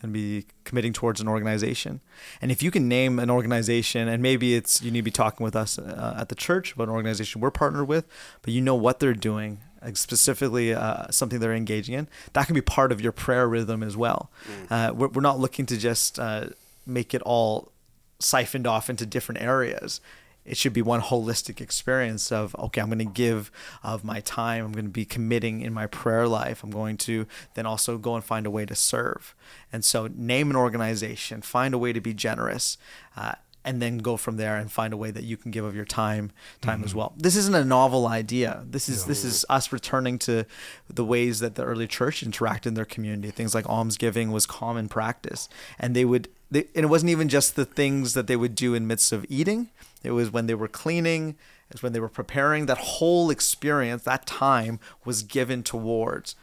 and 0.03 0.13
be 0.13 0.47
committing 0.65 0.93
towards 0.93 1.21
an 1.21 1.29
organization. 1.29 2.01
And 2.41 2.51
if 2.51 2.63
you 2.63 2.71
can 2.71 2.89
name 2.89 3.19
an 3.19 3.31
organization, 3.31 4.09
and 4.09 4.23
maybe 4.23 4.55
it's 4.55 4.83
you 4.83 4.91
need 4.91 5.01
to 5.01 5.05
be 5.05 5.11
talking 5.11 5.45
with 5.45 5.55
us 5.55 5.79
uh, 5.79 6.17
at 6.19 6.31
the 6.31 6.35
church 6.35 6.73
about 6.73 6.89
an 6.89 6.95
organization 6.95 7.41
we're 7.41 7.51
partnered 7.51 7.87
with, 7.87 8.07
but 8.43 8.53
you 8.53 8.61
know 8.61 8.75
what 8.75 8.99
they're 8.99 9.15
doing, 9.15 9.61
like 9.83 9.97
specifically 9.97 10.75
uh, 10.75 11.07
something 11.11 11.39
they're 11.39 11.55
engaging 11.55 11.95
in, 11.95 12.09
that 12.33 12.47
can 12.47 12.55
be 12.55 12.63
part 12.63 12.93
of 12.93 13.01
your 13.01 13.13
prayer 13.13 13.47
rhythm 13.49 13.83
as 13.83 13.97
well. 13.97 14.31
Uh, 14.71 14.93
we're, 14.95 15.09
we're 15.09 15.23
not 15.23 15.39
looking 15.39 15.67
to 15.67 15.77
just 15.77 16.19
uh, 16.19 16.47
make 16.87 17.15
it 17.15 17.23
all 17.23 17.71
siphoned 18.19 18.67
off 18.67 18.91
into 18.91 19.07
different 19.07 19.41
areas 19.41 20.01
it 20.45 20.57
should 20.57 20.73
be 20.73 20.83
one 20.83 21.01
holistic 21.01 21.61
experience 21.61 22.33
of 22.33 22.55
okay 22.59 22.81
i'm 22.81 22.89
going 22.89 22.99
to 22.99 23.05
give 23.05 23.51
of 23.83 24.05
my 24.05 24.21
time 24.21 24.65
i'm 24.65 24.73
going 24.73 24.85
to 24.85 24.91
be 24.91 25.05
committing 25.05 25.61
in 25.61 25.73
my 25.73 25.87
prayer 25.87 26.27
life 26.27 26.63
i'm 26.63 26.71
going 26.71 26.97
to 26.97 27.27
then 27.55 27.67
also 27.67 27.99
go 27.99 28.15
and 28.15 28.25
find 28.25 28.47
a 28.47 28.51
way 28.51 28.67
to 28.67 28.75
serve. 28.75 29.35
And 29.73 29.85
so 29.85 30.09
name 30.15 30.51
an 30.51 30.57
organization 30.57 31.43
find 31.43 31.75
a 31.75 31.79
way 31.79 31.93
to 31.93 32.01
be 32.01 32.15
generous 32.15 32.79
uh, 33.17 33.35
and 33.65 33.83
then 33.83 33.99
go 33.99 34.17
from 34.17 34.37
there 34.39 34.57
and 34.57 34.73
find 34.73 34.95
a 34.95 34.97
way 34.97 35.11
that 35.11 35.25
you 35.25 35.37
can 35.37 35.51
give 35.51 35.65
of 35.65 35.77
your 35.77 35.85
time 35.85 36.31
time 36.63 36.83
as 36.83 36.95
well. 36.95 37.13
This 37.17 37.37
isn't 37.37 37.55
a 37.55 37.65
novel 37.65 38.07
idea. 38.07 38.65
This 38.69 38.89
is 38.89 39.05
this 39.05 39.23
is 39.23 39.45
us 39.51 39.71
returning 39.71 40.19
to 40.21 40.47
the 40.89 41.05
ways 41.05 41.41
that 41.41 41.57
the 41.57 41.65
early 41.65 41.87
church 41.87 42.25
interacted 42.25 42.67
in 42.67 42.75
their 42.75 42.87
community. 42.87 43.31
Things 43.31 43.55
like 43.55 43.69
almsgiving 43.69 44.33
was 44.33 44.47
common 44.47 44.89
practice. 44.89 45.49
And 45.79 45.95
they 45.95 46.07
would 46.07 46.29
they, 46.51 46.69
and 46.75 46.85
it 46.85 46.89
wasn't 46.89 47.11
even 47.11 47.29
just 47.29 47.55
the 47.55 47.67
things 47.67 48.15
that 48.15 48.27
they 48.27 48.37
would 48.37 48.55
do 48.55 48.75
in 48.75 48.87
midst 48.87 49.13
of 49.13 49.27
eating 49.29 49.69
it 50.03 50.13
was 50.13 50.31
when 50.31 50.47
they 50.47 50.55
were 50.55 50.69
cleaning 50.69 51.37
it's 51.71 51.83
when 51.83 51.93
they 51.93 52.01
were 52.01 52.09
preparing. 52.09 52.67
That 52.67 52.79
whole 52.79 53.31
experience 53.31 54.03
that 54.03 54.27
time 54.27 54.81
was 55.05 55.23
given 55.23 55.63
towards 55.63 56.35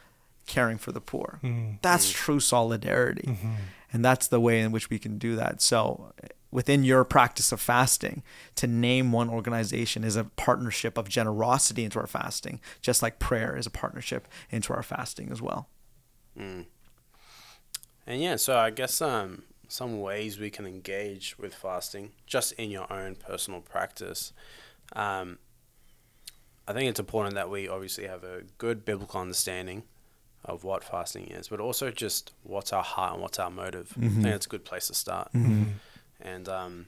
caring 0.46 0.78
for 0.78 0.92
the 0.92 1.00
poor. 1.00 1.38
Mm-hmm. 1.42 1.76
That's 1.82 2.10
true 2.10 2.40
solidarity. 2.40 3.28
Mm-hmm. 3.28 3.52
And 3.92 4.04
that's 4.04 4.26
the 4.26 4.40
way 4.40 4.60
in 4.60 4.72
which 4.72 4.90
we 4.90 4.98
can 4.98 5.18
do 5.18 5.36
that. 5.36 5.60
So 5.60 6.12
within 6.50 6.82
your 6.82 7.04
practice 7.04 7.52
of 7.52 7.60
fasting 7.60 8.22
to 8.54 8.66
name 8.66 9.12
one 9.12 9.28
organization 9.28 10.02
is 10.02 10.16
a 10.16 10.24
partnership 10.24 10.96
of 10.96 11.08
generosity 11.08 11.84
into 11.84 11.98
our 11.98 12.06
fasting 12.06 12.58
just 12.80 13.02
like 13.02 13.18
prayer 13.18 13.54
is 13.54 13.66
a 13.66 13.70
partnership 13.70 14.26
into 14.50 14.72
our 14.72 14.82
fasting 14.82 15.30
as 15.30 15.42
well. 15.42 15.68
Mm. 16.38 16.64
And 18.06 18.22
yeah, 18.22 18.36
so 18.36 18.56
I 18.56 18.70
guess 18.70 19.02
um, 19.02 19.42
some 19.68 20.00
ways 20.00 20.38
we 20.38 20.50
can 20.50 20.66
engage 20.66 21.38
with 21.38 21.54
fasting 21.54 22.12
just 22.26 22.52
in 22.52 22.70
your 22.70 22.90
own 22.92 23.14
personal 23.14 23.60
practice. 23.60 24.32
Um, 24.94 25.38
I 26.66 26.72
think 26.72 26.88
it's 26.90 27.00
important 27.00 27.34
that 27.34 27.50
we 27.50 27.68
obviously 27.68 28.06
have 28.06 28.24
a 28.24 28.42
good 28.58 28.84
biblical 28.84 29.20
understanding 29.20 29.84
of 30.44 30.64
what 30.64 30.82
fasting 30.84 31.26
is, 31.28 31.48
but 31.48 31.60
also 31.60 31.90
just 31.90 32.32
what's 32.42 32.72
our 32.72 32.82
heart 32.82 33.12
and 33.14 33.22
what's 33.22 33.38
our 33.38 33.50
motive. 33.50 33.92
I 33.96 34.00
think 34.08 34.22
that's 34.24 34.46
a 34.46 34.48
good 34.48 34.64
place 34.64 34.86
to 34.88 34.94
start. 34.94 35.30
And 36.20 36.48
um, 36.48 36.86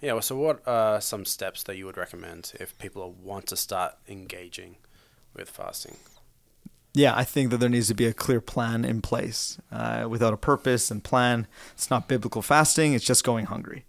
yeah, 0.00 0.18
so 0.20 0.36
what 0.36 0.66
are 0.66 1.00
some 1.00 1.24
steps 1.24 1.62
that 1.64 1.76
you 1.76 1.86
would 1.86 1.96
recommend 1.96 2.52
if 2.60 2.76
people 2.78 3.12
want 3.12 3.46
to 3.48 3.56
start 3.56 3.94
engaging 4.08 4.76
with 5.34 5.48
fasting? 5.50 5.96
Yeah, 6.96 7.12
I 7.16 7.24
think 7.24 7.50
that 7.50 7.56
there 7.56 7.68
needs 7.68 7.88
to 7.88 7.94
be 7.94 8.06
a 8.06 8.12
clear 8.12 8.40
plan 8.40 8.84
in 8.84 9.02
place. 9.02 9.58
Uh, 9.72 10.06
without 10.08 10.32
a 10.32 10.36
purpose 10.36 10.92
and 10.92 11.02
plan, 11.02 11.48
it's 11.72 11.90
not 11.90 12.06
biblical 12.06 12.40
fasting, 12.40 12.94
it's 12.94 13.04
just 13.04 13.24
going 13.24 13.46
hungry. 13.46 13.84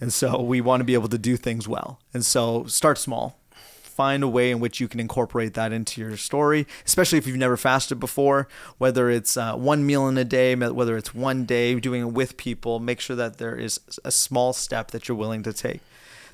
And 0.00 0.12
so 0.12 0.40
we 0.40 0.60
want 0.60 0.80
to 0.80 0.84
be 0.84 0.94
able 0.94 1.08
to 1.08 1.18
do 1.18 1.36
things 1.36 1.66
well. 1.66 1.98
And 2.12 2.24
so 2.24 2.64
start 2.66 2.98
small. 2.98 3.40
Find 3.82 4.22
a 4.22 4.28
way 4.28 4.50
in 4.50 4.60
which 4.60 4.80
you 4.80 4.88
can 4.88 5.00
incorporate 5.00 5.54
that 5.54 5.72
into 5.72 6.00
your 6.00 6.16
story, 6.16 6.66
especially 6.84 7.18
if 7.18 7.26
you've 7.26 7.36
never 7.36 7.56
fasted 7.56 8.00
before, 8.00 8.48
whether 8.78 9.08
it's 9.08 9.36
uh, 9.36 9.54
one 9.54 9.86
meal 9.86 10.08
in 10.08 10.18
a 10.18 10.24
day, 10.24 10.54
whether 10.54 10.96
it's 10.96 11.14
one 11.14 11.44
day, 11.44 11.78
doing 11.78 12.02
it 12.02 12.12
with 12.12 12.36
people. 12.36 12.80
Make 12.80 13.00
sure 13.00 13.16
that 13.16 13.38
there 13.38 13.56
is 13.56 13.80
a 14.04 14.10
small 14.10 14.52
step 14.52 14.90
that 14.90 15.08
you're 15.08 15.16
willing 15.16 15.42
to 15.44 15.52
take. 15.52 15.80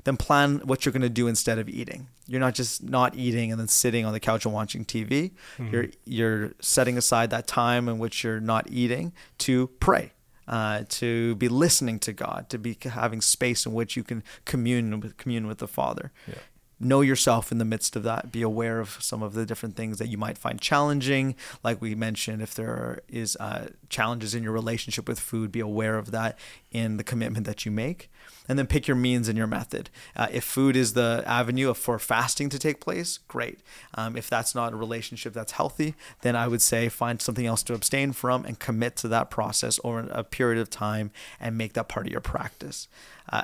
Then 0.03 0.17
plan 0.17 0.61
what 0.65 0.85
you're 0.85 0.93
going 0.93 1.01
to 1.01 1.09
do 1.09 1.27
instead 1.27 1.59
of 1.59 1.69
eating. 1.69 2.07
You're 2.27 2.39
not 2.39 2.55
just 2.55 2.83
not 2.83 3.15
eating 3.15 3.51
and 3.51 3.59
then 3.59 3.67
sitting 3.67 4.05
on 4.05 4.13
the 4.13 4.19
couch 4.19 4.45
and 4.45 4.53
watching 4.53 4.85
TV. 4.85 5.31
Mm-hmm. 5.57 5.73
You're 5.73 5.87
you're 6.05 6.53
setting 6.59 6.97
aside 6.97 7.29
that 7.31 7.47
time 7.47 7.87
in 7.89 7.99
which 7.99 8.23
you're 8.23 8.39
not 8.39 8.69
eating 8.69 9.13
to 9.39 9.67
pray. 9.79 10.13
Uh, 10.47 10.83
to 10.89 11.35
be 11.35 11.47
listening 11.47 11.97
to 11.97 12.11
God, 12.11 12.49
to 12.49 12.57
be 12.57 12.75
having 12.83 13.21
space 13.21 13.65
in 13.65 13.73
which 13.73 13.95
you 13.95 14.03
can 14.03 14.21
commune 14.43 14.99
with 14.99 15.15
commune 15.15 15.47
with 15.47 15.59
the 15.59 15.67
Father. 15.67 16.11
Yeah 16.27 16.35
know 16.81 17.01
yourself 17.01 17.51
in 17.51 17.57
the 17.57 17.65
midst 17.65 17.95
of 17.95 18.03
that. 18.03 18.31
Be 18.31 18.41
aware 18.41 18.79
of 18.79 18.97
some 18.99 19.21
of 19.23 19.33
the 19.33 19.45
different 19.45 19.75
things 19.75 19.99
that 19.99 20.07
you 20.07 20.17
might 20.17 20.37
find 20.37 20.59
challenging. 20.59 21.35
Like 21.63 21.81
we 21.81 21.95
mentioned, 21.95 22.41
if 22.41 22.53
there 22.55 23.01
is 23.07 23.37
uh, 23.39 23.69
challenges 23.89 24.35
in 24.35 24.43
your 24.43 24.51
relationship 24.51 25.07
with 25.07 25.19
food, 25.19 25.51
be 25.51 25.59
aware 25.59 25.97
of 25.97 26.11
that 26.11 26.37
in 26.71 26.97
the 26.97 27.03
commitment 27.03 27.45
that 27.45 27.65
you 27.65 27.71
make. 27.71 28.09
And 28.47 28.57
then 28.57 28.67
pick 28.67 28.87
your 28.87 28.97
means 28.97 29.27
and 29.27 29.37
your 29.37 29.47
method. 29.47 29.89
Uh, 30.15 30.27
if 30.31 30.43
food 30.43 30.75
is 30.75 30.93
the 30.93 31.23
avenue 31.25 31.73
for 31.73 31.99
fasting 31.99 32.49
to 32.49 32.59
take 32.59 32.81
place, 32.81 33.19
great. 33.27 33.59
Um, 33.93 34.17
if 34.17 34.29
that's 34.29 34.55
not 34.55 34.73
a 34.73 34.75
relationship 34.75 35.33
that's 35.33 35.53
healthy, 35.53 35.95
then 36.21 36.35
I 36.35 36.47
would 36.47 36.61
say 36.61 36.89
find 36.89 37.21
something 37.21 37.45
else 37.45 37.63
to 37.63 37.73
abstain 37.73 38.11
from 38.11 38.43
and 38.45 38.59
commit 38.59 38.95
to 38.97 39.07
that 39.09 39.29
process 39.29 39.79
over 39.83 40.07
a 40.11 40.23
period 40.23 40.59
of 40.59 40.69
time 40.69 41.11
and 41.39 41.57
make 41.57 41.73
that 41.73 41.87
part 41.87 42.07
of 42.07 42.11
your 42.11 42.21
practice. 42.21 42.87
Uh, 43.29 43.43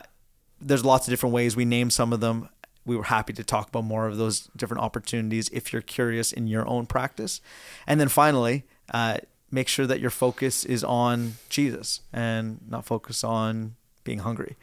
there's 0.59 0.83
lots 0.83 1.07
of 1.07 1.11
different 1.11 1.33
ways. 1.33 1.55
We 1.55 1.65
name 1.65 1.89
some 1.89 2.11
of 2.11 2.19
them 2.19 2.49
we 2.88 2.95
were 2.95 3.03
happy 3.03 3.33
to 3.33 3.43
talk 3.43 3.69
about 3.69 3.83
more 3.83 4.07
of 4.07 4.17
those 4.17 4.49
different 4.55 4.81
opportunities 4.81 5.49
if 5.49 5.71
you're 5.71 5.81
curious 5.81 6.31
in 6.31 6.47
your 6.47 6.67
own 6.67 6.85
practice. 6.85 7.41
And 7.85 7.99
then 7.99 8.07
finally, 8.07 8.63
uh, 8.93 9.17
make 9.51 9.67
sure 9.67 9.85
that 9.85 9.99
your 9.99 10.09
focus 10.09 10.65
is 10.65 10.83
on 10.83 11.33
Jesus 11.49 12.01
and 12.11 12.59
not 12.67 12.85
focus 12.85 13.23
on 13.23 13.75
being 14.03 14.19
hungry. 14.19 14.55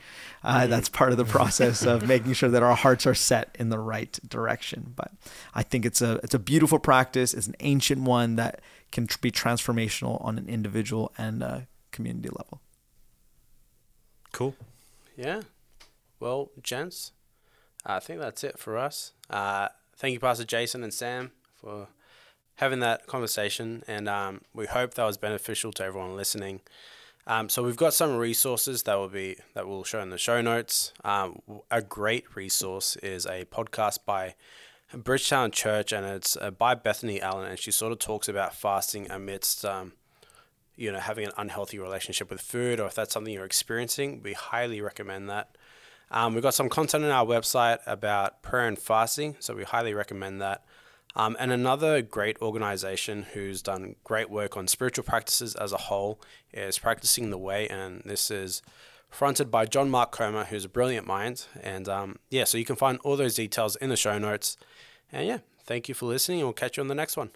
Uh, 0.42 0.66
that's 0.66 0.88
part 0.88 1.12
of 1.12 1.18
the 1.18 1.24
process 1.24 1.84
of 1.84 2.08
making 2.08 2.32
sure 2.32 2.48
that 2.48 2.62
our 2.62 2.74
hearts 2.74 3.06
are 3.06 3.14
set 3.14 3.54
in 3.58 3.68
the 3.68 3.78
right 3.78 4.18
direction. 4.26 4.94
But 4.96 5.12
I 5.54 5.62
think 5.62 5.84
it's 5.84 6.00
a 6.00 6.18
it's 6.24 6.34
a 6.34 6.38
beautiful 6.38 6.78
practice. 6.78 7.34
It's 7.34 7.46
an 7.46 7.56
ancient 7.60 8.02
one 8.02 8.36
that 8.36 8.62
can 8.90 9.06
be 9.20 9.30
transformational 9.30 10.24
on 10.24 10.38
an 10.38 10.48
individual 10.48 11.12
and 11.18 11.42
a 11.42 11.68
community 11.92 12.30
level. 12.30 12.62
Cool. 14.32 14.56
Yeah. 15.14 15.42
Well, 16.18 16.50
gents, 16.62 17.12
I 17.86 18.00
think 18.00 18.20
that's 18.20 18.44
it 18.44 18.58
for 18.58 18.78
us. 18.78 19.12
Uh, 19.28 19.68
thank 19.96 20.12
you, 20.12 20.20
Pastor 20.20 20.44
Jason 20.44 20.82
and 20.82 20.92
Sam, 20.92 21.32
for 21.54 21.88
having 22.56 22.80
that 22.80 23.06
conversation, 23.06 23.82
and 23.86 24.08
um, 24.08 24.42
we 24.54 24.66
hope 24.66 24.94
that 24.94 25.04
was 25.04 25.16
beneficial 25.16 25.72
to 25.72 25.84
everyone 25.84 26.16
listening. 26.16 26.60
Um, 27.26 27.48
so 27.48 27.62
we've 27.62 27.76
got 27.76 27.94
some 27.94 28.16
resources 28.16 28.82
that 28.82 28.96
will 28.96 29.08
be 29.08 29.36
that 29.54 29.66
we'll 29.66 29.84
show 29.84 30.00
in 30.00 30.10
the 30.10 30.18
show 30.18 30.40
notes. 30.42 30.92
Um, 31.04 31.40
a 31.70 31.80
great 31.80 32.36
resource 32.36 32.96
is 32.96 33.24
a 33.26 33.46
podcast 33.46 34.00
by 34.04 34.34
Bridgetown 34.92 35.50
Church, 35.50 35.92
and 35.92 36.04
it's 36.04 36.36
uh, 36.36 36.50
by 36.50 36.74
Bethany 36.74 37.20
Allen, 37.20 37.48
and 37.48 37.58
she 37.58 37.70
sort 37.70 37.92
of 37.92 37.98
talks 37.98 38.28
about 38.28 38.54
fasting 38.54 39.10
amidst, 39.10 39.64
um, 39.64 39.92
you 40.76 40.92
know, 40.92 41.00
having 41.00 41.26
an 41.26 41.32
unhealthy 41.36 41.78
relationship 41.78 42.30
with 42.30 42.40
food, 42.40 42.78
or 42.78 42.86
if 42.86 42.94
that's 42.94 43.12
something 43.12 43.32
you're 43.32 43.44
experiencing. 43.44 44.20
We 44.22 44.34
highly 44.34 44.80
recommend 44.80 45.28
that. 45.30 45.56
Um, 46.14 46.32
we've 46.32 46.44
got 46.44 46.54
some 46.54 46.68
content 46.68 47.04
on 47.04 47.10
our 47.10 47.26
website 47.26 47.80
about 47.86 48.40
prayer 48.40 48.68
and 48.68 48.78
fasting, 48.78 49.34
so 49.40 49.52
we 49.52 49.64
highly 49.64 49.94
recommend 49.94 50.40
that. 50.40 50.64
Um, 51.16 51.36
and 51.40 51.50
another 51.50 52.02
great 52.02 52.40
organization 52.40 53.26
who's 53.34 53.62
done 53.62 53.96
great 54.04 54.30
work 54.30 54.56
on 54.56 54.68
spiritual 54.68 55.04
practices 55.04 55.56
as 55.56 55.72
a 55.72 55.76
whole 55.76 56.20
is 56.52 56.78
Practicing 56.78 57.30
the 57.30 57.38
Way, 57.38 57.66
and 57.66 58.00
this 58.04 58.30
is 58.30 58.62
fronted 59.10 59.50
by 59.50 59.66
John 59.66 59.90
Mark 59.90 60.12
Comer, 60.12 60.44
who's 60.44 60.64
a 60.64 60.68
brilliant 60.68 61.04
mind. 61.04 61.46
And 61.60 61.88
um, 61.88 62.20
yeah, 62.30 62.44
so 62.44 62.58
you 62.58 62.64
can 62.64 62.76
find 62.76 63.00
all 63.02 63.16
those 63.16 63.34
details 63.34 63.74
in 63.76 63.90
the 63.90 63.96
show 63.96 64.16
notes. 64.16 64.56
And 65.10 65.26
yeah, 65.26 65.38
thank 65.64 65.88
you 65.88 65.96
for 65.96 66.06
listening, 66.06 66.38
and 66.38 66.46
we'll 66.46 66.54
catch 66.54 66.76
you 66.76 66.80
on 66.80 66.88
the 66.88 66.94
next 66.94 67.16
one. 67.16 67.30